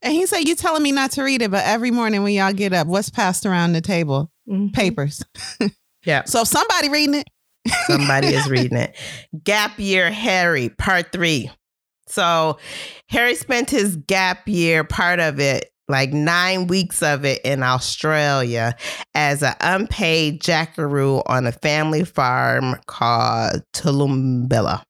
And 0.02 0.12
he 0.12 0.26
said, 0.26 0.40
You 0.40 0.54
telling 0.54 0.82
me 0.82 0.92
not 0.92 1.12
to 1.12 1.22
read 1.22 1.40
it, 1.40 1.50
but 1.50 1.64
every 1.64 1.90
morning 1.90 2.22
when 2.22 2.34
y'all 2.34 2.52
get 2.52 2.74
up, 2.74 2.86
what's 2.86 3.08
passed 3.08 3.46
around 3.46 3.72
the 3.72 3.80
table? 3.80 4.30
Papers. 4.72 5.22
Yeah. 6.06 6.24
So 6.24 6.42
if 6.42 6.48
somebody 6.48 6.90
reading 6.90 7.14
it, 7.14 7.28
Somebody 7.86 8.28
is 8.28 8.46
reading 8.50 8.76
it. 8.76 8.96
Gap 9.42 9.78
Year 9.78 10.10
Harry, 10.10 10.68
part 10.68 11.12
three. 11.12 11.50
So 12.06 12.58
Harry 13.08 13.34
spent 13.34 13.70
his 13.70 13.96
gap 13.96 14.46
year, 14.46 14.84
part 14.84 15.20
of 15.20 15.40
it, 15.40 15.70
like 15.88 16.12
nine 16.12 16.66
weeks 16.66 17.02
of 17.02 17.24
it 17.24 17.40
in 17.44 17.62
Australia 17.62 18.76
as 19.14 19.42
an 19.42 19.54
unpaid 19.60 20.40
jackaroo 20.42 21.22
on 21.26 21.46
a 21.46 21.52
family 21.52 22.04
farm 22.04 22.76
called 22.86 23.62
Toowoomba. 23.72 24.82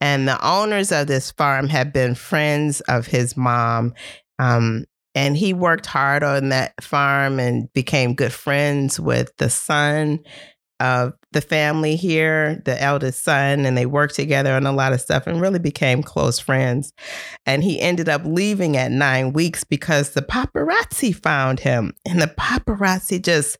And 0.00 0.28
the 0.28 0.44
owners 0.46 0.92
of 0.92 1.06
this 1.06 1.30
farm 1.30 1.68
had 1.68 1.92
been 1.92 2.14
friends 2.14 2.80
of 2.82 3.06
his 3.06 3.36
mom. 3.36 3.94
Um, 4.38 4.84
and 5.16 5.34
he 5.34 5.54
worked 5.54 5.86
hard 5.86 6.22
on 6.22 6.50
that 6.50 6.74
farm 6.84 7.40
and 7.40 7.72
became 7.72 8.14
good 8.14 8.34
friends 8.34 9.00
with 9.00 9.34
the 9.38 9.48
son 9.48 10.20
of 10.78 11.14
the 11.32 11.40
family 11.40 11.96
here, 11.96 12.60
the 12.66 12.80
eldest 12.82 13.24
son, 13.24 13.64
and 13.64 13.78
they 13.78 13.86
worked 13.86 14.14
together 14.14 14.52
on 14.52 14.66
a 14.66 14.72
lot 14.72 14.92
of 14.92 15.00
stuff 15.00 15.26
and 15.26 15.40
really 15.40 15.58
became 15.58 16.02
close 16.02 16.38
friends. 16.38 16.92
And 17.46 17.64
he 17.64 17.80
ended 17.80 18.10
up 18.10 18.20
leaving 18.26 18.76
at 18.76 18.92
nine 18.92 19.32
weeks 19.32 19.64
because 19.64 20.10
the 20.10 20.20
paparazzi 20.20 21.16
found 21.16 21.60
him. 21.60 21.94
And 22.04 22.20
the 22.20 22.26
paparazzi 22.26 23.22
just 23.22 23.56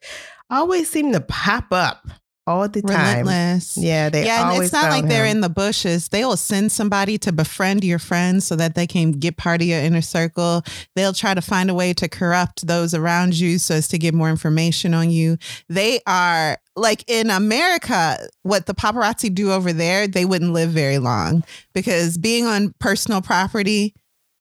always 0.50 0.90
seemed 0.90 1.14
to 1.14 1.20
pop 1.22 1.72
up 1.72 2.06
all 2.46 2.68
the 2.68 2.80
time. 2.82 3.26
relentless. 3.26 3.76
Yeah, 3.76 4.08
they 4.08 4.24
yeah, 4.24 4.52
and 4.52 4.62
it's 4.62 4.72
not 4.72 4.90
like 4.90 5.00
found 5.02 5.10
they're 5.10 5.26
in 5.26 5.40
the 5.40 5.48
bushes. 5.48 6.08
They 6.08 6.24
will 6.24 6.36
send 6.36 6.70
somebody 6.70 7.18
to 7.18 7.32
befriend 7.32 7.82
your 7.84 7.98
friends 7.98 8.46
so 8.46 8.54
that 8.56 8.74
they 8.74 8.86
can 8.86 9.12
get 9.12 9.36
part 9.36 9.60
of 9.62 9.66
your 9.66 9.80
inner 9.80 10.00
circle. 10.02 10.62
They'll 10.94 11.12
try 11.12 11.34
to 11.34 11.40
find 11.42 11.70
a 11.70 11.74
way 11.74 11.92
to 11.94 12.08
corrupt 12.08 12.66
those 12.66 12.94
around 12.94 13.38
you 13.38 13.58
so 13.58 13.74
as 13.74 13.88
to 13.88 13.98
get 13.98 14.14
more 14.14 14.30
information 14.30 14.94
on 14.94 15.10
you. 15.10 15.38
They 15.68 16.00
are 16.06 16.58
like 16.76 17.04
in 17.08 17.30
America, 17.30 18.18
what 18.42 18.66
the 18.66 18.74
paparazzi 18.74 19.34
do 19.34 19.50
over 19.50 19.72
there, 19.72 20.06
they 20.06 20.24
wouldn't 20.24 20.52
live 20.52 20.70
very 20.70 20.98
long 20.98 21.42
because 21.74 22.16
being 22.18 22.44
on 22.46 22.74
personal 22.78 23.22
property, 23.22 23.94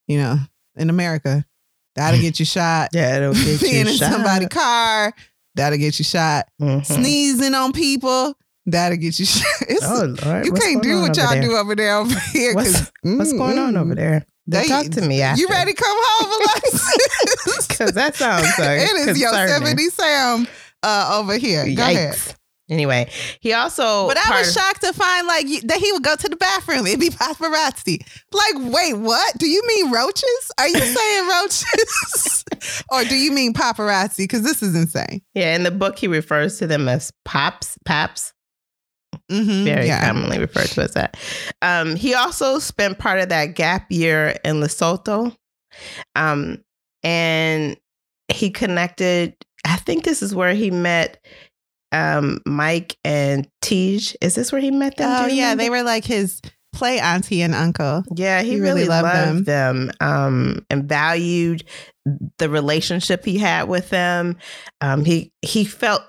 you 0.07 0.17
know, 0.17 0.37
in 0.75 0.89
America, 0.89 1.45
that'll 1.95 2.19
get 2.21 2.37
you 2.39 2.45
shot. 2.45 2.89
Yeah, 2.93 3.17
it'll 3.17 3.33
get 3.33 3.47
you 3.61 3.67
Being 3.67 3.87
in 3.87 3.93
shot. 3.95 4.11
somebody's 4.11 4.49
car, 4.49 5.13
that'll 5.55 5.79
get 5.79 5.97
you 5.99 6.05
shot. 6.05 6.47
Mhm. 6.61 6.85
Sneezing 6.85 7.53
on 7.55 7.71
people, 7.73 8.37
that'll 8.65 8.97
get 8.97 9.17
you 9.19 9.25
shot. 9.25 9.45
Oh 9.83 10.03
you 10.43 10.51
what's 10.51 10.65
can't 10.65 10.83
do 10.83 11.01
what 11.01 11.17
y'all 11.17 11.31
there? 11.31 11.41
do 11.41 11.55
over 11.55 11.75
there 11.75 11.95
over 11.97 12.19
here. 12.33 12.53
What's, 12.53 12.91
what's 13.01 13.33
going 13.33 13.57
on 13.57 13.75
over 13.77 13.95
there? 13.95 14.25
They- 14.47 14.67
Talk 14.67 14.85
to 14.91 15.01
me 15.01 15.21
after. 15.23 15.41
You 15.41 15.47
ready 15.49 15.73
to 15.73 15.81
come 15.81 15.97
home, 15.99 16.31
Alexis? 16.41 17.67
Because 17.67 17.91
that 17.93 18.15
sounds 18.15 18.43
like 18.57 18.79
it 18.81 19.09
is. 19.09 19.19
Yosemite 19.19 19.89
Sam 19.89 20.47
uh, 20.83 21.17
over 21.19 21.37
here. 21.37 21.65
Go 21.75 21.83
ahead. 21.83 22.15
Anyway, 22.69 23.09
he 23.41 23.53
also. 23.53 24.07
But 24.07 24.17
I 24.17 24.39
was 24.39 24.51
shocked 24.51 24.81
to 24.81 24.91
find 24.91 25.27
like 25.27 25.47
you- 25.47 25.61
that 25.61 25.77
he 25.77 25.91
would 25.91 26.03
go 26.03 26.15
to 26.15 26.27
the 26.29 26.35
bathroom. 26.35 26.87
It'd 26.87 26.99
be 26.99 27.09
paparazzi. 27.09 27.99
Like, 28.31 28.73
wait, 28.73 28.93
what? 28.95 29.37
Do 29.37 29.47
you 29.47 29.61
mean 29.67 29.91
roaches? 29.91 30.51
Are 30.57 30.67
you 30.67 30.79
saying 30.79 31.27
roaches? 31.41 32.43
or 32.91 33.03
do 33.03 33.15
you 33.15 33.31
mean 33.31 33.53
paparazzi? 33.53 34.17
Because 34.19 34.41
this 34.41 34.63
is 34.63 34.75
insane. 34.75 35.21
Yeah, 35.35 35.55
in 35.55 35.63
the 35.63 35.71
book, 35.71 35.99
he 35.99 36.07
refers 36.07 36.57
to 36.59 36.67
them 36.67 36.87
as 36.87 37.11
pops, 37.23 37.77
paps. 37.85 38.33
Mm-hmm. 39.31 39.63
very 39.63 39.87
yeah. 39.87 40.05
commonly 40.07 40.39
referred 40.39 40.67
to 40.67 40.83
as 40.83 40.91
that. 40.93 41.17
Um, 41.61 41.95
he 41.95 42.13
also 42.13 42.59
spent 42.59 42.99
part 42.99 43.19
of 43.19 43.29
that 43.29 43.55
gap 43.55 43.85
year 43.89 44.35
in 44.43 44.57
Lesotho, 44.57 45.35
um, 46.15 46.63
and 47.01 47.77
he 48.27 48.49
connected. 48.49 49.35
I 49.65 49.77
think 49.77 50.03
this 50.03 50.21
is 50.21 50.35
where 50.35 50.53
he 50.53 50.69
met 50.69 51.25
um, 51.91 52.39
Mike 52.45 52.97
and 53.03 53.47
Teej. 53.63 54.15
Is 54.21 54.35
this 54.35 54.51
where 54.51 54.61
he 54.61 54.71
met 54.71 54.97
them? 54.97 55.23
Oh 55.23 55.27
yeah, 55.27 55.55
they 55.55 55.69
were 55.69 55.83
like 55.83 56.05
his 56.05 56.41
play 56.73 56.99
auntie 56.99 57.41
and 57.41 57.55
uncle. 57.55 58.03
Yeah, 58.15 58.41
he, 58.41 58.51
He 58.51 58.59
really, 58.59 58.81
really 58.81 58.87
loved, 58.89 59.03
loved 59.03 59.45
them, 59.45 59.91
um, 60.01 60.65
and 60.69 60.87
valued 60.87 61.63
the 62.37 62.49
relationship 62.49 63.25
he 63.25 63.37
had 63.37 63.67
with 63.67 63.89
them. 63.89 64.37
Um, 64.81 65.05
he 65.05 65.31
he 65.41 65.65
felt 65.65 66.03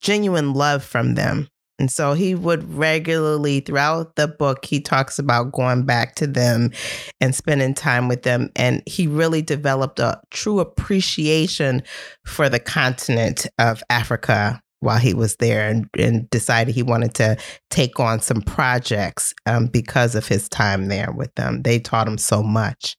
genuine 0.00 0.54
love 0.54 0.84
from 0.84 1.14
them. 1.14 1.48
And 1.80 1.90
so 1.90 2.12
he 2.12 2.34
would 2.34 2.74
regularly, 2.74 3.60
throughout 3.60 4.16
the 4.16 4.26
book, 4.26 4.64
he 4.64 4.80
talks 4.80 5.18
about 5.18 5.52
going 5.52 5.84
back 5.84 6.16
to 6.16 6.26
them 6.26 6.72
and 7.20 7.34
spending 7.34 7.72
time 7.72 8.08
with 8.08 8.24
them. 8.24 8.50
And 8.56 8.82
he 8.84 9.06
really 9.06 9.42
developed 9.42 10.00
a 10.00 10.20
true 10.30 10.58
appreciation 10.58 11.84
for 12.26 12.48
the 12.48 12.58
continent 12.58 13.46
of 13.60 13.80
Africa 13.90 14.60
while 14.80 14.98
he 14.98 15.14
was 15.14 15.36
there 15.36 15.68
and, 15.68 15.88
and 15.98 16.28
decided 16.30 16.74
he 16.74 16.82
wanted 16.82 17.14
to 17.14 17.36
take 17.70 17.98
on 17.98 18.20
some 18.20 18.42
projects 18.42 19.34
um, 19.46 19.66
because 19.66 20.14
of 20.14 20.26
his 20.26 20.48
time 20.48 20.88
there 20.88 21.12
with 21.12 21.34
them. 21.34 21.62
They 21.62 21.78
taught 21.78 22.08
him 22.08 22.18
so 22.18 22.42
much. 22.42 22.96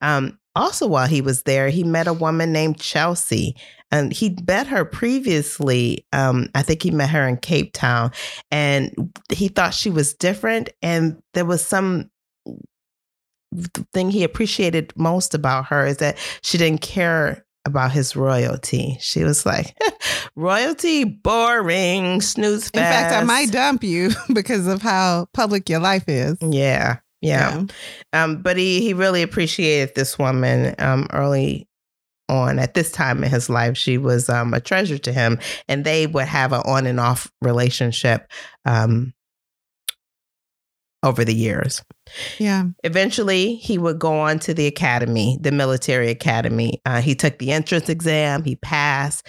Um, 0.00 0.38
also, 0.54 0.86
while 0.86 1.06
he 1.06 1.20
was 1.20 1.44
there, 1.44 1.68
he 1.70 1.84
met 1.84 2.08
a 2.08 2.12
woman 2.12 2.52
named 2.52 2.80
Chelsea. 2.80 3.54
And 3.90 4.12
he'd 4.12 4.46
met 4.46 4.66
her 4.66 4.84
previously. 4.84 6.04
Um, 6.12 6.48
I 6.54 6.62
think 6.62 6.82
he 6.82 6.90
met 6.90 7.10
her 7.10 7.26
in 7.26 7.38
Cape 7.38 7.72
Town, 7.72 8.10
and 8.50 9.14
he 9.32 9.48
thought 9.48 9.72
she 9.72 9.88
was 9.88 10.12
different. 10.12 10.68
And 10.82 11.16
there 11.32 11.46
was 11.46 11.64
some 11.64 12.10
thing 13.94 14.10
he 14.10 14.24
appreciated 14.24 14.92
most 14.96 15.32
about 15.32 15.66
her 15.66 15.86
is 15.86 15.96
that 15.98 16.18
she 16.42 16.58
didn't 16.58 16.82
care 16.82 17.46
about 17.68 17.92
his 17.92 18.16
royalty. 18.16 18.96
She 19.00 19.22
was 19.22 19.46
like, 19.46 19.76
royalty, 20.36 21.04
boring, 21.04 22.20
snooze. 22.20 22.70
In 22.70 22.80
fact, 22.80 23.14
I 23.14 23.22
might 23.22 23.52
dump 23.52 23.84
you 23.84 24.10
because 24.32 24.66
of 24.66 24.82
how 24.82 25.28
public 25.32 25.68
your 25.68 25.80
life 25.80 26.04
is. 26.08 26.36
Yeah, 26.40 26.98
yeah. 27.20 27.64
Um, 28.12 28.42
but 28.42 28.56
he 28.56 28.80
he 28.80 28.94
really 28.94 29.22
appreciated 29.22 29.94
this 29.94 30.18
woman 30.18 30.74
um, 30.78 31.06
early 31.12 31.68
on. 32.28 32.58
At 32.58 32.74
this 32.74 32.90
time 32.90 33.22
in 33.22 33.30
his 33.30 33.48
life, 33.48 33.76
she 33.76 33.98
was 33.98 34.28
um, 34.28 34.54
a 34.54 34.60
treasure 34.60 34.98
to 34.98 35.12
him, 35.12 35.38
and 35.68 35.84
they 35.84 36.06
would 36.06 36.26
have 36.26 36.52
an 36.52 36.62
on 36.64 36.86
and 36.86 36.98
off 36.98 37.30
relationship 37.40 38.30
um, 38.64 39.12
over 41.02 41.24
the 41.24 41.34
years. 41.34 41.82
Yeah. 42.38 42.64
Eventually, 42.84 43.54
he 43.56 43.78
would 43.78 43.98
go 43.98 44.18
on 44.18 44.38
to 44.40 44.54
the 44.54 44.66
academy, 44.66 45.38
the 45.40 45.52
military 45.52 46.10
academy. 46.10 46.80
Uh, 46.84 47.00
he 47.00 47.14
took 47.14 47.38
the 47.38 47.52
entrance 47.52 47.88
exam, 47.88 48.44
he 48.44 48.56
passed. 48.56 49.26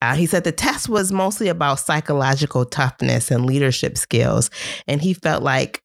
Uh, 0.00 0.14
he 0.14 0.26
said 0.26 0.42
the 0.42 0.52
test 0.52 0.88
was 0.88 1.12
mostly 1.12 1.48
about 1.48 1.78
psychological 1.78 2.64
toughness 2.64 3.30
and 3.30 3.46
leadership 3.46 3.96
skills. 3.96 4.50
And 4.88 5.00
he 5.00 5.14
felt 5.14 5.44
like 5.44 5.80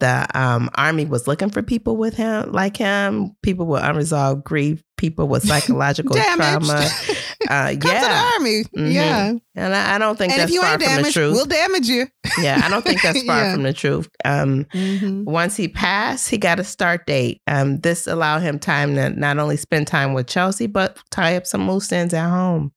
the 0.00 0.26
um, 0.34 0.70
army 0.74 1.04
was 1.04 1.26
looking 1.26 1.50
for 1.50 1.62
people 1.62 1.96
with 1.96 2.14
him, 2.14 2.52
like 2.52 2.76
him, 2.76 3.34
people 3.42 3.66
with 3.66 3.82
unresolved 3.82 4.44
grief, 4.44 4.82
people 4.96 5.28
with 5.28 5.42
psychological 5.46 6.16
trauma. 6.16 6.88
Uh, 7.52 7.68
Come 7.68 7.80
to 7.80 7.86
the 7.86 7.92
yeah. 7.92 8.30
army. 8.34 8.64
Mhm. 8.76 8.92
Yeah. 8.92 9.32
And 9.54 9.74
I, 9.74 9.94
I 9.96 9.98
don't 9.98 10.16
think 10.16 10.32
And 10.32 10.40
if 10.40 10.44
that's 10.44 10.52
you 10.54 10.62
far 10.62 10.72
ain't 10.72 10.82
from 10.82 11.02
the 11.02 11.10
truth. 11.12 11.32
we'll 11.34 11.44
damage 11.46 11.86
you. 11.88 12.06
yeah, 12.40 12.60
I 12.64 12.68
don't 12.70 12.82
think 12.84 13.02
that's 13.02 13.22
far 13.26 13.42
Yeah. 13.42 13.52
from 13.54 13.62
the 13.64 13.72
truth. 13.72 14.08
Um, 14.24 14.64
Mhm. 14.74 15.24
once 15.24 15.56
he 15.56 15.68
passed, 15.68 16.30
he 16.30 16.38
got 16.38 16.58
a 16.60 16.64
start 16.64 17.04
date. 17.06 17.40
Um, 17.46 17.80
this 17.80 18.06
allowed 18.06 18.40
him 18.42 18.58
time 18.58 18.94
to 18.94 19.10
not 19.10 19.38
only 19.38 19.56
spend 19.56 19.86
time 19.86 20.14
with 20.14 20.26
Chelsea, 20.28 20.66
but 20.66 20.98
tie 21.10 21.36
up 21.36 21.46
some 21.46 21.70
loose 21.70 21.92
ends 21.92 22.14
at 22.14 22.28
home. 22.30 22.72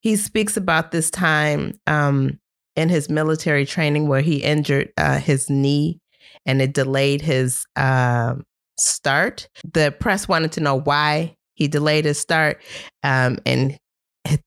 He 0.00 0.14
speaks 0.16 0.56
about 0.56 0.92
this 0.92 1.10
time 1.10 1.72
um, 1.88 2.38
in 2.76 2.88
his 2.88 3.08
military 3.08 3.66
training 3.66 4.06
where 4.06 4.20
he 4.20 4.36
injured 4.36 4.90
uh, 4.96 5.18
his 5.18 5.50
knee 5.50 5.98
and 6.44 6.62
it 6.62 6.74
delayed 6.74 7.22
his 7.22 7.64
um 7.74 8.44
start. 8.78 9.48
The 9.72 9.90
press 9.98 10.28
wanted 10.28 10.52
to 10.52 10.60
know 10.60 10.76
why 10.80 11.34
he 11.54 11.66
delayed 11.66 12.04
his 12.04 12.18
start. 12.20 12.62
Um, 13.02 13.38
and 13.46 13.76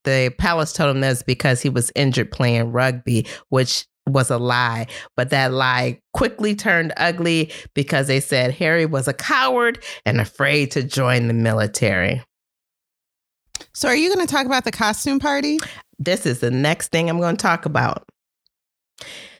the 0.03 0.33
palace 0.37 0.73
told 0.73 0.95
him 0.95 1.01
that's 1.01 1.23
because 1.23 1.61
he 1.61 1.69
was 1.69 1.91
injured 1.95 2.31
playing 2.31 2.71
rugby, 2.71 3.27
which 3.49 3.85
was 4.07 4.29
a 4.29 4.37
lie. 4.37 4.87
But 5.15 5.29
that 5.29 5.53
lie 5.53 5.99
quickly 6.13 6.55
turned 6.55 6.93
ugly 6.97 7.51
because 7.73 8.07
they 8.07 8.19
said 8.19 8.51
Harry 8.53 8.85
was 8.85 9.07
a 9.07 9.13
coward 9.13 9.83
and 10.05 10.19
afraid 10.19 10.71
to 10.71 10.83
join 10.83 11.27
the 11.27 11.33
military. 11.33 12.21
So, 13.73 13.89
are 13.89 13.95
you 13.95 14.13
going 14.13 14.25
to 14.25 14.31
talk 14.31 14.45
about 14.45 14.63
the 14.63 14.71
costume 14.71 15.19
party? 15.19 15.59
This 15.97 16.25
is 16.25 16.39
the 16.39 16.51
next 16.51 16.91
thing 16.91 17.09
I'm 17.09 17.19
going 17.19 17.37
to 17.37 17.41
talk 17.41 17.65
about. 17.65 18.07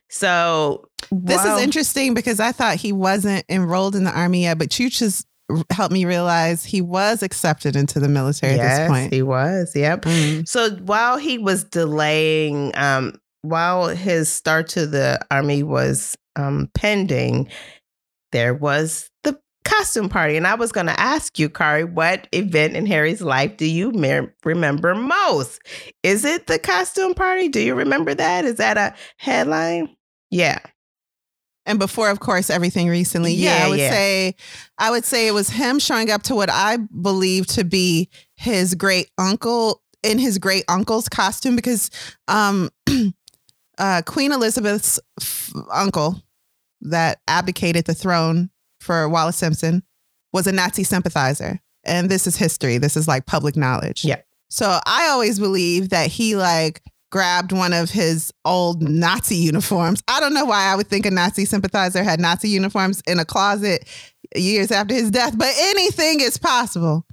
So, 0.09 0.89
This 1.11 1.43
is 1.43 1.61
interesting 1.61 2.13
because 2.13 2.39
I 2.39 2.51
thought 2.51 2.75
he 2.75 2.91
wasn't 2.91 3.45
enrolled 3.49 3.95
in 3.95 4.03
the 4.03 4.11
army 4.11 4.43
yet, 4.43 4.57
but 4.57 4.77
you 4.79 4.89
just 4.89 5.25
helped 5.71 5.93
me 5.93 6.05
realize 6.05 6.63
he 6.63 6.81
was 6.81 7.23
accepted 7.23 7.75
into 7.75 7.99
the 7.99 8.07
military 8.09 8.53
at 8.53 8.57
Yes, 8.57 8.77
this 8.79 8.87
point. 8.89 9.13
he 9.13 9.21
was. 9.21 9.75
Yep. 9.75 10.01
Mm. 10.03 10.47
So 10.47 10.71
while 10.77 11.17
he 11.17 11.37
was 11.37 11.63
delaying, 11.63 12.71
um, 12.75 13.13
while 13.41 13.87
his 13.87 14.31
start 14.31 14.67
to 14.69 14.85
the 14.85 15.19
army 15.31 15.63
was 15.63 16.15
um, 16.35 16.69
pending, 16.73 17.49
there 18.31 18.53
was 18.53 19.09
the 19.23 19.39
costume 19.65 20.09
party. 20.09 20.35
And 20.37 20.45
I 20.45 20.55
was 20.55 20.71
going 20.71 20.87
to 20.87 20.99
ask 20.99 21.39
you, 21.39 21.49
Kari, 21.49 21.83
what 21.83 22.27
event 22.31 22.75
in 22.75 22.85
Harry's 22.85 23.21
life 23.21 23.57
do 23.57 23.65
you 23.65 23.91
mer- 23.91 24.33
remember 24.45 24.93
most? 24.95 25.61
Is 26.03 26.25
it 26.25 26.47
the 26.47 26.59
costume 26.59 27.13
party? 27.13 27.47
Do 27.49 27.59
you 27.61 27.75
remember 27.75 28.13
that? 28.13 28.45
Is 28.45 28.55
that 28.57 28.77
a 28.77 28.93
headline? 29.17 29.95
Yeah. 30.31 30.59
And 31.69 31.79
before, 31.79 32.09
of 32.09 32.19
course, 32.19 32.49
everything 32.49 32.89
recently. 32.89 33.33
Yeah, 33.33 33.59
Yeah, 33.59 33.65
I 33.65 33.69
would 33.69 33.79
yeah. 33.79 33.89
say 33.91 34.35
I 34.77 34.91
would 34.91 35.05
say 35.05 35.27
it 35.27 35.33
was 35.33 35.49
him 35.49 35.79
showing 35.79 36.09
up 36.09 36.23
to 36.23 36.35
what 36.35 36.49
I 36.51 36.77
believe 36.77 37.45
to 37.47 37.63
be 37.63 38.09
his 38.35 38.75
great 38.75 39.09
uncle 39.17 39.81
in 40.03 40.17
his 40.17 40.37
great 40.39 40.63
uncle's 40.67 41.07
costume 41.07 41.55
because 41.55 41.91
um 42.27 42.69
uh 43.77 44.01
Queen 44.05 44.31
Elizabeth's 44.31 44.99
f- 45.21 45.53
uncle 45.71 46.21
that 46.81 47.19
abdicated 47.27 47.85
the 47.85 47.93
throne 47.93 48.49
for 48.79 49.07
Wallis 49.07 49.35
Simpson 49.37 49.83
was 50.33 50.47
a 50.47 50.51
Nazi 50.51 50.83
sympathizer. 50.83 51.59
And 51.83 52.09
this 52.09 52.25
is 52.27 52.35
history. 52.35 52.77
This 52.77 52.95
is 52.97 53.07
like 53.07 53.25
public 53.25 53.55
knowledge. 53.55 54.03
Yeah. 54.05 54.21
So 54.49 54.79
I 54.85 55.07
always 55.09 55.39
believe 55.39 55.89
that 55.89 56.07
he 56.07 56.35
like 56.35 56.81
grabbed 57.11 57.51
one 57.51 57.73
of 57.73 57.89
his 57.89 58.31
old 58.45 58.81
Nazi 58.81 59.35
uniforms. 59.35 60.01
I 60.07 60.19
don't 60.19 60.33
know 60.33 60.45
why 60.45 60.65
I 60.65 60.75
would 60.75 60.87
think 60.87 61.05
a 61.05 61.11
Nazi 61.11 61.45
sympathizer 61.45 62.03
had 62.03 62.19
Nazi 62.19 62.49
uniforms 62.49 63.01
in 63.07 63.19
a 63.19 63.25
closet 63.25 63.87
years 64.35 64.71
after 64.71 64.93
his 64.93 65.09
death, 65.11 65.37
but 65.37 65.51
anything 65.57 66.19
is 66.21 66.37
possible. 66.37 67.05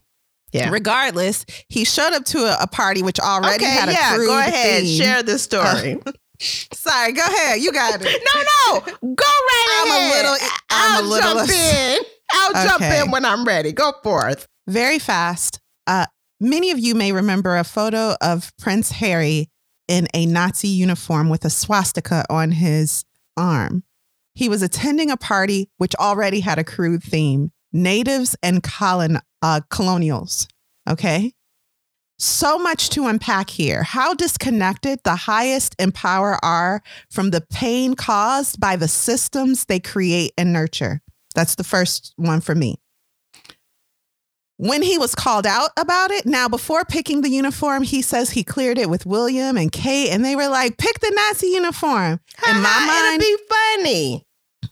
Yeah. 0.52 0.70
Regardless, 0.70 1.44
he 1.68 1.84
showed 1.84 2.12
up 2.12 2.24
to 2.26 2.38
a, 2.38 2.56
a 2.62 2.66
party 2.66 3.02
which 3.02 3.18
already 3.20 3.64
okay, 3.64 3.74
had 3.74 3.88
a 3.88 3.92
yeah, 3.92 4.14
crude 4.14 4.26
go 4.28 4.38
ahead. 4.38 4.82
theme. 4.82 4.98
Share 5.02 5.22
the 5.22 5.38
story. 5.38 5.98
Sorry, 6.40 7.12
go 7.12 7.22
ahead. 7.22 7.60
You 7.60 7.72
got 7.72 8.00
it. 8.00 8.04
no, 8.04 8.40
no, 8.42 8.80
go 9.14 9.24
right 9.24 9.84
I'm 9.86 9.90
a 9.90 9.94
ahead. 9.96 10.24
little- 10.24 10.48
I'm 10.70 10.94
a 10.94 10.96
I'll 10.98 11.04
little- 11.04 11.34
jump 11.46 11.50
in. 11.50 11.98
I'll 12.32 12.52
jump 12.68 12.82
Okay. 12.82 13.00
in 13.02 13.10
when 13.10 13.24
I'm 13.24 13.44
ready. 13.44 13.72
Go 13.72 13.92
forth. 14.02 14.46
very 14.66 14.98
fast. 14.98 15.60
Uh, 15.86 16.06
many 16.40 16.70
of 16.70 16.78
you 16.78 16.94
may 16.94 17.12
remember 17.12 17.56
a 17.56 17.64
photo 17.64 18.14
of 18.20 18.52
Prince 18.58 18.90
Harry 18.92 19.48
in 19.88 20.08
a 20.14 20.26
Nazi 20.26 20.68
uniform 20.68 21.28
with 21.28 21.44
a 21.44 21.50
swastika 21.50 22.24
on 22.30 22.52
his 22.52 23.04
arm. 23.36 23.84
He 24.34 24.48
was 24.48 24.62
attending 24.62 25.10
a 25.10 25.16
party 25.16 25.70
which 25.78 25.94
already 25.96 26.40
had 26.40 26.58
a 26.58 26.64
crude 26.64 27.02
theme 27.02 27.52
natives 27.72 28.36
and 28.42 28.62
colon, 28.62 29.18
uh, 29.42 29.60
colonials. 29.70 30.48
Okay. 30.88 31.32
So 32.18 32.58
much 32.58 32.88
to 32.90 33.06
unpack 33.06 33.50
here. 33.50 33.82
How 33.82 34.14
disconnected 34.14 35.00
the 35.04 35.16
highest 35.16 35.76
in 35.78 35.92
power 35.92 36.42
are 36.42 36.82
from 37.10 37.30
the 37.30 37.42
pain 37.52 37.94
caused 37.94 38.58
by 38.58 38.76
the 38.76 38.88
systems 38.88 39.66
they 39.66 39.80
create 39.80 40.32
and 40.38 40.52
nurture. 40.52 41.02
That's 41.34 41.56
the 41.56 41.64
first 41.64 42.14
one 42.16 42.40
for 42.40 42.54
me. 42.54 42.76
When 44.58 44.82
he 44.82 44.98
was 44.98 45.14
called 45.14 45.46
out 45.46 45.70
about 45.76 46.10
it, 46.10 46.26
now 46.26 46.48
before 46.48 46.84
picking 46.84 47.20
the 47.20 47.30
uniform, 47.30 47.82
he 47.82 48.02
says 48.02 48.30
he 48.30 48.42
cleared 48.44 48.78
it 48.78 48.88
with 48.90 49.04
William 49.06 49.56
and 49.56 49.70
Kate, 49.70 50.10
and 50.10 50.24
they 50.24 50.36
were 50.36 50.48
like, 50.48 50.78
"Pick 50.78 51.00
the 51.00 51.10
Nazi 51.14 51.48
uniform." 51.48 52.20
In 52.48 52.60
my 52.62 52.86
mind, 52.86 53.20
it'd 53.22 53.38
be 53.38 53.44
funny. 53.48 54.22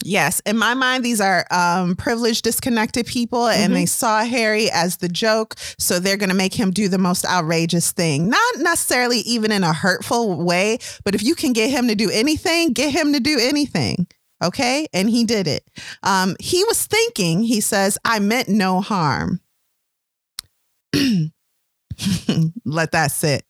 Yes, 0.02 0.40
in 0.44 0.58
my 0.58 0.74
mind, 0.74 1.04
these 1.04 1.20
are 1.20 1.46
um, 1.50 1.96
privileged, 1.96 2.42
disconnected 2.44 3.06
people, 3.06 3.46
and 3.46 3.64
Mm-hmm. 3.66 3.74
they 3.74 3.86
saw 3.86 4.24
Harry 4.24 4.70
as 4.70 4.96
the 4.98 5.08
joke, 5.08 5.54
so 5.78 5.98
they're 5.98 6.16
going 6.18 6.28
to 6.30 6.34
make 6.34 6.52
him 6.54 6.72
do 6.72 6.88
the 6.88 6.98
most 6.98 7.24
outrageous 7.24 7.92
thing. 7.92 8.28
Not 8.28 8.58
necessarily 8.58 9.18
even 9.20 9.52
in 9.52 9.62
a 9.64 9.72
hurtful 9.72 10.44
way, 10.44 10.78
but 11.04 11.14
if 11.14 11.22
you 11.22 11.34
can 11.34 11.52
get 11.52 11.70
him 11.70 11.88
to 11.88 11.94
do 11.94 12.10
anything, 12.10 12.72
get 12.72 12.92
him 12.92 13.12
to 13.12 13.20
do 13.20 13.38
anything. 13.40 14.06
Okay, 14.42 14.88
and 14.92 15.08
he 15.08 15.24
did 15.24 15.46
it. 15.46 15.64
Um, 16.02 16.36
he 16.40 16.64
was 16.64 16.84
thinking. 16.86 17.42
He 17.44 17.60
says, 17.60 17.96
"I 18.04 18.18
meant 18.18 18.48
no 18.48 18.80
harm." 18.80 19.40
Let 22.64 22.92
that 22.92 23.10
sit. 23.12 23.44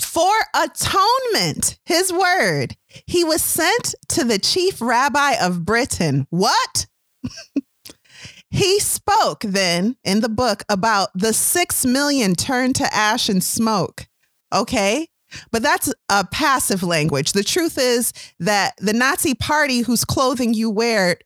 For 0.00 0.32
atonement, 0.54 1.78
his 1.84 2.12
word, 2.12 2.76
he 3.06 3.24
was 3.24 3.42
sent 3.42 3.94
to 4.10 4.24
the 4.24 4.38
chief 4.38 4.80
rabbi 4.80 5.34
of 5.40 5.64
Britain. 5.64 6.26
What? 6.30 6.86
he 8.50 8.80
spoke 8.80 9.40
then 9.40 9.96
in 10.04 10.20
the 10.20 10.28
book 10.28 10.62
about 10.68 11.08
the 11.14 11.32
six 11.32 11.84
million 11.84 12.34
turned 12.34 12.76
to 12.76 12.94
ash 12.94 13.28
and 13.28 13.42
smoke. 13.42 14.06
Okay. 14.52 15.08
But 15.50 15.62
that's 15.62 15.92
a 16.08 16.26
passive 16.26 16.82
language. 16.82 17.32
The 17.32 17.44
truth 17.44 17.76
is 17.78 18.14
that 18.40 18.72
the 18.78 18.94
Nazi 18.94 19.34
party 19.34 19.82
whose 19.82 20.04
clothing 20.04 20.54
you 20.54 20.70
wear 20.70 21.18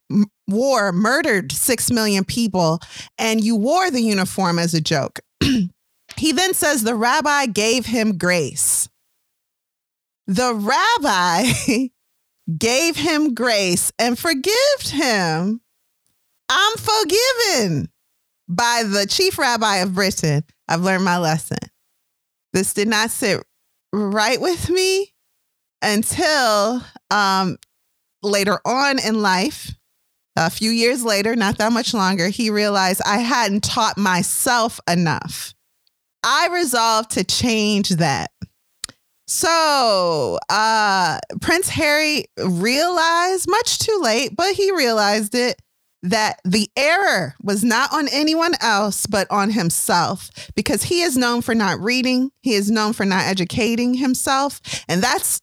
wore 0.48 0.92
murdered 0.92 1.52
6 1.52 1.90
million 1.92 2.24
people 2.24 2.80
and 3.16 3.42
you 3.42 3.54
wore 3.54 3.90
the 3.90 4.02
uniform 4.02 4.58
as 4.58 4.74
a 4.74 4.80
joke. 4.80 5.20
he 6.16 6.32
then 6.32 6.54
says 6.54 6.82
the 6.82 6.94
rabbi 6.94 7.46
gave 7.46 7.86
him 7.86 8.18
grace. 8.18 8.88
The 10.26 10.54
rabbi 10.54 11.88
gave 12.58 12.96
him 12.96 13.34
grace 13.34 13.92
and 13.98 14.18
forgived 14.18 14.90
him. 14.90 15.60
I'm 16.48 16.76
forgiven 16.76 17.90
by 18.48 18.82
the 18.86 19.06
chief 19.06 19.38
rabbi 19.38 19.76
of 19.78 19.94
Britain. 19.94 20.44
I've 20.68 20.82
learned 20.82 21.04
my 21.04 21.18
lesson. 21.18 21.58
This 22.52 22.74
did 22.74 22.88
not 22.88 23.10
sit 23.10 23.42
right 23.92 24.40
with 24.40 24.68
me 24.68 25.12
until 25.80 26.82
um, 27.10 27.56
later 28.22 28.58
on 28.64 28.98
in 28.98 29.22
life. 29.22 29.72
A 30.36 30.50
few 30.50 30.70
years 30.70 31.04
later, 31.04 31.36
not 31.36 31.58
that 31.58 31.72
much 31.72 31.92
longer, 31.92 32.28
he 32.28 32.48
realized 32.50 33.02
I 33.04 33.18
hadn't 33.18 33.64
taught 33.64 33.98
myself 33.98 34.80
enough. 34.88 35.54
I 36.24 36.48
resolved 36.48 37.10
to 37.12 37.24
change 37.24 37.90
that. 37.90 38.30
So, 39.26 40.38
uh, 40.48 41.18
Prince 41.40 41.68
Harry 41.70 42.26
realized, 42.38 43.46
much 43.48 43.78
too 43.78 43.98
late, 44.02 44.34
but 44.36 44.54
he 44.54 44.72
realized 44.72 45.34
it, 45.34 45.60
that 46.02 46.40
the 46.44 46.68
error 46.76 47.34
was 47.42 47.62
not 47.62 47.92
on 47.92 48.08
anyone 48.08 48.54
else, 48.60 49.06
but 49.06 49.30
on 49.30 49.50
himself, 49.50 50.30
because 50.56 50.84
he 50.84 51.02
is 51.02 51.16
known 51.16 51.42
for 51.42 51.54
not 51.54 51.78
reading, 51.80 52.30
he 52.42 52.54
is 52.54 52.70
known 52.70 52.92
for 52.92 53.04
not 53.04 53.24
educating 53.24 53.94
himself. 53.94 54.60
And 54.88 55.02
that's 55.02 55.40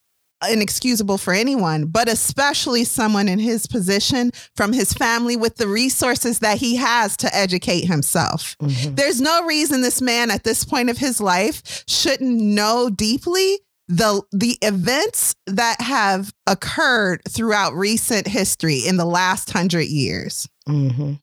inexcusable 0.50 1.18
for 1.18 1.34
anyone, 1.34 1.86
but 1.86 2.08
especially 2.08 2.84
someone 2.84 3.28
in 3.28 3.40
his 3.40 3.68
position 3.68 4.32
from 4.56 4.74
his 4.74 4.94
family 4.94 5.36
with 5.36 5.58
the 5.58 5.68
resources 5.68 6.40
that 6.40 6.58
he 6.60 6.76
has 6.78 7.18
to 7.18 7.36
educate 7.36 7.86
himself. 7.86 8.56
There's 8.60 9.20
no 9.20 9.46
reason 9.46 9.82
this 9.82 10.02
man 10.02 10.32
at 10.32 10.44
this 10.44 10.64
point 10.64 10.90
of 10.90 10.98
his 10.98 11.20
life 11.20 11.84
shouldn't 11.88 12.40
know 12.40 12.90
deeply 12.90 13.60
the 13.88 14.22
the 14.32 14.56
events 14.62 15.36
that 15.48 15.82
have 15.82 16.32
occurred 16.46 17.22
throughout 17.28 17.74
recent 17.74 18.28
history 18.28 18.82
in 18.88 18.98
the 18.98 19.06
last 19.06 19.54
100 19.54 19.82
years. 19.82 20.48
hmm 20.68 21.14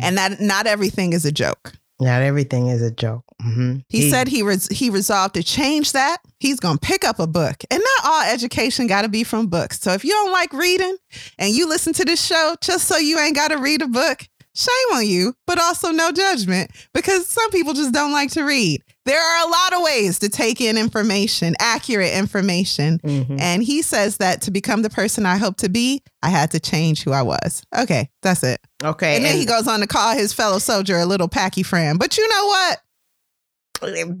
And 0.00 0.16
that 0.18 0.40
not 0.40 0.66
everything 0.66 1.12
is 1.14 1.24
a 1.24 1.32
joke. 1.32 1.72
Not 2.00 2.22
everything 2.22 2.68
is 2.68 2.82
a 2.82 2.90
joke. 2.90 3.24
Hmm 3.42 3.76
He, 3.88 4.10
said 4.10 4.28
he 4.28 4.42
res- 4.42 4.68
he 4.68 4.88
resolved 4.90 5.34
to 5.34 5.42
change 5.42 5.92
that. 5.92 6.18
He's 6.40 6.60
going 6.60 6.78
to 6.78 6.86
pick 6.86 7.04
up 7.04 7.18
a 7.18 7.26
book. 7.26 7.56
And 7.70 7.80
not 7.98 8.10
all 8.10 8.22
education 8.22 8.86
got 8.86 9.02
to 9.02 9.08
be 9.08 9.24
from 9.24 9.46
books. 9.48 9.80
So 9.80 9.92
if 9.92 10.04
you 10.04 10.10
don't 10.12 10.32
like 10.32 10.52
reading 10.52 10.96
and 11.38 11.54
you 11.54 11.68
listen 11.68 11.92
to 11.94 12.04
this 12.04 12.24
show 12.24 12.54
just 12.60 12.86
so 12.86 12.96
you 12.96 13.18
ain't 13.18 13.36
got 13.36 13.48
to 13.48 13.58
read 13.58 13.82
a 13.82 13.88
book, 13.88 14.26
shame 14.54 14.94
on 14.96 15.06
you, 15.06 15.34
but 15.46 15.58
also 15.58 15.90
no 15.90 16.12
judgment 16.12 16.70
because 16.94 17.26
some 17.26 17.50
people 17.50 17.72
just 17.74 17.92
don't 17.92 18.12
like 18.12 18.30
to 18.32 18.42
read. 18.44 18.82
There 19.04 19.20
are 19.20 19.46
a 19.48 19.50
lot 19.50 19.72
of 19.72 19.82
ways 19.82 20.20
to 20.20 20.28
take 20.28 20.60
in 20.60 20.78
information, 20.78 21.56
accurate 21.58 22.12
information. 22.14 23.00
Mhm. 23.04 23.40
And 23.40 23.62
he 23.64 23.82
says 23.82 24.18
that 24.18 24.42
to 24.42 24.50
become 24.52 24.82
the 24.82 24.90
person 24.90 25.26
I 25.26 25.38
hope 25.38 25.56
to 25.58 25.68
be, 25.68 26.02
I 26.22 26.28
had 26.28 26.52
to 26.52 26.60
change 26.60 27.02
who 27.02 27.10
I 27.12 27.22
was. 27.22 27.62
Okay, 27.76 28.10
that's 28.22 28.44
it. 28.44 28.60
Okay. 28.84 29.16
And 29.16 29.24
then 29.24 29.36
he 29.36 29.44
goes 29.44 29.66
on 29.66 29.80
to 29.80 29.86
call 29.88 30.14
his 30.16 30.32
fellow 30.32 30.58
soldier 30.60 30.98
a 30.98 31.06
little 31.06 31.28
Paki 31.28 31.64
friend. 31.66 31.98
But 31.98 32.16
you 32.16 32.28
know 32.28 32.46
what? 32.46 32.78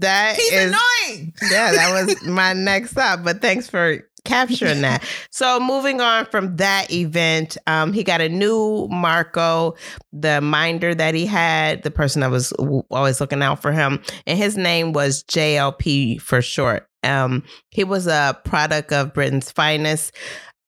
That 0.00 0.36
He's 0.36 0.52
is- 0.52 0.74
annoying. 0.74 1.32
yeah, 1.50 1.72
that 1.72 2.06
was 2.06 2.22
my 2.26 2.52
next 2.52 2.90
stop. 2.92 3.24
But 3.24 3.40
thanks 3.40 3.68
for 3.68 3.98
capturing 4.24 4.82
that. 4.82 5.02
So 5.30 5.58
moving 5.58 6.00
on 6.00 6.26
from 6.26 6.56
that 6.56 6.92
event, 6.92 7.56
um, 7.66 7.92
he 7.92 8.04
got 8.04 8.20
a 8.20 8.28
new 8.28 8.86
Marco, 8.90 9.74
the 10.12 10.40
minder 10.40 10.94
that 10.94 11.14
he 11.14 11.26
had, 11.26 11.82
the 11.82 11.90
person 11.90 12.20
that 12.20 12.30
was 12.30 12.50
w- 12.58 12.82
always 12.90 13.20
looking 13.20 13.42
out 13.42 13.60
for 13.62 13.72
him, 13.72 14.00
and 14.26 14.38
his 14.38 14.56
name 14.56 14.92
was 14.92 15.24
JLP 15.24 16.20
for 16.20 16.40
short. 16.42 16.86
Um, 17.02 17.42
he 17.70 17.82
was 17.82 18.06
a 18.06 18.38
product 18.44 18.92
of 18.92 19.12
Britain's 19.12 19.50
finest. 19.50 20.12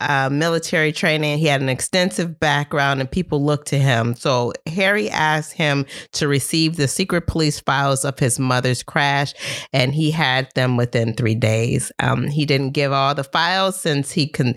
Uh, 0.01 0.29
military 0.31 0.93
training. 0.93 1.39
He 1.39 1.47
had 1.47 1.63
an 1.63 1.69
extensive 1.69 2.39
background 2.39 3.01
and 3.01 3.11
people 3.11 3.43
looked 3.43 3.69
to 3.69 3.79
him. 3.79 4.15
So 4.15 4.53
Harry 4.67 5.09
asked 5.09 5.53
him 5.53 5.87
to 6.13 6.29
receive 6.29 6.77
the 6.77 6.89
secret 6.89 7.27
police 7.27 7.61
files 7.61 8.05
of 8.05 8.19
his 8.19 8.39
mother's 8.39 8.83
crash 8.83 9.33
and 9.73 9.95
he 9.95 10.11
had 10.11 10.49
them 10.57 10.77
within 10.77 11.15
three 11.15 11.37
days. 11.37 11.93
Um, 12.01 12.27
he 12.27 12.45
didn't 12.45 12.73
give 12.73 12.93
all 12.93 13.15
the 13.15 13.25
files 13.25 13.81
since 13.81 14.11
he 14.11 14.27
can. 14.27 14.57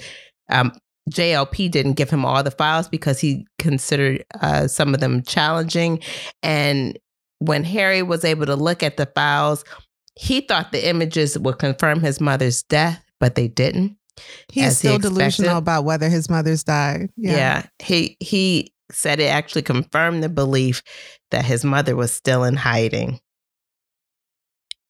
Um, 0.50 0.74
JLP 1.10 1.72
didn't 1.72 1.94
give 1.94 2.10
him 2.10 2.26
all 2.26 2.44
the 2.44 2.52
files 2.52 2.90
because 2.90 3.20
he 3.20 3.46
considered 3.60 4.26
uh, 4.42 4.68
some 4.68 4.94
of 4.94 5.00
them 5.00 5.24
challenging. 5.24 6.02
And 6.44 6.98
when 7.40 7.64
Harry 7.64 8.04
was 8.04 8.26
able 8.26 8.46
to 8.46 8.56
look 8.56 8.84
at 8.84 8.98
the 8.98 9.06
files, 9.06 9.64
he 10.16 10.42
thought 10.42 10.72
the 10.72 10.88
images 10.88 11.38
would 11.38 11.60
confirm 11.60 12.02
his 12.02 12.20
mother's 12.20 12.64
death, 12.64 13.04
but 13.20 13.36
they 13.36 13.48
didn't. 13.48 13.98
He's 14.52 14.66
as 14.66 14.82
he 14.82 14.88
still 14.88 15.00
delusional 15.00 15.58
about 15.58 15.84
whether 15.86 16.10
his 16.10 16.30
mother's 16.30 16.64
died. 16.64 17.10
Yeah. 17.16 17.66
He 17.80 18.18
he 18.20 18.74
said 18.92 19.20
it 19.20 19.26
actually 19.26 19.64
confirmed 19.64 20.24
the 20.24 20.30
belief 20.30 20.82
that 21.32 21.46
his 21.46 21.66
mother 21.66 21.96
was 21.96 22.12
still 22.12 22.44
in 22.44 22.56
hiding. 22.56 23.20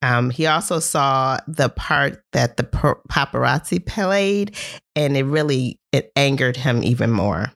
Um, 0.03 0.29
he 0.29 0.45
also 0.45 0.79
saw 0.79 1.39
the 1.47 1.69
part 1.69 2.21
that 2.31 2.57
the 2.57 2.63
par- 2.63 3.01
paparazzi 3.09 3.83
played, 3.83 4.55
and 4.95 5.17
it 5.17 5.23
really 5.23 5.79
it 5.91 6.11
angered 6.15 6.55
him 6.55 6.83
even 6.83 7.11
more. 7.11 7.51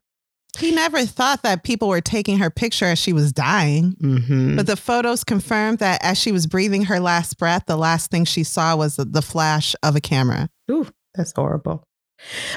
He 0.58 0.72
never 0.72 1.06
thought 1.06 1.44
that 1.44 1.64
people 1.64 1.88
were 1.88 2.02
taking 2.02 2.40
her 2.40 2.50
picture 2.50 2.86
as 2.86 3.00
she 3.00 3.14
was 3.14 3.32
dying. 3.32 3.96
hmm 4.02 4.58
But 4.58 4.66
the 4.66 4.76
photos 4.76 5.24
confirmed 5.24 5.78
that 5.80 6.04
as 6.04 6.18
she 6.18 6.32
was 6.32 6.46
breathing 6.46 6.86
her 6.86 7.00
last 7.00 7.38
breath, 7.38 7.64
the 7.68 7.78
last 7.78 8.12
thing 8.12 8.26
she 8.26 8.44
saw 8.44 8.76
was 8.76 8.98
the, 8.98 9.06
the 9.06 9.22
flash 9.22 9.76
of 9.84 9.96
a 9.96 10.02
camera. 10.02 10.50
Ooh, 10.70 10.88
that's 11.16 11.34
horrible. 11.36 11.84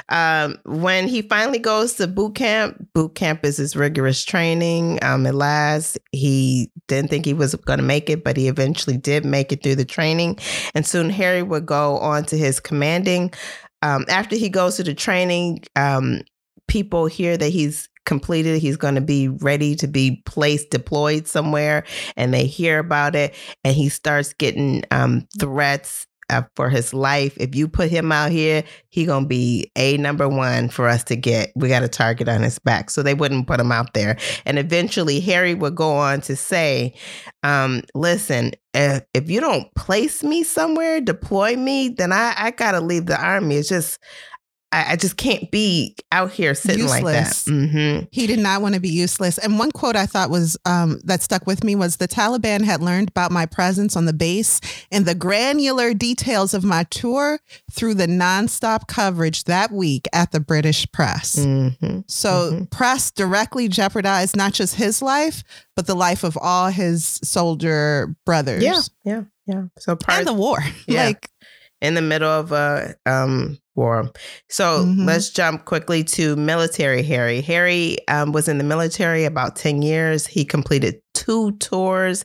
Um, 0.09 0.57
when 0.65 1.07
he 1.07 1.21
finally 1.23 1.59
goes 1.59 1.93
to 1.93 2.07
boot 2.07 2.35
camp, 2.35 2.85
boot 2.93 3.15
camp 3.15 3.43
is 3.43 3.57
his 3.57 3.75
rigorous 3.75 4.23
training. 4.23 4.99
Um, 5.03 5.25
at 5.25 5.35
last, 5.35 5.97
he 6.11 6.71
didn't 6.87 7.09
think 7.09 7.25
he 7.25 7.33
was 7.33 7.55
going 7.55 7.79
to 7.79 7.85
make 7.85 8.09
it, 8.09 8.23
but 8.23 8.37
he 8.37 8.47
eventually 8.47 8.97
did 8.97 9.25
make 9.25 9.51
it 9.51 9.63
through 9.63 9.75
the 9.75 9.85
training. 9.85 10.37
And 10.73 10.85
soon 10.85 11.09
Harry 11.09 11.43
would 11.43 11.65
go 11.65 11.97
on 11.97 12.25
to 12.25 12.37
his 12.37 12.59
commanding. 12.59 13.33
Um, 13.81 14.05
after 14.07 14.35
he 14.35 14.49
goes 14.49 14.77
to 14.77 14.83
the 14.83 14.93
training, 14.93 15.63
um, 15.75 16.21
people 16.67 17.05
hear 17.05 17.37
that 17.37 17.49
he's 17.49 17.89
completed, 18.05 18.61
he's 18.61 18.77
going 18.77 18.95
to 18.95 19.01
be 19.01 19.27
ready 19.27 19.75
to 19.75 19.87
be 19.87 20.21
placed, 20.25 20.69
deployed 20.69 21.27
somewhere, 21.27 21.83
and 22.15 22.33
they 22.33 22.45
hear 22.45 22.77
about 22.79 23.15
it, 23.15 23.33
and 23.63 23.75
he 23.75 23.89
starts 23.89 24.33
getting 24.33 24.83
um, 24.91 25.27
threats 25.39 26.05
for 26.55 26.69
his 26.69 26.93
life. 26.93 27.35
If 27.37 27.55
you 27.55 27.67
put 27.67 27.89
him 27.89 28.11
out 28.11 28.31
here, 28.31 28.63
he 28.89 29.05
gonna 29.05 29.25
be 29.25 29.71
a 29.75 29.97
number 29.97 30.27
one 30.27 30.69
for 30.69 30.87
us 30.87 31.03
to 31.05 31.15
get. 31.15 31.51
We 31.55 31.69
got 31.69 31.83
a 31.83 31.87
target 31.87 32.27
on 32.27 32.41
his 32.41 32.59
back, 32.59 32.89
so 32.89 33.03
they 33.03 33.13
wouldn't 33.13 33.47
put 33.47 33.59
him 33.59 33.71
out 33.71 33.93
there. 33.93 34.17
And 34.45 34.57
eventually, 34.57 35.19
Harry 35.21 35.53
would 35.53 35.75
go 35.75 35.91
on 35.91 36.21
to 36.21 36.35
say, 36.35 36.93
um, 37.43 37.81
"Listen, 37.93 38.51
if, 38.73 39.03
if 39.13 39.29
you 39.29 39.39
don't 39.39 39.73
place 39.75 40.23
me 40.23 40.43
somewhere, 40.43 41.01
deploy 41.01 41.55
me, 41.55 41.89
then 41.89 42.11
I 42.11 42.33
I 42.37 42.51
gotta 42.51 42.81
leave 42.81 43.05
the 43.05 43.21
army. 43.21 43.57
It's 43.57 43.69
just." 43.69 43.99
I, 44.75 44.91
I 44.91 44.95
just 44.97 45.15
can't 45.15 45.49
be 45.51 45.95
out 46.11 46.31
here 46.31 46.53
sitting 46.53 46.85
like 46.85 47.03
that. 47.05 47.27
Useless. 47.27 47.45
hmm 47.47 47.99
He 48.11 48.27
did 48.27 48.39
not 48.39 48.61
want 48.61 48.75
to 48.75 48.81
be 48.81 48.89
useless. 48.89 49.37
And 49.37 49.57
one 49.57 49.71
quote 49.71 49.95
I 49.95 50.05
thought 50.05 50.29
was 50.29 50.57
um, 50.65 50.99
that 51.05 51.21
stuck 51.21 51.47
with 51.47 51.63
me 51.63 51.75
was 51.75 51.95
the 51.97 52.07
Taliban 52.07 52.63
had 52.65 52.81
learned 52.81 53.09
about 53.09 53.31
my 53.31 53.45
presence 53.45 53.95
on 53.95 54.05
the 54.05 54.13
base 54.13 54.59
and 54.91 55.05
the 55.05 55.15
granular 55.15 55.93
details 55.93 56.53
of 56.53 56.63
my 56.65 56.83
tour 56.85 57.39
through 57.71 57.93
the 57.93 58.07
nonstop 58.07 58.87
coverage 58.87 59.45
that 59.45 59.71
week 59.71 60.07
at 60.11 60.31
the 60.33 60.39
British 60.41 60.85
press. 60.91 61.35
hmm 61.41 61.99
So 62.07 62.51
Mhm. 62.51 62.69
press 62.69 63.11
directly 63.11 63.67
jeopardized 63.69 64.35
not 64.35 64.53
just 64.53 64.75
his 64.75 65.01
life, 65.01 65.43
but 65.75 65.87
the 65.87 65.95
life 65.95 66.23
of 66.25 66.37
all 66.41 66.67
his 66.69 67.19
soldier 67.23 68.15
brothers. 68.25 68.63
Yeah, 68.63 68.81
yeah, 69.05 69.21
yeah. 69.45 69.63
So 69.79 69.95
part 69.95 70.19
And 70.19 70.27
the 70.27 70.33
war. 70.33 70.59
Yeah. 70.87 71.05
like 71.05 71.29
in 71.81 71.93
the 71.95 72.01
middle 72.01 72.29
of 72.29 72.51
a 72.51 72.95
um, 73.05 73.57
war. 73.75 74.09
So 74.49 74.85
Mhm. 74.85 75.05
let's 75.05 75.29
jump 75.29 75.65
quickly 75.65 76.03
to 76.05 76.35
military 76.35 77.03
Harry. 77.03 77.41
Harry 77.41 77.97
um, 78.07 78.31
was 78.31 78.47
in 78.47 78.57
the 78.57 78.63
military 78.63 79.25
about 79.25 79.55
10 79.55 79.81
years. 79.81 80.25
He 80.25 80.45
completed 80.45 80.95
two 81.13 81.51
tours. 81.57 82.23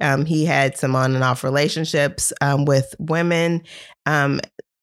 Um, 0.00 0.24
he 0.24 0.44
had 0.44 0.76
some 0.76 0.94
on 0.96 1.14
and 1.14 1.22
off 1.24 1.44
relationships 1.44 2.32
um, 2.40 2.64
with 2.64 2.94
women. 2.98 3.62
Um, 4.06 4.40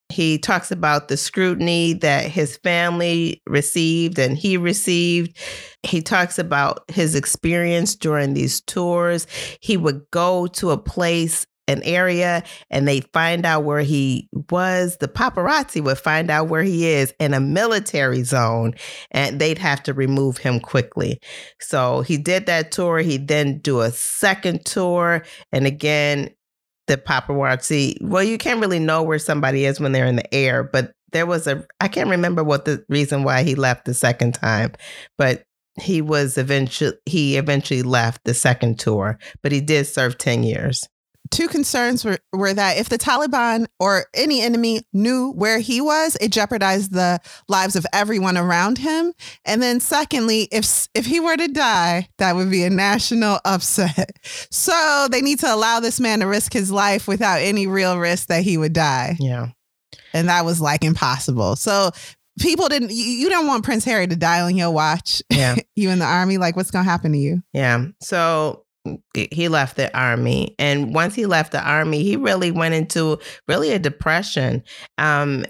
he 0.09 0.37
talks 0.37 0.69
about 0.69 1.07
the 1.07 1.17
scrutiny 1.17 1.93
that 1.93 2.25
his 2.25 2.57
family 2.57 3.41
received 3.47 4.19
and 4.19 4.37
he 4.37 4.57
received. 4.57 5.35
He 5.81 6.03
talks 6.03 6.37
about 6.37 6.83
his 6.91 7.15
experience 7.15 7.95
during 7.95 8.35
these 8.35 8.61
tours. 8.61 9.25
He 9.59 9.75
would 9.75 10.01
go 10.11 10.45
to 10.47 10.69
a 10.69 10.77
place, 10.77 11.47
an 11.67 11.81
area, 11.83 12.43
and 12.69 12.87
they 12.87 13.01
find 13.13 13.45
out 13.45 13.63
where 13.63 13.81
he 13.81 14.29
was. 14.49 14.97
The 14.97 15.07
paparazzi 15.07 15.83
would 15.83 15.97
find 15.97 16.29
out 16.29 16.49
where 16.49 16.63
he 16.63 16.87
is 16.87 17.13
in 17.19 17.33
a 17.33 17.39
military 17.39 18.23
zone, 18.23 18.73
and 19.11 19.39
they'd 19.39 19.57
have 19.57 19.83
to 19.83 19.93
remove 19.93 20.37
him 20.37 20.59
quickly. 20.59 21.19
So 21.59 22.01
he 22.01 22.17
did 22.17 22.45
that 22.47 22.71
tour. 22.71 22.99
He'd 22.99 23.27
then 23.27 23.59
do 23.59 23.81
a 23.81 23.91
second 23.91 24.65
tour, 24.65 25.23
and 25.51 25.65
again, 25.65 26.29
the 26.87 26.97
paparazzi. 26.97 27.95
Well, 28.01 28.23
you 28.23 28.37
can't 28.37 28.59
really 28.59 28.79
know 28.79 29.03
where 29.03 29.19
somebody 29.19 29.65
is 29.65 29.79
when 29.79 29.93
they're 29.93 30.05
in 30.05 30.17
the 30.17 30.33
air, 30.33 30.63
but 30.63 30.91
there 31.11 31.25
was 31.25 31.47
a. 31.47 31.65
I 31.79 31.87
can't 31.87 32.09
remember 32.09 32.43
what 32.43 32.65
the 32.65 32.83
reason 32.89 33.23
why 33.23 33.43
he 33.43 33.55
left 33.55 33.85
the 33.85 33.93
second 33.93 34.33
time, 34.33 34.73
but 35.17 35.43
he 35.79 36.01
was 36.01 36.37
eventually 36.37 36.97
he 37.05 37.37
eventually 37.37 37.83
left 37.83 38.25
the 38.25 38.33
second 38.33 38.79
tour, 38.79 39.17
but 39.41 39.51
he 39.51 39.61
did 39.61 39.87
serve 39.87 40.17
ten 40.17 40.43
years. 40.43 40.87
Two 41.33 41.47
concerns 41.47 42.05
were, 42.05 42.19
were 42.31 42.53
that 42.53 42.77
if 42.77 42.89
the 42.89 42.97
Taliban 42.97 43.65
or 43.79 44.05
any 44.13 44.41
enemy 44.41 44.83
knew 44.93 45.31
where 45.31 45.59
he 45.59 45.81
was, 45.81 46.15
it 46.21 46.31
jeopardized 46.31 46.93
the 46.93 47.19
lives 47.47 47.75
of 47.75 47.85
everyone 47.91 48.37
around 48.37 48.77
him. 48.77 49.13
And 49.43 49.61
then 49.61 49.79
secondly, 49.79 50.47
if 50.51 50.87
if 50.93 51.05
he 51.05 51.19
were 51.19 51.35
to 51.35 51.47
die, 51.47 52.07
that 52.19 52.35
would 52.35 52.51
be 52.51 52.63
a 52.63 52.69
national 52.69 53.39
upset. 53.45 54.17
So 54.51 55.07
they 55.11 55.21
need 55.21 55.39
to 55.39 55.53
allow 55.53 55.79
this 55.79 55.99
man 55.99 56.19
to 56.19 56.27
risk 56.27 56.53
his 56.53 56.71
life 56.71 57.07
without 57.07 57.41
any 57.41 57.67
real 57.67 57.97
risk 57.97 58.27
that 58.27 58.43
he 58.43 58.57
would 58.57 58.73
die. 58.73 59.17
Yeah. 59.19 59.47
And 60.13 60.29
that 60.29 60.45
was 60.45 60.61
like 60.61 60.83
impossible. 60.83 61.55
So 61.55 61.91
people 62.39 62.69
didn't 62.69 62.91
you, 62.91 63.03
you 63.03 63.29
don't 63.29 63.47
want 63.47 63.63
Prince 63.63 63.85
Harry 63.85 64.07
to 64.07 64.15
die 64.15 64.41
on 64.41 64.55
your 64.55 64.71
watch. 64.71 65.23
Yeah. 65.29 65.55
you 65.75 65.89
in 65.89 65.99
the 65.99 66.05
army, 66.05 66.37
like 66.37 66.55
what's 66.55 66.71
gonna 66.71 66.83
happen 66.83 67.11
to 67.13 67.17
you? 67.17 67.41
Yeah. 67.53 67.85
So 68.01 68.62
he 69.13 69.47
left 69.47 69.77
the 69.77 69.95
army. 69.97 70.55
And 70.59 70.93
once 70.93 71.15
he 71.15 71.25
left 71.25 71.51
the 71.51 71.61
army, 71.61 72.03
he 72.03 72.15
really 72.15 72.51
went 72.51 72.73
into 72.73 73.19
really 73.47 73.71
a 73.71 73.79
depression. 73.79 74.63
Um, 74.97 75.45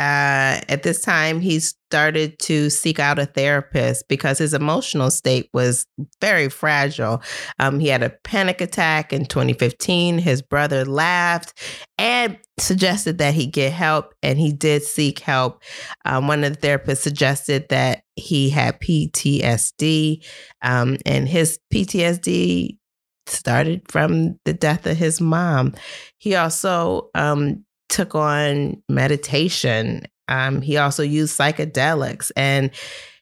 uh, 0.00 0.58
at 0.70 0.82
this 0.82 1.02
time, 1.02 1.40
he 1.40 1.60
started 1.60 2.38
to 2.38 2.70
seek 2.70 2.98
out 2.98 3.18
a 3.18 3.26
therapist 3.26 4.08
because 4.08 4.38
his 4.38 4.54
emotional 4.54 5.10
state 5.10 5.50
was 5.52 5.86
very 6.22 6.48
fragile. 6.48 7.20
Um, 7.58 7.78
he 7.80 7.88
had 7.88 8.02
a 8.02 8.08
panic 8.24 8.62
attack 8.62 9.12
in 9.12 9.26
2015. 9.26 10.16
His 10.16 10.40
brother 10.40 10.86
laughed 10.86 11.52
and 11.98 12.38
suggested 12.58 13.18
that 13.18 13.34
he 13.34 13.46
get 13.46 13.74
help, 13.74 14.14
and 14.22 14.38
he 14.38 14.54
did 14.54 14.84
seek 14.84 15.18
help. 15.18 15.62
Um, 16.06 16.28
one 16.28 16.44
of 16.44 16.58
the 16.58 16.66
therapists 16.66 17.02
suggested 17.02 17.68
that 17.68 18.02
he 18.16 18.48
had 18.48 18.80
PTSD, 18.80 20.24
um, 20.62 20.96
and 21.04 21.28
his 21.28 21.58
PTSD 21.74 22.78
started 23.26 23.82
from 23.86 24.38
the 24.46 24.54
death 24.54 24.86
of 24.86 24.96
his 24.96 25.20
mom. 25.20 25.74
He 26.16 26.36
also 26.36 27.10
um, 27.14 27.66
took 27.90 28.14
on 28.14 28.82
meditation. 28.88 30.02
Um, 30.28 30.62
he 30.62 30.76
also 30.76 31.02
used 31.02 31.38
psychedelics 31.38 32.30
and 32.36 32.70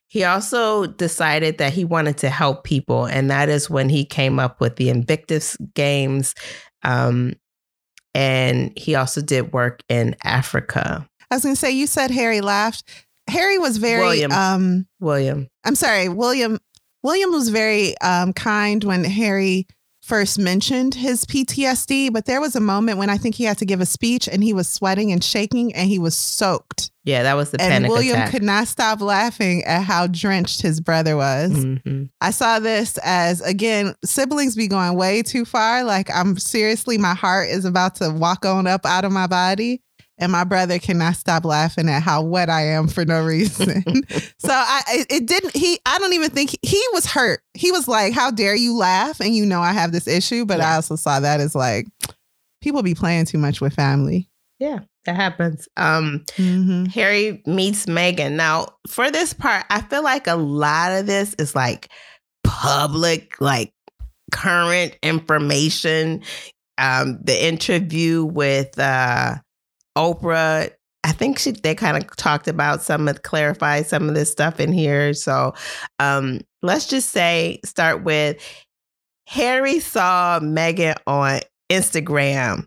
he 0.07 0.25
also 0.25 0.87
decided 0.87 1.59
that 1.59 1.73
he 1.73 1.85
wanted 1.85 2.16
to 2.19 2.31
help 2.31 2.64
people. 2.64 3.05
And 3.05 3.31
that 3.31 3.49
is 3.49 3.69
when 3.69 3.89
he 3.89 4.05
came 4.05 4.39
up 4.39 4.61
with 4.61 4.77
the 4.77 4.89
Invictus 4.89 5.57
Games. 5.75 6.35
Um, 6.83 7.35
and 8.14 8.73
he 8.77 8.95
also 8.95 9.21
did 9.21 9.53
work 9.53 9.83
in 9.89 10.16
Africa. 10.25 11.07
I 11.31 11.35
was 11.35 11.43
gonna 11.45 11.57
say 11.57 11.71
you 11.73 11.87
said 11.87 12.11
Harry 12.11 12.41
laughed. 12.41 12.85
Harry 13.29 13.59
was 13.59 13.77
very 13.77 14.01
William. 14.01 14.33
um 14.33 14.87
William. 14.99 15.49
I'm 15.64 15.75
sorry, 15.75 16.09
William. 16.09 16.59
William 17.03 17.31
was 17.31 17.51
very 17.51 17.97
um, 17.99 18.33
kind 18.33 18.83
when 18.83 19.05
Harry 19.05 19.66
first 20.09 20.38
mentioned 20.38 20.94
his 20.94 21.26
PTSD, 21.26 22.11
but 22.12 22.24
there 22.24 22.40
was 22.40 22.56
a 22.56 22.61
moment 22.61 22.96
when 22.98 23.11
I 23.11 23.18
think 23.18 23.34
he 23.34 23.44
had 23.44 23.59
to 23.59 23.66
give 23.66 23.80
a 23.82 23.86
speech 23.86 24.26
and 24.26 24.42
he 24.42 24.54
was 24.54 24.66
sweating 24.66 25.12
and 25.12 25.22
shaking 25.22 25.74
and 25.74 25.88
he 25.88 25.98
was 25.98 26.16
soaked. 26.16 26.90
Yeah, 27.04 27.22
that 27.22 27.34
was 27.34 27.50
the 27.50 27.61
and 27.61 27.70
panic 27.72 27.90
William 27.90 28.16
attack. 28.16 28.30
could 28.30 28.42
not 28.42 28.68
stop 28.68 29.00
laughing 29.00 29.64
at 29.64 29.82
how 29.82 30.06
drenched 30.06 30.62
his 30.62 30.80
brother 30.80 31.16
was. 31.16 31.52
Mhm. 31.52 32.09
I 32.20 32.30
saw 32.30 32.59
this 32.59 32.98
as 33.04 33.40
again, 33.42 33.94
siblings 34.04 34.56
be 34.56 34.66
going 34.66 34.94
way 34.96 35.22
too 35.22 35.44
far. 35.44 35.84
Like 35.84 36.11
I'm 36.14 36.38
seriously, 36.38 36.98
my 36.98 37.14
heart 37.14 37.48
is 37.50 37.64
about 37.64 37.94
to 37.96 38.11
walk 38.11 38.44
on 38.46 38.66
up 38.66 38.84
out 38.86 39.04
of 39.04 39.12
my 39.12 39.26
body. 39.26 39.82
And 40.19 40.33
my 40.33 40.45
brother 40.45 40.79
cannot 40.79 41.14
stop 41.16 41.45
laughing 41.45 41.89
at 41.89 42.03
how 42.03 42.23
wet 42.23 42.51
I 42.51 42.66
am 42.66 42.89
for 42.89 43.05
no 43.05 43.23
reason. 43.25 43.83
so 44.39 44.51
I 44.51 45.05
it, 45.11 45.27
didn't 45.27 45.57
he 45.57 45.79
I 45.87 45.99
don't 45.99 46.12
even 46.14 46.31
think 46.31 46.57
he 46.62 46.83
was 46.93 47.07
hurt. 47.07 47.41
He 47.55 47.71
was 47.71 47.87
like, 47.89 48.12
How 48.12 48.31
dare 48.31 48.57
you 48.57 48.77
laugh? 48.77 49.21
And 49.21 49.35
you 49.35 49.47
know 49.47 49.61
I 49.61 49.73
have 49.73 49.93
this 49.93 50.09
issue. 50.09 50.45
But 50.45 50.61
I 50.61 50.75
also 50.75 50.97
saw 50.97 51.21
that 51.21 51.41
as 51.41 51.55
like 51.55 51.87
people 52.61 52.83
be 52.83 52.95
playing 52.95 53.27
too 53.27 53.39
much 53.39 53.61
with 53.61 53.75
family. 53.75 54.29
Yeah, 54.59 54.81
that 55.05 55.14
happens. 55.14 55.69
Um, 55.77 56.25
Mm-hmm. 56.37 56.87
Harry 56.87 57.41
meets 57.47 57.87
Meghan. 57.87 58.33
Now, 58.33 58.75
for 58.89 59.11
this 59.12 59.33
part, 59.33 59.64
I 59.71 59.83
feel 59.83 60.03
like 60.03 60.27
a 60.27 60.35
lot 60.35 60.91
of 60.91 61.07
this 61.07 61.35
is 61.35 61.55
like 61.55 61.89
public, 62.43 63.41
like 63.41 63.73
current 64.33 64.97
information. 65.03 66.23
Um, 66.77 67.19
the 67.23 67.47
interview 67.47 68.25
with 68.25 68.79
uh, 68.79 69.37
Oprah, 69.99 70.70
I 71.05 71.12
think 71.12 71.38
she 71.38 71.51
they 71.51 71.74
kind 71.74 71.96
of 71.96 72.16
talked 72.16 72.49
about 72.49 72.82
some 72.82 73.09
of 73.09 73.22
clarified 73.22 73.86
some 73.86 74.09
of 74.09 74.14
this 74.14 74.30
stuff 74.30 74.61
in 74.61 74.72
here. 74.72 75.12
So 75.12 75.55
um, 75.99 76.40
let's 76.62 76.86
just 76.86 77.11
say 77.11 77.61
start 77.64 78.05
with 78.05 78.40
Harry 79.26 79.80
saw 79.80 80.38
Meghan 80.40 80.96
on 81.07 81.40
Instagram 81.70 82.66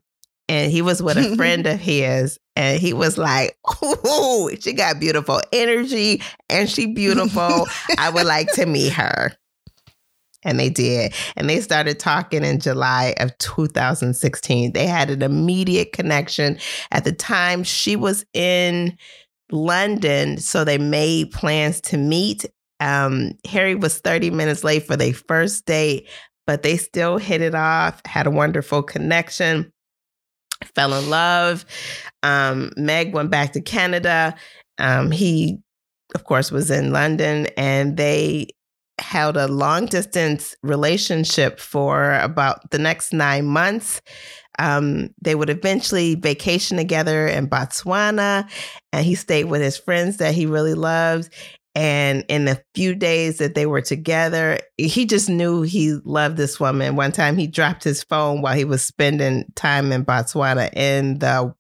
and 0.51 0.71
he 0.71 0.81
was 0.81 1.01
with 1.01 1.17
a 1.17 1.35
friend 1.37 1.65
of 1.65 1.79
his 1.79 2.37
and 2.55 2.79
he 2.79 2.93
was 2.93 3.17
like 3.17 3.57
Ooh, 3.83 4.49
she 4.59 4.73
got 4.73 4.99
beautiful 4.99 5.41
energy 5.51 6.21
and 6.49 6.69
she 6.69 6.85
beautiful 6.87 7.65
i 7.97 8.09
would 8.09 8.25
like 8.25 8.51
to 8.53 8.65
meet 8.65 8.91
her 8.91 9.31
and 10.43 10.59
they 10.59 10.69
did 10.69 11.13
and 11.35 11.49
they 11.49 11.59
started 11.59 11.99
talking 11.99 12.43
in 12.43 12.59
july 12.59 13.13
of 13.17 13.35
2016 13.39 14.73
they 14.73 14.87
had 14.87 15.09
an 15.09 15.21
immediate 15.21 15.91
connection 15.93 16.57
at 16.91 17.03
the 17.03 17.11
time 17.11 17.63
she 17.63 17.95
was 17.95 18.25
in 18.33 18.97
london 19.51 20.37
so 20.37 20.63
they 20.63 20.77
made 20.77 21.31
plans 21.31 21.81
to 21.81 21.97
meet 21.97 22.45
um, 22.79 23.33
harry 23.45 23.75
was 23.75 23.99
30 23.99 24.31
minutes 24.31 24.63
late 24.63 24.85
for 24.85 24.95
their 24.95 25.13
first 25.13 25.65
date 25.65 26.07
but 26.47 26.63
they 26.63 26.77
still 26.77 27.17
hit 27.17 27.41
it 27.41 27.53
off 27.53 28.01
had 28.05 28.25
a 28.25 28.31
wonderful 28.31 28.81
connection 28.81 29.71
fell 30.75 30.93
in 30.93 31.09
love. 31.09 31.65
Um, 32.23 32.71
Meg 32.77 33.13
went 33.13 33.31
back 33.31 33.53
to 33.53 33.61
Canada. 33.61 34.35
Um, 34.77 35.11
he, 35.11 35.59
of 36.15 36.23
course, 36.23 36.51
was 36.51 36.71
in 36.71 36.91
London, 36.91 37.47
and 37.57 37.97
they 37.97 38.47
held 39.01 39.37
a 39.37 39.47
long 39.47 39.85
distance 39.85 40.55
relationship 40.63 41.59
for 41.59 42.13
about 42.19 42.69
the 42.71 42.79
next 42.79 43.13
nine 43.13 43.45
months. 43.45 44.01
Um, 44.59 45.09
they 45.21 45.35
would 45.35 45.49
eventually 45.49 46.15
vacation 46.15 46.77
together 46.77 47.27
in 47.27 47.47
Botswana, 47.47 48.49
and 48.93 49.05
he 49.05 49.15
stayed 49.15 49.45
with 49.45 49.61
his 49.61 49.77
friends 49.77 50.17
that 50.17 50.33
he 50.33 50.45
really 50.45 50.73
loved. 50.75 51.33
And 51.73 52.25
in 52.27 52.45
the 52.45 52.61
few 52.75 52.95
days 52.95 53.37
that 53.37 53.55
they 53.55 53.65
were 53.65 53.81
together, 53.81 54.59
he 54.77 55.05
just 55.05 55.29
knew 55.29 55.61
he 55.61 55.97
loved 56.03 56.35
this 56.35 56.59
woman. 56.59 56.97
One 56.97 57.13
time 57.13 57.37
he 57.37 57.47
dropped 57.47 57.83
his 57.83 58.03
phone 58.03 58.41
while 58.41 58.55
he 58.55 58.65
was 58.65 58.83
spending 58.83 59.45
time 59.55 59.91
in 59.93 60.03
Botswana 60.03 60.69
in 60.75 61.19
the 61.19 61.55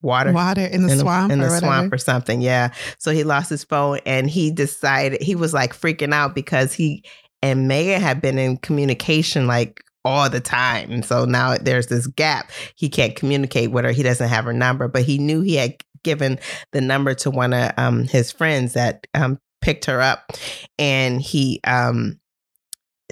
water 0.00 0.32
Water 0.32 0.64
in 0.64 0.86
the 0.86 0.92
in 0.92 0.98
swamp 0.98 1.32
in 1.32 1.40
or 1.40 1.48
the 1.48 1.58
swamp 1.58 1.92
or 1.92 1.98
something. 1.98 2.40
Yeah. 2.40 2.72
So 2.98 3.10
he 3.10 3.24
lost 3.24 3.50
his 3.50 3.64
phone 3.64 4.00
and 4.06 4.30
he 4.30 4.50
decided 4.50 5.22
he 5.22 5.34
was 5.34 5.52
like 5.52 5.74
freaking 5.74 6.12
out 6.12 6.34
because 6.34 6.72
he 6.72 7.04
and 7.42 7.70
Meghan 7.70 8.00
had 8.00 8.20
been 8.20 8.38
in 8.38 8.56
communication 8.58 9.46
like 9.46 9.82
all 10.04 10.30
the 10.30 10.40
time. 10.40 10.90
And 10.90 11.04
so 11.04 11.24
now 11.24 11.56
there's 11.56 11.88
this 11.88 12.06
gap. 12.06 12.50
He 12.76 12.88
can't 12.88 13.14
communicate 13.14 13.70
with 13.70 13.84
her. 13.84 13.92
He 13.92 14.02
doesn't 14.02 14.28
have 14.28 14.44
her 14.44 14.52
number, 14.52 14.88
but 14.88 15.02
he 15.02 15.18
knew 15.18 15.40
he 15.40 15.56
had 15.56 15.76
given 16.02 16.38
the 16.72 16.80
number 16.80 17.14
to 17.14 17.30
one 17.30 17.52
of 17.52 17.72
um, 17.76 18.04
his 18.04 18.32
friends 18.32 18.72
that 18.74 19.06
um, 19.14 19.38
picked 19.60 19.84
her 19.84 20.00
up. 20.00 20.32
And 20.78 21.20
he, 21.20 21.60
um, 21.64 22.18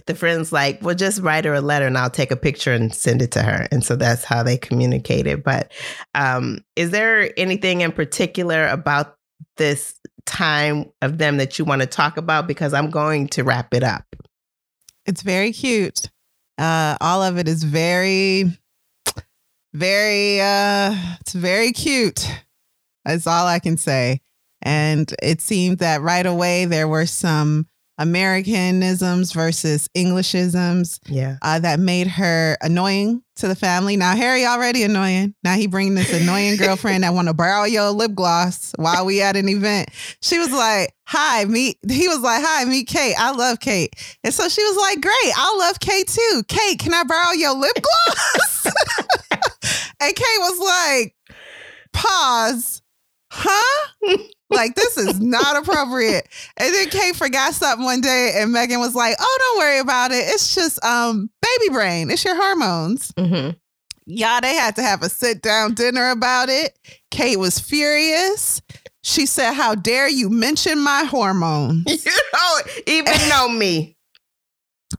the 0.07 0.15
friend's 0.15 0.53
like, 0.53 0.81
well, 0.83 0.95
just 0.95 1.21
write 1.21 1.45
her 1.45 1.55
a 1.55 1.61
letter 1.61 1.87
and 1.87 1.99
I'll 1.99 2.11
take 2.11 2.31
a 2.31 2.37
picture 2.37 2.73
and 2.73 2.95
send 2.95 3.23
it 3.23 3.33
to 3.33 3.43
her. 3.43 3.67
And 3.71 3.85
so 3.85 3.97
that's 3.97 4.25
how 4.25 4.43
they 4.43 4.57
communicated. 4.57 5.43
But 5.43 5.73
um, 6.15 6.61
is 6.77 6.91
there 6.91 7.33
anything 7.37 7.81
in 7.81 7.93
particular 7.93 8.67
about 8.69 9.17
this 9.57 9.95
time 10.25 10.91
of 11.03 11.19
them 11.19 11.39
that 11.39 11.59
you 11.59 11.65
want 11.65 11.83
to 11.83 11.87
talk 11.87 12.17
about? 12.17 12.47
Because 12.47 12.73
I'm 12.73 12.91
going 12.91 13.29
to 13.29 13.43
wrap 13.43 13.75
it 13.75 13.83
up. 13.83 14.05
It's 15.07 15.23
very 15.23 15.53
cute. 15.53 16.11
Uh, 16.59 16.97
all 17.01 17.23
of 17.23 17.37
it 17.37 17.49
is 17.49 17.63
very, 17.65 18.45
very, 19.75 20.41
uh, 20.41 20.95
it's 21.21 21.33
very 21.33 21.73
cute. 21.73 22.31
That's 23.05 23.27
all 23.27 23.47
I 23.47 23.59
can 23.59 23.77
say. 23.77 24.21
And 24.63 25.13
it 25.23 25.41
seemed 25.41 25.79
that 25.79 26.01
right 26.01 26.27
away 26.27 26.65
there 26.65 26.89
were 26.89 27.07
some 27.07 27.67
Americanisms 27.99 29.33
versus 29.33 29.89
Englishisms 29.97 30.99
Yeah. 31.07 31.37
uh, 31.43 31.59
that 31.61 31.81
made 31.81 32.07
her 32.07 32.57
annoying 32.61 33.23
to 33.37 33.49
the 33.49 33.55
family. 33.55 33.97
Now 33.97 34.17
Harry 34.17 34.45
already 34.47 34.83
annoying. 34.83 35.35
Now 35.43 35.55
he 35.55 35.67
bringing 35.67 35.95
this 35.95 36.13
annoying 36.13 36.57
girlfriend 36.59 37.05
that 37.05 37.13
want 37.15 37.29
to 37.29 37.35
borrow 37.35 37.65
your 37.65 37.91
lip 37.91 38.15
gloss 38.15 38.73
while 38.77 39.05
we 39.05 39.21
at 39.23 39.37
an 39.37 39.49
event. 39.49 39.91
She 40.23 40.39
was 40.39 40.51
like, 40.53 40.95
"Hi, 41.05 41.45
meet." 41.45 41.79
He 41.89 42.09
was 42.09 42.21
like, 42.21 42.43
"Hi, 42.45 42.65
meet 42.65 42.87
Kate. 42.89 43.15
I 43.19 43.33
love 43.33 43.61
Kate." 43.61 43.95
And 44.25 44.33
so 44.33 44.49
she 44.49 44.63
was 44.63 44.77
like, 44.77 45.01
"Great, 45.03 45.33
I 45.37 45.57
love 45.59 45.81
Kate 45.81 46.09
too. 46.09 46.43
Kate, 46.49 46.79
can 46.79 46.95
I 46.95 47.05
borrow 47.05 47.33
your 47.33 47.55
lip 47.55 47.77
gloss?" 47.83 48.67
and 50.01 50.15
Kate 50.15 50.39
was 50.39 50.59
like, 50.59 51.15
"Pause, 51.93 52.83
huh?" 53.37 54.17
like 54.51 54.75
this 54.75 54.97
is 54.97 55.21
not 55.21 55.57
appropriate. 55.57 56.29
And 56.57 56.75
then 56.75 56.89
Kate 56.89 57.17
forgot 57.17 57.55
something 57.55 57.85
one 57.85 58.01
day, 58.01 58.35
and 58.37 58.55
Meghan 58.55 58.79
was 58.79 58.95
like, 58.95 59.17
"Oh, 59.19 59.39
don't 59.41 59.59
worry 59.59 59.79
about 59.79 60.13
it. 60.13 60.25
It's 60.29 60.55
just 60.55 60.83
um 60.85 61.31
baby 61.43 61.73
brain. 61.73 62.11
It's 62.11 62.25
your 62.25 62.37
hormones." 62.37 63.13
Mm-hmm. 63.13 63.51
Y'all, 64.09 64.41
they 64.41 64.55
had 64.55 64.77
to 64.77 64.83
have 64.83 65.03
a 65.03 65.09
sit 65.09 65.43
down 65.43 65.75
dinner 65.75 66.11
about 66.11 66.49
it. 66.49 66.79
Kate 67.11 67.39
was 67.39 67.59
furious. 67.59 68.63
She 69.03 69.27
said, 69.27 69.53
"How 69.53 69.75
dare 69.75 70.09
you 70.09 70.31
mention 70.31 70.81
my 70.81 71.05
hormones?" 71.05 71.85
You 72.07 72.13
don't 72.33 72.69
even 72.87 73.29
know 73.29 73.49
me. 73.49 73.97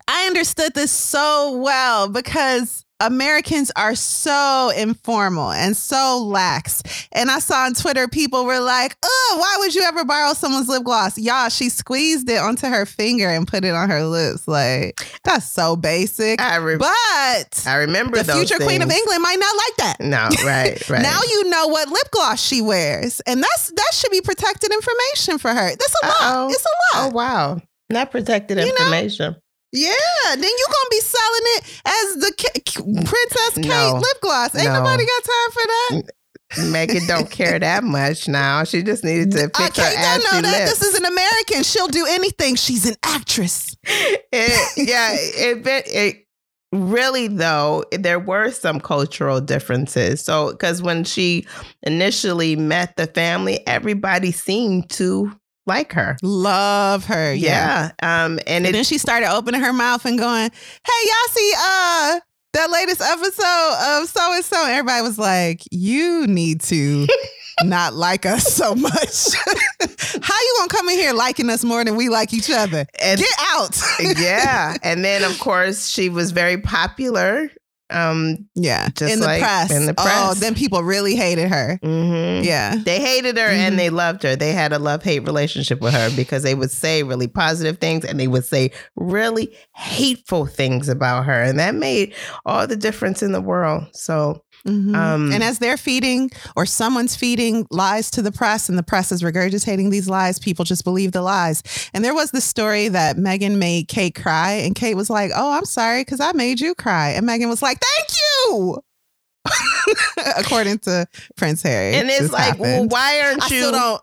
I 0.07 0.27
understood 0.27 0.73
this 0.73 0.91
so 0.91 1.57
well 1.57 2.09
because 2.09 2.85
Americans 2.99 3.71
are 3.75 3.95
so 3.95 4.71
informal 4.75 5.51
and 5.51 5.77
so 5.77 6.23
lax. 6.25 6.81
And 7.11 7.29
I 7.29 7.39
saw 7.39 7.65
on 7.65 7.73
Twitter 7.73 8.07
people 8.07 8.45
were 8.45 8.59
like, 8.59 8.95
oh, 9.03 9.35
why 9.39 9.55
would 9.59 9.75
you 9.75 9.83
ever 9.83 10.03
borrow 10.03 10.33
someone's 10.33 10.67
lip 10.67 10.83
gloss? 10.83 11.17
Y'all, 11.17 11.49
she 11.49 11.69
squeezed 11.69 12.29
it 12.29 12.37
onto 12.39 12.67
her 12.67 12.85
finger 12.85 13.29
and 13.29 13.47
put 13.47 13.63
it 13.63 13.75
on 13.75 13.89
her 13.89 14.03
lips. 14.03 14.47
Like, 14.47 14.99
that's 15.23 15.49
so 15.49 15.75
basic. 15.75 16.41
I, 16.41 16.55
re- 16.57 16.77
But 16.77 17.63
I 17.67 17.75
remember 17.75 18.21
the 18.23 18.33
future 18.33 18.57
queen 18.57 18.81
of. 18.81 18.89
England 18.89 19.21
might 19.21 19.37
not 19.39 19.55
like 19.55 19.75
that. 19.77 19.97
No, 19.99 20.29
right, 20.45 20.89
right. 20.89 21.01
Now 21.01 21.19
you 21.29 21.49
know 21.49 21.67
what 21.67 21.89
lip 21.89 22.09
gloss 22.11 22.41
she 22.41 22.61
wears. 22.61 23.19
And 23.21 23.41
that's 23.43 23.71
that 23.71 23.91
should 23.93 24.11
be 24.11 24.21
protected 24.21 24.71
information 24.71 25.37
for 25.37 25.49
her. 25.49 25.69
That's 25.69 25.95
a 26.03 26.07
lot. 26.07 26.15
Uh-oh. 26.21 26.49
It's 26.49 26.65
a 26.65 26.97
lot. 26.97 27.05
oh 27.11 27.15
wow, 27.15 27.61
not 27.89 28.11
protected 28.11 28.57
You 28.57 28.73
know? 28.79 28.89
Yeah, 29.81 30.35
then 30.35 30.43
you 30.43 30.65
gonna 30.65 30.89
be 30.91 30.99
selling 30.99 31.45
it 31.55 31.63
as 31.85 32.15
the 32.15 32.33
K- 32.37 32.83
Princess 33.05 33.53
Kate 33.55 33.65
No. 33.67 33.95
lip 33.95 34.21
gloss. 34.21 34.55
Ain't 34.55 34.65
No. 34.65 34.79
nobody 34.83 35.05
got 35.05 35.23
time 35.23 35.51
for 35.51 35.61
that. 35.67 36.11
Meghan 36.71 37.05
don't 37.07 37.29
care 37.29 37.59
that 37.59 37.83
much 37.83 38.27
now. 38.29 38.63
She 38.63 38.81
just 38.81 39.03
needed 39.03 39.31
to 39.31 39.45
Uh, 39.53 39.65
fix 39.65 39.77
her 39.77 39.83
Kate 39.83 39.95
don't 39.95 40.25
ashy 40.25 40.35
know 40.35 40.41
that 40.49 40.59
lips. 40.67 40.79
this 40.79 40.89
is 40.93 40.95
an 40.99 41.05
American. 41.05 41.63
She'll 41.63 41.87
do 41.89 42.05
anything. 42.09 42.55
She's 42.55 42.85
an 42.85 42.95
actress. 43.03 43.75
it, 43.85 44.87
yeah, 44.87 45.09
it, 45.13 45.67
it 45.87 46.23
really 46.73 47.27
though 47.27 47.83
there 47.91 48.19
were 48.19 48.51
some 48.51 48.79
cultural 48.79 49.41
differences. 49.41 50.21
So 50.23 50.51
because 50.51 50.81
when 50.81 51.03
she 51.03 51.45
initially 51.83 52.55
met 52.55 52.95
the 52.97 53.07
family, 53.07 53.65
everybody 53.67 54.31
seemed 54.31 54.89
to 54.91 55.31
like 55.67 55.93
her. 55.93 56.17
Love 56.23 57.05
her. 57.05 57.33
Yeah. 57.33 57.91
Yeah, 58.01 58.23
um, 58.25 58.39
and 58.47 58.49
And 58.49 58.67
it 58.67 58.71
then 58.73 58.83
she 58.83 58.97
started 58.97 59.31
opening 59.31 59.61
her 59.61 59.73
mouth 59.73 60.05
and 60.05 60.17
going, 60.17 60.49
"Hey, 60.49 61.07
y'all 61.07 61.33
see 61.33 61.53
uh 61.57 62.19
that 62.53 62.71
latest 62.71 63.01
episode 63.01 64.01
of 64.01 64.07
so 64.09 64.33
and 64.33 64.43
so?" 64.45 64.65
Everybody 64.65 65.01
was 65.03 65.19
like, 65.19 65.61
"You 65.71 66.25
need 66.27 66.61
to." 66.61 67.07
Not 67.63 67.95
like 67.95 68.27
us 68.27 68.53
so 68.53 68.75
much. 68.75 69.33
How 70.21 70.35
you 70.39 70.55
gonna 70.59 70.69
come 70.69 70.89
in 70.89 70.95
here 70.95 71.11
liking 71.13 71.49
us 71.49 71.63
more 71.63 71.83
than 71.83 71.95
we 71.95 72.07
like 72.07 72.31
each 72.31 72.51
other? 72.51 72.85
And- 73.01 73.19
Get 73.19 73.31
out. 73.47 73.81
yeah, 73.99 74.75
and 74.83 75.03
then 75.03 75.23
of 75.23 75.39
course 75.39 75.87
she 75.87 76.07
was 76.09 76.29
very 76.31 76.59
popular. 76.59 77.49
Um, 77.89 78.49
yeah, 78.53 78.89
Just 78.95 79.13
in 79.13 79.19
the 79.21 79.25
like 79.25 79.41
press. 79.41 79.71
in 79.71 79.85
the 79.85 79.93
press. 79.93 80.07
Oh, 80.07 80.27
press. 80.29 80.39
then 80.39 80.55
people 80.55 80.83
really 80.83 81.15
hated 81.15 81.49
her. 81.49 81.79
mhm. 81.83 82.43
Yeah. 82.43 82.75
They 82.83 82.99
hated 82.99 83.37
her 83.37 83.47
Mhm. 83.49 83.57
and 83.57 83.79
they 83.79 83.89
loved 83.89 84.23
her. 84.23 84.35
They 84.35 84.51
had 84.51 84.73
a 84.73 84.79
love 84.79 85.03
hate 85.03 85.19
relationship 85.19 85.79
with 85.79 85.93
her 85.93 86.09
because 86.15 86.43
they 86.43 86.53
would 86.55 86.71
say 86.71 87.03
really 87.03 87.27
positive 87.27 87.77
things 87.77 88.03
and 88.03 88.19
they 88.19 88.27
would 88.27 88.45
say 88.45 88.71
really 88.97 89.55
hateful 89.75 90.45
things 90.45 90.89
about 90.89 91.25
her. 91.25 91.41
And 91.43 91.57
that 91.59 91.75
made 91.75 92.13
all 92.45 92.67
the 92.67 92.75
difference 92.75 93.23
in 93.23 93.31
the 93.31 93.41
world. 93.41 93.85
So, 93.93 94.43
Mhm. 94.67 94.95
Um, 94.95 95.31
and 95.31 95.41
as 95.43 95.59
they're 95.59 95.77
feeding 95.77 96.29
or 96.55 96.65
someone's 96.65 97.15
feeding 97.15 97.65
lies 97.71 98.11
to 98.11 98.21
the 98.21 98.31
press 98.31 98.67
and 98.69 98.77
the 98.77 98.83
press 98.83 99.11
is 99.11 99.23
regurgitating 99.23 99.89
these 99.91 100.09
lies, 100.09 100.39
people 100.39 100.65
just 100.65 100.83
believe 100.83 101.13
the 101.13 101.21
lies. 101.21 101.63
And 101.93 102.03
there 102.03 102.13
was 102.13 102.31
this 102.31 102.43
story 102.45 102.89
that 102.89 103.15
Meghan 103.15 103.57
made 103.57 103.87
Kate 103.87 104.13
cry, 104.13 104.51
and 104.53 104.75
Kate 104.75 104.95
was 104.95 105.09
like, 105.09 105.31
Oh, 105.35 105.51
I'm 105.51 105.65
sorry 105.65 106.01
because 106.01 106.19
I 106.19 106.33
made 106.33 106.59
you 106.59 106.75
cry. 106.75 107.11
And 107.11 107.27
Meghan 107.27 107.47
was 107.49 107.61
like, 107.61 107.79
Thank 107.79 108.09
you. 108.49 108.83
According 110.37 110.79
to 110.79 111.07
Prince 111.37 111.61
Harry. 111.63 111.95
and 111.95 112.09
it's 112.09 112.31
like, 112.31 112.59
well, 112.59 112.85
why 112.87 113.21
aren't 113.21 113.41
I 113.43 113.47
you? 113.47 113.61
still 113.61 113.71
don't. 113.71 114.01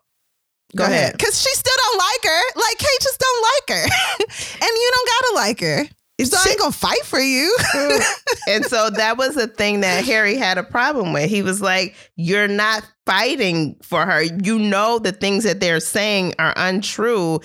Go 0.76 0.84
ahead. 0.84 1.12
Because 1.12 1.40
she 1.40 1.50
still 1.50 1.74
don't 1.76 1.98
like 1.98 2.24
her. 2.32 2.42
Like, 2.56 2.78
Kate 2.78 3.00
just 3.02 3.20
don't 3.20 3.42
like 3.42 3.78
her. 3.78 3.84
and 4.54 4.70
you 4.74 4.90
don't 4.94 5.08
gotta 5.08 5.34
like 5.34 5.60
her. 5.60 5.84
So 6.22 6.36
I 6.38 6.50
ain't 6.50 6.60
gonna 6.60 6.70
fight 6.72 7.04
for 7.04 7.18
you. 7.20 7.56
and 8.48 8.64
so 8.66 8.88
that 8.90 9.16
was 9.18 9.34
the 9.34 9.48
thing 9.48 9.80
that 9.80 10.04
Harry 10.04 10.36
had 10.36 10.58
a 10.58 10.62
problem 10.62 11.12
with. 11.12 11.28
He 11.28 11.42
was 11.42 11.60
like, 11.60 11.96
You're 12.16 12.48
not 12.48 12.86
fighting 13.04 13.76
for 13.82 14.06
her. 14.06 14.22
You 14.22 14.58
know 14.58 14.98
the 15.00 15.12
things 15.12 15.42
that 15.44 15.58
they're 15.60 15.80
saying 15.80 16.34
are 16.38 16.54
untrue, 16.56 17.40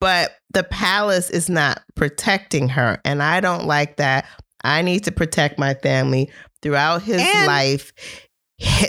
but 0.00 0.32
the 0.50 0.62
palace 0.64 1.30
is 1.30 1.48
not 1.48 1.82
protecting 1.94 2.68
her. 2.68 3.00
And 3.04 3.22
I 3.22 3.40
don't 3.40 3.64
like 3.66 3.96
that. 3.96 4.26
I 4.62 4.82
need 4.82 5.04
to 5.04 5.12
protect 5.12 5.58
my 5.58 5.74
family 5.74 6.30
throughout 6.60 7.02
his 7.02 7.22
And- 7.22 7.46
life. 7.46 7.92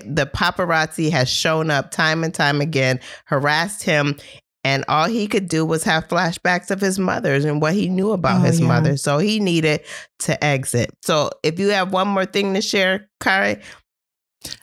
The 0.06 0.30
paparazzi 0.32 1.10
has 1.10 1.28
shown 1.30 1.72
up 1.72 1.90
time 1.90 2.24
and 2.24 2.32
time 2.32 2.62
again, 2.62 3.00
harassed 3.26 3.82
him, 3.82 4.20
and 4.64 4.86
all 4.88 5.06
he 5.08 5.28
could 5.28 5.48
do 5.48 5.66
was 5.66 5.84
have 5.84 6.08
flashbacks 6.08 6.72
of 6.72 6.80
his 6.82 6.98
mother's 7.00 7.44
and 7.46 7.62
what 7.62 7.74
he 7.74 7.90
knew 7.90 8.12
about 8.12 8.42
Oh, 8.42 8.44
his 8.46 8.60
yeah. 8.60 8.68
mother. 8.68 8.98
So 8.98 9.18
he 9.18 9.40
needed 9.40 9.82
to 10.20 10.42
exit. 10.44 10.92
So 11.04 11.32
if 11.44 11.60
you 11.60 11.70
have 11.70 11.92
one 11.92 12.08
more 12.08 12.26
thing 12.26 12.54
to 12.54 12.62
share, 12.62 13.10
Kari, 13.20 13.58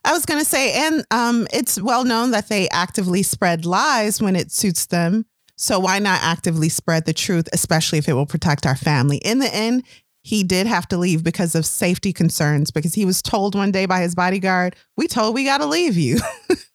I 0.04 0.12
was 0.12 0.26
going 0.26 0.40
to 0.40 0.44
say, 0.48 0.72
and 0.86 1.04
um, 1.10 1.46
it's 1.52 1.80
well 1.80 2.04
known 2.04 2.30
that 2.32 2.48
they 2.48 2.68
actively 2.70 3.22
spread 3.22 3.64
lies 3.64 4.20
when 4.20 4.36
it 4.36 4.50
suits 4.52 4.86
them. 4.86 5.24
So 5.56 5.78
why 5.78 5.98
not 5.98 6.20
actively 6.22 6.68
spread 6.70 7.04
the 7.04 7.12
truth, 7.12 7.48
especially 7.52 7.98
if 7.98 8.08
it 8.08 8.14
will 8.14 8.26
protect 8.26 8.66
our 8.66 8.76
family? 8.76 9.18
In 9.18 9.38
the 9.40 9.54
end, 9.54 9.82
he 10.22 10.42
did 10.42 10.66
have 10.66 10.86
to 10.88 10.98
leave 10.98 11.22
because 11.24 11.54
of 11.54 11.64
safety 11.66 12.12
concerns, 12.12 12.70
because 12.70 12.94
he 12.94 13.04
was 13.06 13.22
told 13.22 13.54
one 13.54 13.70
day 13.72 13.86
by 13.86 14.00
his 14.00 14.14
bodyguard, 14.14 14.76
We 14.96 15.06
told 15.06 15.34
we 15.34 15.44
got 15.44 15.58
to 15.58 15.66
leave 15.66 15.96
you. 15.96 16.18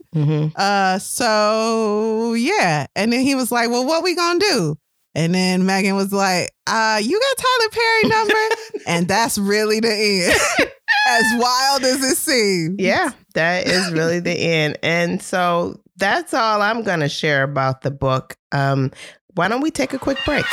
Uh, 0.55 0.99
so 0.99 2.33
yeah. 2.33 2.87
And 2.95 3.11
then 3.11 3.21
he 3.21 3.35
was 3.35 3.51
like, 3.51 3.69
Well, 3.69 3.85
what 3.85 4.03
we 4.03 4.15
going 4.15 4.39
to 4.39 4.45
do? 4.45 4.75
And 5.15 5.33
then 5.33 5.63
Meghan 5.63 5.95
was 5.95 6.11
like, 6.11 6.51
uh, 6.67 6.99
you 7.01 7.19
got 7.19 7.37
Tyler 7.37 7.69
Perry 7.71 8.03
number? 8.09 8.55
and 8.87 9.07
that's 9.07 9.37
really 9.37 9.79
the 9.79 9.89
end. 9.89 10.69
as 11.07 11.23
wild 11.37 11.83
as 11.83 12.03
it 12.03 12.17
seems. 12.17 12.75
yeah, 12.79 13.11
that 13.33 13.67
is 13.67 13.91
really 13.91 14.19
the 14.19 14.31
end. 14.37 14.77
And 14.83 15.21
so 15.21 15.79
that's 15.97 16.33
all 16.33 16.61
I'm 16.61 16.83
going 16.83 16.99
to 16.99 17.09
share 17.09 17.43
about 17.43 17.81
the 17.81 17.91
book. 17.91 18.35
Um, 18.51 18.91
why 19.35 19.47
don't 19.47 19.61
we 19.61 19.71
take 19.71 19.93
a 19.93 19.99
quick 19.99 20.17
break? 20.25 20.45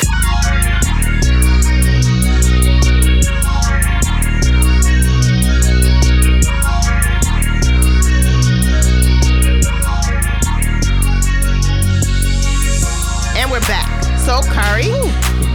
So, 14.24 14.40
Kari, 14.52 14.88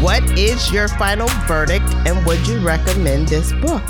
what 0.01 0.21
is 0.37 0.73
your 0.73 0.89
final 0.89 1.29
verdict 1.47 1.85
and 2.05 2.25
would 2.25 2.45
you 2.45 2.59
recommend 2.59 3.29
this 3.29 3.53
book? 3.53 3.81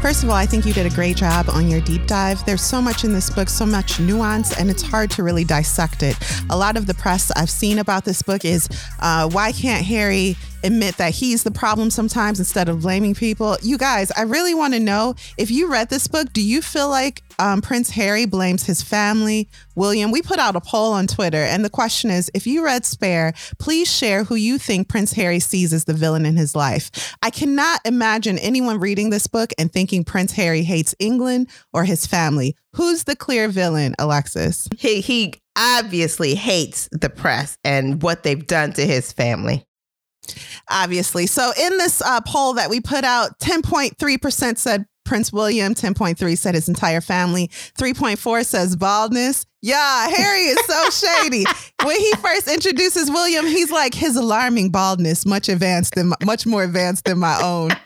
First 0.00 0.22
of 0.22 0.30
all, 0.30 0.36
I 0.36 0.46
think 0.46 0.64
you 0.64 0.72
did 0.72 0.86
a 0.86 0.94
great 0.94 1.16
job 1.16 1.50
on 1.50 1.68
your 1.68 1.80
deep 1.80 2.06
dive. 2.06 2.46
There's 2.46 2.62
so 2.62 2.80
much 2.80 3.02
in 3.02 3.12
this 3.12 3.28
book, 3.28 3.48
so 3.48 3.66
much 3.66 3.98
nuance, 3.98 4.56
and 4.56 4.70
it's 4.70 4.80
hard 4.80 5.10
to 5.10 5.24
really 5.24 5.44
dissect 5.44 6.04
it. 6.04 6.16
A 6.50 6.56
lot 6.56 6.76
of 6.76 6.86
the 6.86 6.94
press 6.94 7.32
I've 7.32 7.50
seen 7.50 7.80
about 7.80 8.04
this 8.04 8.22
book 8.22 8.44
is 8.44 8.68
uh, 9.00 9.28
why 9.28 9.50
can't 9.50 9.84
Harry 9.84 10.36
admit 10.62 10.96
that 10.96 11.14
he's 11.14 11.42
the 11.42 11.50
problem 11.50 11.90
sometimes 11.90 12.38
instead 12.38 12.68
of 12.68 12.82
blaming 12.82 13.14
people. 13.14 13.56
You 13.62 13.78
guys, 13.78 14.10
I 14.12 14.22
really 14.22 14.54
want 14.54 14.74
to 14.74 14.80
know 14.80 15.14
if 15.38 15.50
you 15.50 15.70
read 15.70 15.88
this 15.88 16.06
book, 16.06 16.32
do 16.32 16.42
you 16.42 16.62
feel 16.62 16.88
like 16.88 17.22
um, 17.38 17.62
Prince 17.62 17.90
Harry 17.90 18.26
blames 18.26 18.66
his 18.66 18.82
family, 18.82 19.48
William? 19.74 20.10
We 20.10 20.22
put 20.22 20.38
out 20.38 20.56
a 20.56 20.60
poll 20.60 20.92
on 20.92 21.06
Twitter, 21.06 21.42
and 21.42 21.64
the 21.64 21.70
question 21.70 22.10
is 22.10 22.30
if 22.34 22.46
you 22.46 22.64
read 22.64 22.84
Spare, 22.84 23.32
please 23.58 23.90
share 23.90 24.24
who 24.24 24.34
you 24.34 24.58
think 24.58 24.88
Prince 24.88 25.12
Harry 25.12 25.40
sees 25.40 25.72
as 25.72 25.84
the 25.84 25.94
villain 25.94 26.26
in 26.26 26.36
his 26.36 26.54
life. 26.54 27.14
I 27.22 27.30
cannot 27.30 27.80
imagine 27.84 28.38
anyone 28.38 28.80
reading 28.80 29.10
this 29.10 29.26
book 29.26 29.52
and 29.58 29.72
thinking 29.72 30.04
Prince 30.04 30.32
Harry 30.32 30.62
hates 30.62 30.94
England 30.98 31.48
or 31.72 31.84
his 31.84 32.06
family. 32.06 32.56
Who's 32.74 33.04
the 33.04 33.16
clear 33.16 33.48
villain, 33.48 33.94
Alexis? 33.98 34.68
He, 34.78 35.00
he 35.00 35.34
obviously 35.56 36.34
hates 36.34 36.88
the 36.92 37.10
press 37.10 37.58
and 37.64 38.02
what 38.02 38.22
they've 38.22 38.46
done 38.46 38.72
to 38.74 38.86
his 38.86 39.12
family 39.12 39.66
obviously. 40.68 41.26
So 41.26 41.52
in 41.60 41.78
this 41.78 42.00
uh, 42.02 42.20
poll 42.22 42.54
that 42.54 42.70
we 42.70 42.80
put 42.80 43.04
out, 43.04 43.38
10.3% 43.38 44.58
said 44.58 44.86
Prince 45.04 45.32
William, 45.32 45.74
10.3 45.74 46.38
said 46.38 46.54
his 46.54 46.68
entire 46.68 47.00
family, 47.00 47.48
3.4 47.48 48.46
says 48.46 48.76
baldness. 48.76 49.44
Yeah, 49.62 50.08
Harry 50.08 50.42
is 50.42 50.64
so 50.66 50.90
shady. 51.22 51.44
when 51.82 51.98
he 51.98 52.12
first 52.22 52.46
introduces 52.48 53.10
William, 53.10 53.46
he's 53.46 53.72
like 53.72 53.94
his 53.94 54.16
alarming 54.16 54.70
baldness, 54.70 55.26
much 55.26 55.48
advanced 55.48 55.94
than 55.94 56.12
much 56.24 56.46
more 56.46 56.62
advanced 56.62 57.06
than 57.06 57.18
my 57.18 57.40
own. 57.42 57.70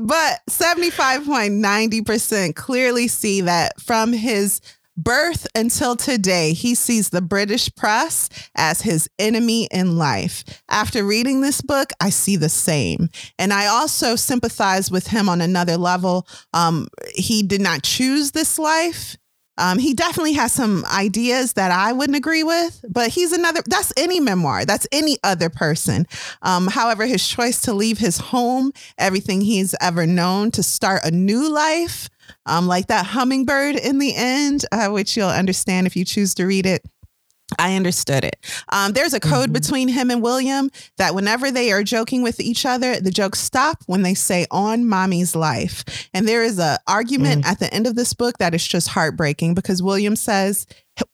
but 0.00 0.40
75.90% 0.48 2.54
clearly 2.54 3.08
see 3.08 3.40
that 3.42 3.78
from 3.80 4.12
his 4.12 4.60
birth 5.02 5.46
until 5.54 5.96
today, 5.96 6.52
he 6.52 6.74
sees 6.74 7.10
the 7.10 7.22
British 7.22 7.74
press 7.74 8.28
as 8.54 8.82
his 8.82 9.08
enemy 9.18 9.68
in 9.70 9.96
life. 9.96 10.44
After 10.68 11.04
reading 11.04 11.40
this 11.40 11.60
book, 11.60 11.90
I 12.00 12.10
see 12.10 12.36
the 12.36 12.48
same. 12.48 13.08
And 13.38 13.52
I 13.52 13.66
also 13.66 14.16
sympathize 14.16 14.90
with 14.90 15.08
him 15.08 15.28
on 15.28 15.40
another 15.40 15.76
level. 15.76 16.26
Um, 16.52 16.88
he 17.14 17.42
did 17.42 17.60
not 17.60 17.82
choose 17.82 18.32
this 18.32 18.58
life. 18.58 19.16
Um, 19.58 19.78
he 19.78 19.92
definitely 19.92 20.32
has 20.34 20.52
some 20.52 20.86
ideas 20.86 21.52
that 21.52 21.70
I 21.70 21.92
wouldn't 21.92 22.16
agree 22.16 22.42
with, 22.42 22.82
but 22.88 23.10
he's 23.10 23.32
another, 23.32 23.60
that's 23.66 23.92
any 23.94 24.18
memoir, 24.18 24.64
that's 24.64 24.86
any 24.90 25.18
other 25.22 25.50
person. 25.50 26.06
Um, 26.40 26.66
however, 26.66 27.04
his 27.04 27.28
choice 27.28 27.60
to 27.62 27.74
leave 27.74 27.98
his 27.98 28.16
home, 28.16 28.72
everything 28.96 29.42
he's 29.42 29.74
ever 29.82 30.06
known, 30.06 30.50
to 30.52 30.62
start 30.62 31.02
a 31.04 31.10
new 31.10 31.52
life, 31.52 32.08
um, 32.46 32.66
like 32.66 32.88
that 32.88 33.06
hummingbird 33.06 33.76
in 33.76 33.98
the 33.98 34.14
end, 34.14 34.64
uh, 34.72 34.88
which 34.88 35.16
you'll 35.16 35.28
understand 35.28 35.86
if 35.86 35.96
you 35.96 36.04
choose 36.04 36.34
to 36.34 36.46
read 36.46 36.66
it. 36.66 36.82
I 37.58 37.74
understood 37.74 38.24
it. 38.24 38.36
Um, 38.70 38.92
there's 38.92 39.14
a 39.14 39.20
code 39.20 39.46
mm-hmm. 39.46 39.52
between 39.52 39.88
him 39.88 40.10
and 40.10 40.22
William 40.22 40.70
that 40.98 41.14
whenever 41.14 41.50
they 41.50 41.72
are 41.72 41.82
joking 41.82 42.22
with 42.22 42.40
each 42.40 42.64
other, 42.64 43.00
the 43.00 43.10
jokes 43.10 43.40
stop 43.40 43.78
when 43.86 44.02
they 44.02 44.14
say 44.14 44.46
"on 44.50 44.86
mommy's 44.86 45.34
life." 45.34 46.08
And 46.14 46.28
there 46.28 46.42
is 46.42 46.58
a 46.58 46.78
argument 46.86 47.44
mm. 47.44 47.48
at 47.48 47.58
the 47.58 47.72
end 47.72 47.86
of 47.86 47.96
this 47.96 48.14
book 48.14 48.38
that 48.38 48.54
is 48.54 48.66
just 48.66 48.88
heartbreaking 48.88 49.54
because 49.54 49.82
William 49.82 50.16
says 50.16 50.66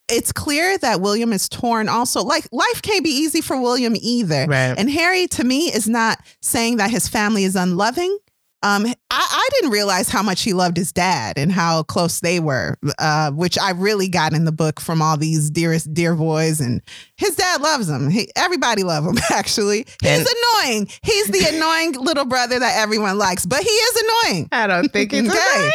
it's 0.09 0.33
clear 0.33 0.77
that 0.79 1.01
William 1.01 1.33
is 1.33 1.49
torn 1.49 1.89
also. 1.89 2.23
Like 2.23 2.47
life 2.53 2.83
can't 2.83 3.05
be 3.05 3.11
easy 3.11 3.41
for 3.41 3.61
William 3.61 3.95
either. 4.01 4.47
Right. 4.47 4.75
And 4.77 4.91
Harry, 4.91 5.27
to 5.29 5.45
me, 5.45 5.69
is 5.73 5.89
not 5.89 6.19
saying 6.43 6.77
that 6.77 6.91
his 6.91 7.09
family 7.09 7.45
is 7.45 7.57
unloving. 7.57 8.19
Um, 8.63 8.87
I, 8.87 8.93
I, 9.11 9.49
didn't 9.53 9.71
realize 9.71 10.09
how 10.09 10.23
much 10.23 10.43
he 10.43 10.53
loved 10.53 10.77
his 10.77 10.91
dad 10.91 11.37
and 11.37 11.53
how 11.53 11.83
close 11.83 12.21
they 12.21 12.41
were, 12.41 12.77
uh, 12.99 13.31
which 13.31 13.59
I 13.59 13.71
really 13.71 14.09
got 14.09 14.33
in 14.33 14.45
the 14.45 14.53
book 14.53 14.81
from 14.81 15.03
all 15.03 15.17
these 15.17 15.51
dearest 15.51 15.93
dear 15.93 16.15
boys. 16.15 16.61
And 16.61 16.81
his 17.17 17.37
dad 17.37 17.61
loves 17.61 17.89
him. 17.89 18.09
He, 18.09 18.29
everybody 18.35 18.83
loves 18.83 19.07
him. 19.07 19.19
Actually, 19.31 19.87
he's 20.03 20.19
and, 20.21 20.27
annoying. 20.27 20.89
He's 21.03 21.27
the 21.29 21.55
annoying 21.55 21.93
little 22.03 22.25
brother 22.25 22.59
that 22.59 22.79
everyone 22.79 23.19
likes, 23.19 23.45
but 23.45 23.63
he 23.63 23.69
is 23.69 24.03
annoying. 24.03 24.49
I 24.53 24.67
don't 24.67 24.89
think 24.91 25.13
he's 25.13 25.33
gay. 25.33 25.71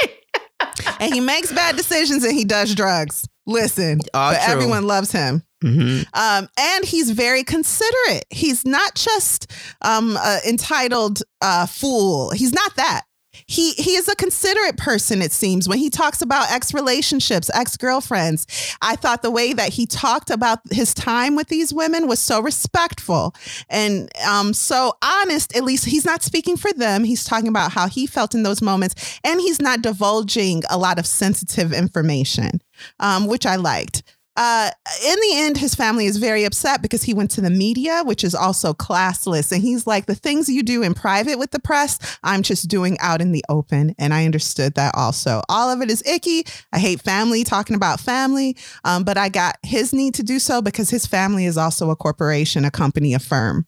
and 0.99 1.13
he 1.13 1.19
makes 1.19 1.51
bad 1.53 1.77
decisions 1.77 2.23
and 2.23 2.33
he 2.33 2.45
does 2.45 2.73
drugs. 2.73 3.27
Listen, 3.45 3.99
All 4.13 4.31
but 4.33 4.41
true. 4.41 4.53
everyone 4.53 4.85
loves 4.87 5.11
him. 5.11 5.43
Mm-hmm. 5.63 6.03
Um, 6.19 6.49
and 6.59 6.85
he's 6.85 7.11
very 7.11 7.43
considerate. 7.43 8.25
He's 8.29 8.65
not 8.65 8.95
just 8.95 9.51
um, 9.81 10.17
entitled 10.47 11.21
uh, 11.41 11.65
fool. 11.67 12.31
He's 12.31 12.53
not 12.53 12.75
that. 12.77 13.03
He 13.51 13.73
he 13.73 13.95
is 13.95 14.07
a 14.07 14.15
considerate 14.15 14.77
person. 14.77 15.21
It 15.21 15.33
seems 15.33 15.67
when 15.67 15.77
he 15.77 15.89
talks 15.89 16.21
about 16.21 16.49
ex 16.49 16.73
relationships, 16.73 17.51
ex 17.53 17.75
girlfriends. 17.75 18.47
I 18.81 18.95
thought 18.95 19.23
the 19.23 19.29
way 19.29 19.51
that 19.51 19.73
he 19.73 19.85
talked 19.85 20.29
about 20.29 20.59
his 20.71 20.93
time 20.93 21.35
with 21.35 21.49
these 21.49 21.73
women 21.73 22.07
was 22.07 22.19
so 22.19 22.41
respectful 22.41 23.35
and 23.69 24.09
um, 24.25 24.53
so 24.53 24.93
honest. 25.03 25.53
At 25.53 25.65
least 25.65 25.83
he's 25.83 26.05
not 26.05 26.23
speaking 26.23 26.55
for 26.55 26.71
them. 26.71 27.03
He's 27.03 27.25
talking 27.25 27.49
about 27.49 27.73
how 27.73 27.89
he 27.89 28.07
felt 28.07 28.33
in 28.33 28.43
those 28.43 28.61
moments, 28.61 29.19
and 29.21 29.41
he's 29.41 29.61
not 29.61 29.81
divulging 29.81 30.63
a 30.69 30.77
lot 30.77 30.97
of 30.97 31.05
sensitive 31.05 31.73
information, 31.73 32.61
um, 33.01 33.27
which 33.27 33.45
I 33.45 33.57
liked. 33.57 34.03
Uh, 34.43 34.71
in 35.05 35.19
the 35.19 35.33
end, 35.35 35.55
his 35.55 35.75
family 35.75 36.07
is 36.07 36.17
very 36.17 36.45
upset 36.45 36.81
because 36.81 37.03
he 37.03 37.13
went 37.13 37.29
to 37.29 37.41
the 37.41 37.49
media, 37.51 38.01
which 38.03 38.23
is 38.23 38.33
also 38.33 38.73
classless. 38.73 39.51
And 39.51 39.61
he's 39.61 39.85
like, 39.85 40.07
the 40.07 40.15
things 40.15 40.49
you 40.49 40.63
do 40.63 40.81
in 40.81 40.95
private 40.95 41.37
with 41.37 41.51
the 41.51 41.59
press, 41.59 41.99
I'm 42.23 42.41
just 42.41 42.67
doing 42.67 42.97
out 43.01 43.21
in 43.21 43.33
the 43.33 43.45
open. 43.49 43.93
And 43.99 44.15
I 44.15 44.25
understood 44.25 44.73
that 44.73 44.95
also. 44.95 45.43
All 45.47 45.69
of 45.69 45.83
it 45.83 45.91
is 45.91 46.01
icky. 46.07 46.45
I 46.73 46.79
hate 46.79 47.01
family 47.01 47.43
talking 47.43 47.75
about 47.75 47.99
family, 47.99 48.57
um, 48.83 49.03
but 49.03 49.15
I 49.15 49.29
got 49.29 49.57
his 49.61 49.93
need 49.93 50.15
to 50.15 50.23
do 50.23 50.39
so 50.39 50.59
because 50.59 50.89
his 50.89 51.05
family 51.05 51.45
is 51.45 51.55
also 51.55 51.91
a 51.91 51.95
corporation, 51.95 52.65
a 52.65 52.71
company, 52.71 53.13
a 53.13 53.19
firm. 53.19 53.67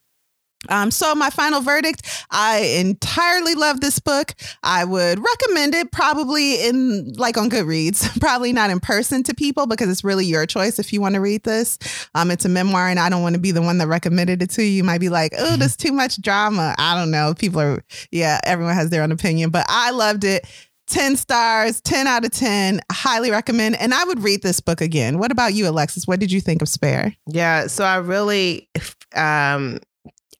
Um, 0.70 0.92
so 0.92 1.14
my 1.16 1.30
final 1.30 1.62
verdict, 1.62 2.26
I 2.32 2.60
entirely 2.78 3.56
love 3.56 3.82
this 3.82 4.00
book. 4.00 4.34
I 4.64 4.86
would 4.86 5.20
recommend 5.20 5.76
it 5.76 5.92
probably 5.92 6.66
in 6.66 7.14
like 7.14 7.38
on 7.38 7.50
Goodreads, 7.50 8.20
probably 8.22 8.54
not 8.54 8.70
in 8.70 8.80
person 8.80 9.24
to 9.24 9.34
people 9.34 9.68
because 9.68 9.90
it's 9.90 10.04
really 10.04 10.26
your 10.26 10.46
choice 10.46 10.80
if 10.80 10.94
you 10.94 11.02
want 11.02 11.16
to 11.16 11.22
read 11.22 11.44
this. 11.44 11.78
Um, 12.16 12.32
it's 12.32 12.46
a 12.46 12.50
memoir 12.50 12.88
and 12.88 13.00
I 13.00 13.10
don't 13.10 13.22
want 13.22 13.36
to 13.36 13.42
be 13.42 13.52
the 13.52 13.62
one 13.62 13.78
that 13.80 13.88
recommended 13.88 14.42
it 14.42 14.50
to 14.52 14.64
you. 14.64 14.70
You 14.70 14.84
might 14.84 15.02
be 15.02 15.10
like, 15.10 15.34
oh, 15.38 15.58
there's 15.58 15.78
too 15.78 15.92
much 15.92 16.22
drama. 16.22 16.76
I 16.78 16.98
don't 16.98 17.12
know. 17.12 17.34
People 17.34 17.62
are, 17.62 17.84
yeah, 18.12 18.40
everyone 18.44 18.76
has 18.76 18.90
their 18.90 19.04
own 19.04 19.12
opinion, 19.12 19.50
but 19.50 19.66
I 19.70 19.92
loved 19.92 20.24
it. 20.24 20.46
10 20.88 21.16
stars, 21.16 21.82
10 21.82 22.08
out 22.08 22.26
of 22.26 22.32
10. 22.32 22.82
Highly 22.92 23.32
recommend. 23.32 23.76
And 23.78 23.94
I 23.94 24.04
would 24.04 24.22
read 24.22 24.44
this 24.44 24.60
book 24.60 24.82
again. 24.82 25.18
What 25.18 25.32
about 25.32 25.54
you, 25.54 25.68
Alexis? 25.68 26.08
What 26.08 26.20
did 26.20 26.32
you 26.32 26.42
think 26.42 26.62
of 26.62 26.70
Spare? 26.70 27.16
Yeah, 27.28 27.68
so 27.68 27.84
I 27.84 27.98
really 27.98 28.70
um 29.16 29.80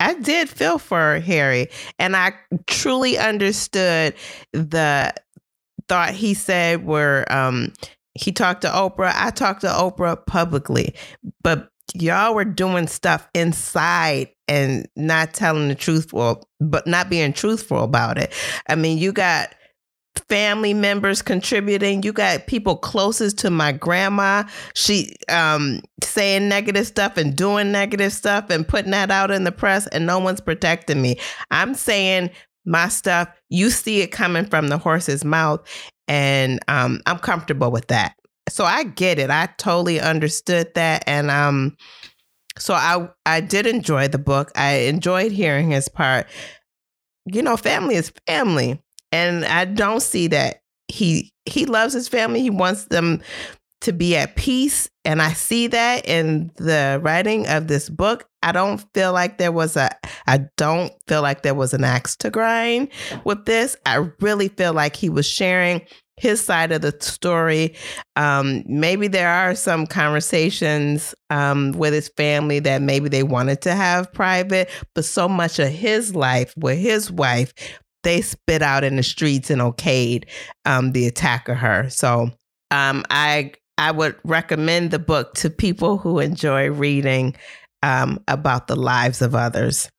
I 0.04 0.16
did 0.16 0.50
feel 0.50 0.78
for 0.78 1.20
Harry 1.20 1.68
and 1.98 2.16
I 2.16 2.34
truly 2.68 3.18
understood 3.18 4.14
the 4.52 5.14
thought 5.88 6.12
he 6.12 6.34
said 6.34 6.86
where 6.86 7.32
um 7.32 7.74
he 8.16 8.32
talked 8.32 8.62
to 8.62 8.68
Oprah. 8.68 9.14
I 9.16 9.32
talked 9.32 9.62
to 9.62 9.68
Oprah 9.68 10.26
publicly, 10.28 10.94
but 11.42 11.70
y'all 11.96 12.36
were 12.36 12.46
doing 12.46 12.88
stuff 12.88 13.28
inside 13.34 14.30
and 14.48 14.88
not 14.96 15.34
telling 15.34 15.68
the 15.68 15.76
truth, 15.76 16.14
well, 16.14 16.48
but 16.60 16.86
not 16.86 17.10
being 17.10 17.34
truthful 17.34 17.84
about 17.84 18.18
it. 18.18 18.34
I 18.68 18.76
mean, 18.76 18.98
you 18.98 19.14
got 19.14 19.56
family 20.30 20.74
members 20.74 21.22
contributing. 21.22 22.04
You 22.04 22.14
got 22.14 22.48
people 22.48 22.76
closest 22.76 23.38
to 23.40 23.50
my 23.50 23.72
grandma. 23.72 24.44
She 24.76 25.16
um, 25.30 25.82
saying 26.04 26.50
negative 26.50 26.88
stuff 26.88 27.18
and 27.18 27.36
doing 27.36 27.72
negative 27.72 28.14
stuff 28.14 28.50
and 28.50 28.68
putting 28.68 28.92
that 28.92 29.12
out 29.12 29.32
in 29.32 29.44
the 29.44 29.52
press, 29.52 29.88
and 29.88 30.06
no 30.06 30.20
one's 30.20 30.42
protecting 30.42 31.02
me. 31.02 31.20
I'm 31.52 31.74
saying 31.74 32.30
my 32.66 32.88
stuff. 32.88 33.30
You 33.50 33.70
see 33.70 34.02
it 34.02 34.08
coming 34.08 34.46
from 34.46 34.68
the 34.68 34.78
horse's 34.78 35.26
mouth, 35.26 35.62
and 36.08 36.60
um, 36.68 37.02
I'm 37.06 37.20
comfortable 37.20 37.72
with 37.72 37.88
that. 37.88 38.16
So 38.50 38.66
I 38.66 38.84
get 38.84 39.20
it. 39.20 39.30
I 39.30 39.48
totally 39.58 40.00
understood 40.00 40.74
that, 40.76 41.04
and 41.08 41.32
um, 41.32 41.78
so 42.58 42.74
I 42.74 43.10
I 43.26 43.42
did 43.42 43.66
enjoy 43.66 44.08
the 44.08 44.20
book. 44.20 44.52
I 44.56 44.74
enjoyed 44.74 45.32
hearing 45.32 45.72
his 45.72 45.88
part. 45.90 46.28
You 47.26 47.42
know, 47.42 47.56
family 47.56 47.96
is 47.96 48.12
family 48.28 48.83
and 49.14 49.46
I 49.46 49.66
don't 49.66 50.02
see 50.02 50.28
that 50.28 50.62
he 50.88 51.32
he 51.46 51.66
loves 51.66 51.94
his 51.94 52.08
family. 52.08 52.42
He 52.42 52.50
wants 52.50 52.86
them 52.86 53.22
to 53.82 53.94
be 53.94 54.16
at 54.18 54.36
peace, 54.36 54.90
and 55.06 55.22
I 55.22 55.34
see 55.34 55.68
that 55.68 56.08
in 56.08 56.52
the 56.56 57.00
writing 57.02 57.48
of 57.48 57.68
this 57.68 57.90
book. 57.90 58.28
I 58.42 58.52
don't 58.52 58.84
feel 58.94 59.14
like 59.14 59.38
there 59.38 59.52
was 59.52 59.78
a 59.78 59.92
I 60.26 60.46
don't 60.58 60.92
feel 61.08 61.22
like 61.22 61.44
there 61.44 61.54
was 61.54 61.74
an 61.74 61.84
axe 61.84 62.16
to 62.18 62.32
grind 62.32 62.90
with 63.24 63.46
this. 63.46 63.78
I 63.86 64.10
really 64.20 64.50
feel 64.50 64.74
like 64.74 64.96
he 64.96 65.10
was 65.10 65.28
sharing 65.28 65.82
his 66.18 66.44
side 66.44 66.72
of 66.72 66.82
the 66.82 66.96
story. 67.00 67.76
Um, 68.16 68.64
maybe 68.66 69.08
there 69.08 69.30
are 69.30 69.56
some 69.56 69.88
conversations 69.88 71.16
um, 71.30 71.72
with 71.72 71.94
his 71.94 72.10
family 72.10 72.60
that 72.60 72.82
maybe 72.82 73.10
they 73.10 73.24
wanted 73.24 73.62
to 73.64 73.74
have 73.74 74.14
private, 74.14 74.70
but 74.94 75.06
so 75.06 75.28
much 75.28 75.60
of 75.60 75.70
his 75.70 76.16
life 76.16 76.54
with 76.56 76.78
his 76.78 77.12
wife, 77.12 77.54
they 78.04 78.22
spit 78.22 78.62
out 78.62 78.84
in 78.84 78.96
the 78.96 79.04
streets 79.04 79.50
and 79.50 79.62
okayed 79.62 80.26
um, 80.66 80.92
the 80.92 81.08
attack 81.08 81.50
of 81.50 81.58
her. 81.58 81.90
So 81.90 82.30
um, 82.72 83.04
I 83.10 83.54
I 83.78 83.92
would 83.92 84.16
recommend 84.24 84.92
the 84.92 85.00
book 85.00 85.34
to 85.36 85.50
people 85.50 85.98
who 85.98 86.20
enjoy 86.20 86.70
reading 86.70 87.36
um, 87.82 88.20
about 88.28 88.68
the 88.68 88.76
lives 88.76 89.22
of 89.22 89.36
others, 89.36 89.90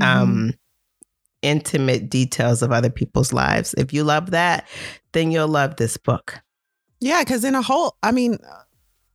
um, 0.00 0.52
intimate 1.42 2.10
details 2.10 2.62
of 2.62 2.70
other 2.70 2.90
people's 2.90 3.32
lives. 3.32 3.74
If 3.78 3.92
you 3.92 4.04
love 4.04 4.32
that, 4.32 4.68
then 5.12 5.30
you'll 5.30 5.48
love 5.48 5.76
this 5.76 5.96
book. 5.96 6.40
Yeah, 7.00 7.22
because 7.22 7.44
in 7.44 7.54
a 7.54 7.62
whole, 7.62 7.96
I 8.02 8.12
mean, 8.12 8.38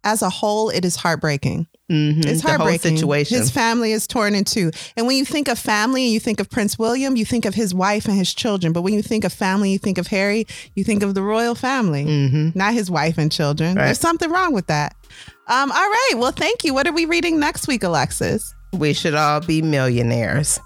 as 0.03 0.21
a 0.21 0.29
whole, 0.29 0.69
it 0.69 0.85
is 0.85 0.95
heartbreaking. 0.95 1.67
Mhm. 1.93 2.25
It's 2.25 2.41
heartbreaking. 2.41 2.97
situation. 2.97 3.37
His 3.37 3.49
family 3.51 3.91
is 3.91 4.07
torn 4.07 4.33
in 4.35 4.43
two. 4.43 4.71
And 4.97 5.05
when 5.07 5.15
you 5.17 5.25
think 5.25 5.47
of 5.47 5.59
family 5.59 6.03
and 6.05 6.13
you 6.13 6.19
think 6.19 6.39
of 6.39 6.49
Prince 6.49 6.79
William, 6.79 7.15
you 7.15 7.25
think 7.25 7.45
of 7.45 7.53
his 7.53 7.73
wife 7.73 8.05
and 8.07 8.17
his 8.17 8.33
children. 8.33 8.73
But 8.73 8.81
when 8.81 8.93
you 8.93 9.01
think 9.01 9.23
of 9.23 9.31
family, 9.31 9.71
you 9.71 9.77
think 9.79 9.97
of 9.97 10.07
Harry, 10.07 10.47
you 10.75 10.83
think 10.83 11.03
of 11.03 11.13
the 11.13 11.21
royal 11.21 11.55
family, 11.55 12.05
Mhm. 12.05 12.55
not 12.55 12.73
his 12.73 12.89
wife 12.89 13.17
and 13.17 13.31
children. 13.31 13.75
Right. 13.75 13.85
There's 13.85 13.99
something 13.99 14.29
wrong 14.31 14.53
with 14.53 14.67
that. 14.67 14.95
Um, 15.47 15.71
all 15.71 15.77
right. 15.77 16.13
Well, 16.17 16.31
thank 16.31 16.63
you. 16.63 16.73
What 16.73 16.87
are 16.87 16.93
we 16.93 17.05
reading 17.05 17.39
next 17.39 17.67
week, 17.67 17.83
Alexis? 17.83 18.53
We 18.71 18.93
should 18.93 19.13
all 19.13 19.39
be 19.41 19.61
millionaires. 19.61 20.59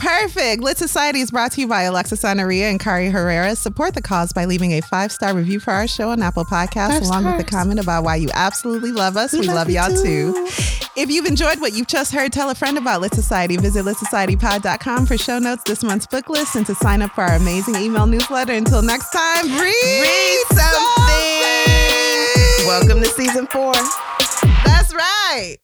Perfect. 0.00 0.62
Lit 0.62 0.78
Society 0.78 1.20
is 1.20 1.30
brought 1.30 1.52
to 1.52 1.60
you 1.60 1.68
by 1.68 1.82
Alexis 1.82 2.24
Honoria 2.24 2.68
and 2.70 2.80
Kari 2.80 3.10
Herrera. 3.10 3.54
Support 3.54 3.94
the 3.94 4.02
cause 4.02 4.32
by 4.32 4.46
leaving 4.46 4.72
a 4.72 4.80
five 4.80 5.12
star 5.12 5.34
review 5.34 5.60
for 5.60 5.72
our 5.72 5.86
show 5.86 6.10
on 6.10 6.22
Apple 6.22 6.44
Podcasts, 6.44 7.02
along 7.02 7.26
with 7.26 7.40
a 7.40 7.44
comment 7.44 7.78
about 7.80 8.02
why 8.04 8.16
you 8.16 8.28
absolutely 8.32 8.92
love 8.92 9.16
us. 9.16 9.32
We, 9.32 9.46
love, 9.46 9.70
y'all 9.70 9.94
too. 9.94 10.34
If 10.96 11.10
you've 11.10 11.26
enjoyed 11.26 11.60
what 11.60 11.74
you've 11.74 11.86
just 11.86 12.12
heard, 12.12 12.32
tell 12.32 12.50
a 12.50 12.54
friend 12.54 12.78
about 12.78 13.00
Lit 13.00 13.14
Society. 13.14 13.56
Visit 13.56 13.84
litsocietypod.com 13.84 15.06
for 15.06 15.16
show 15.18 15.38
notes, 15.38 15.62
this 15.64 15.84
month's 15.84 16.06
book 16.06 16.28
list, 16.28 16.56
and 16.56 16.66
to 16.66 16.74
sign 16.74 17.02
up 17.02 17.12
for 17.12 17.22
our 17.22 17.36
amazing 17.36 17.76
email 17.76 18.06
newsletter. 18.06 18.52
Until 18.54 18.82
next 18.82 19.10
time, 19.10 19.44
read, 19.46 20.00
Read 20.02 20.44
something. 20.48 22.66
Welcome 22.66 23.00
to 23.00 23.06
season 23.08 23.46
four. 23.48 23.72
That's 24.64 24.94
right. 24.94 25.56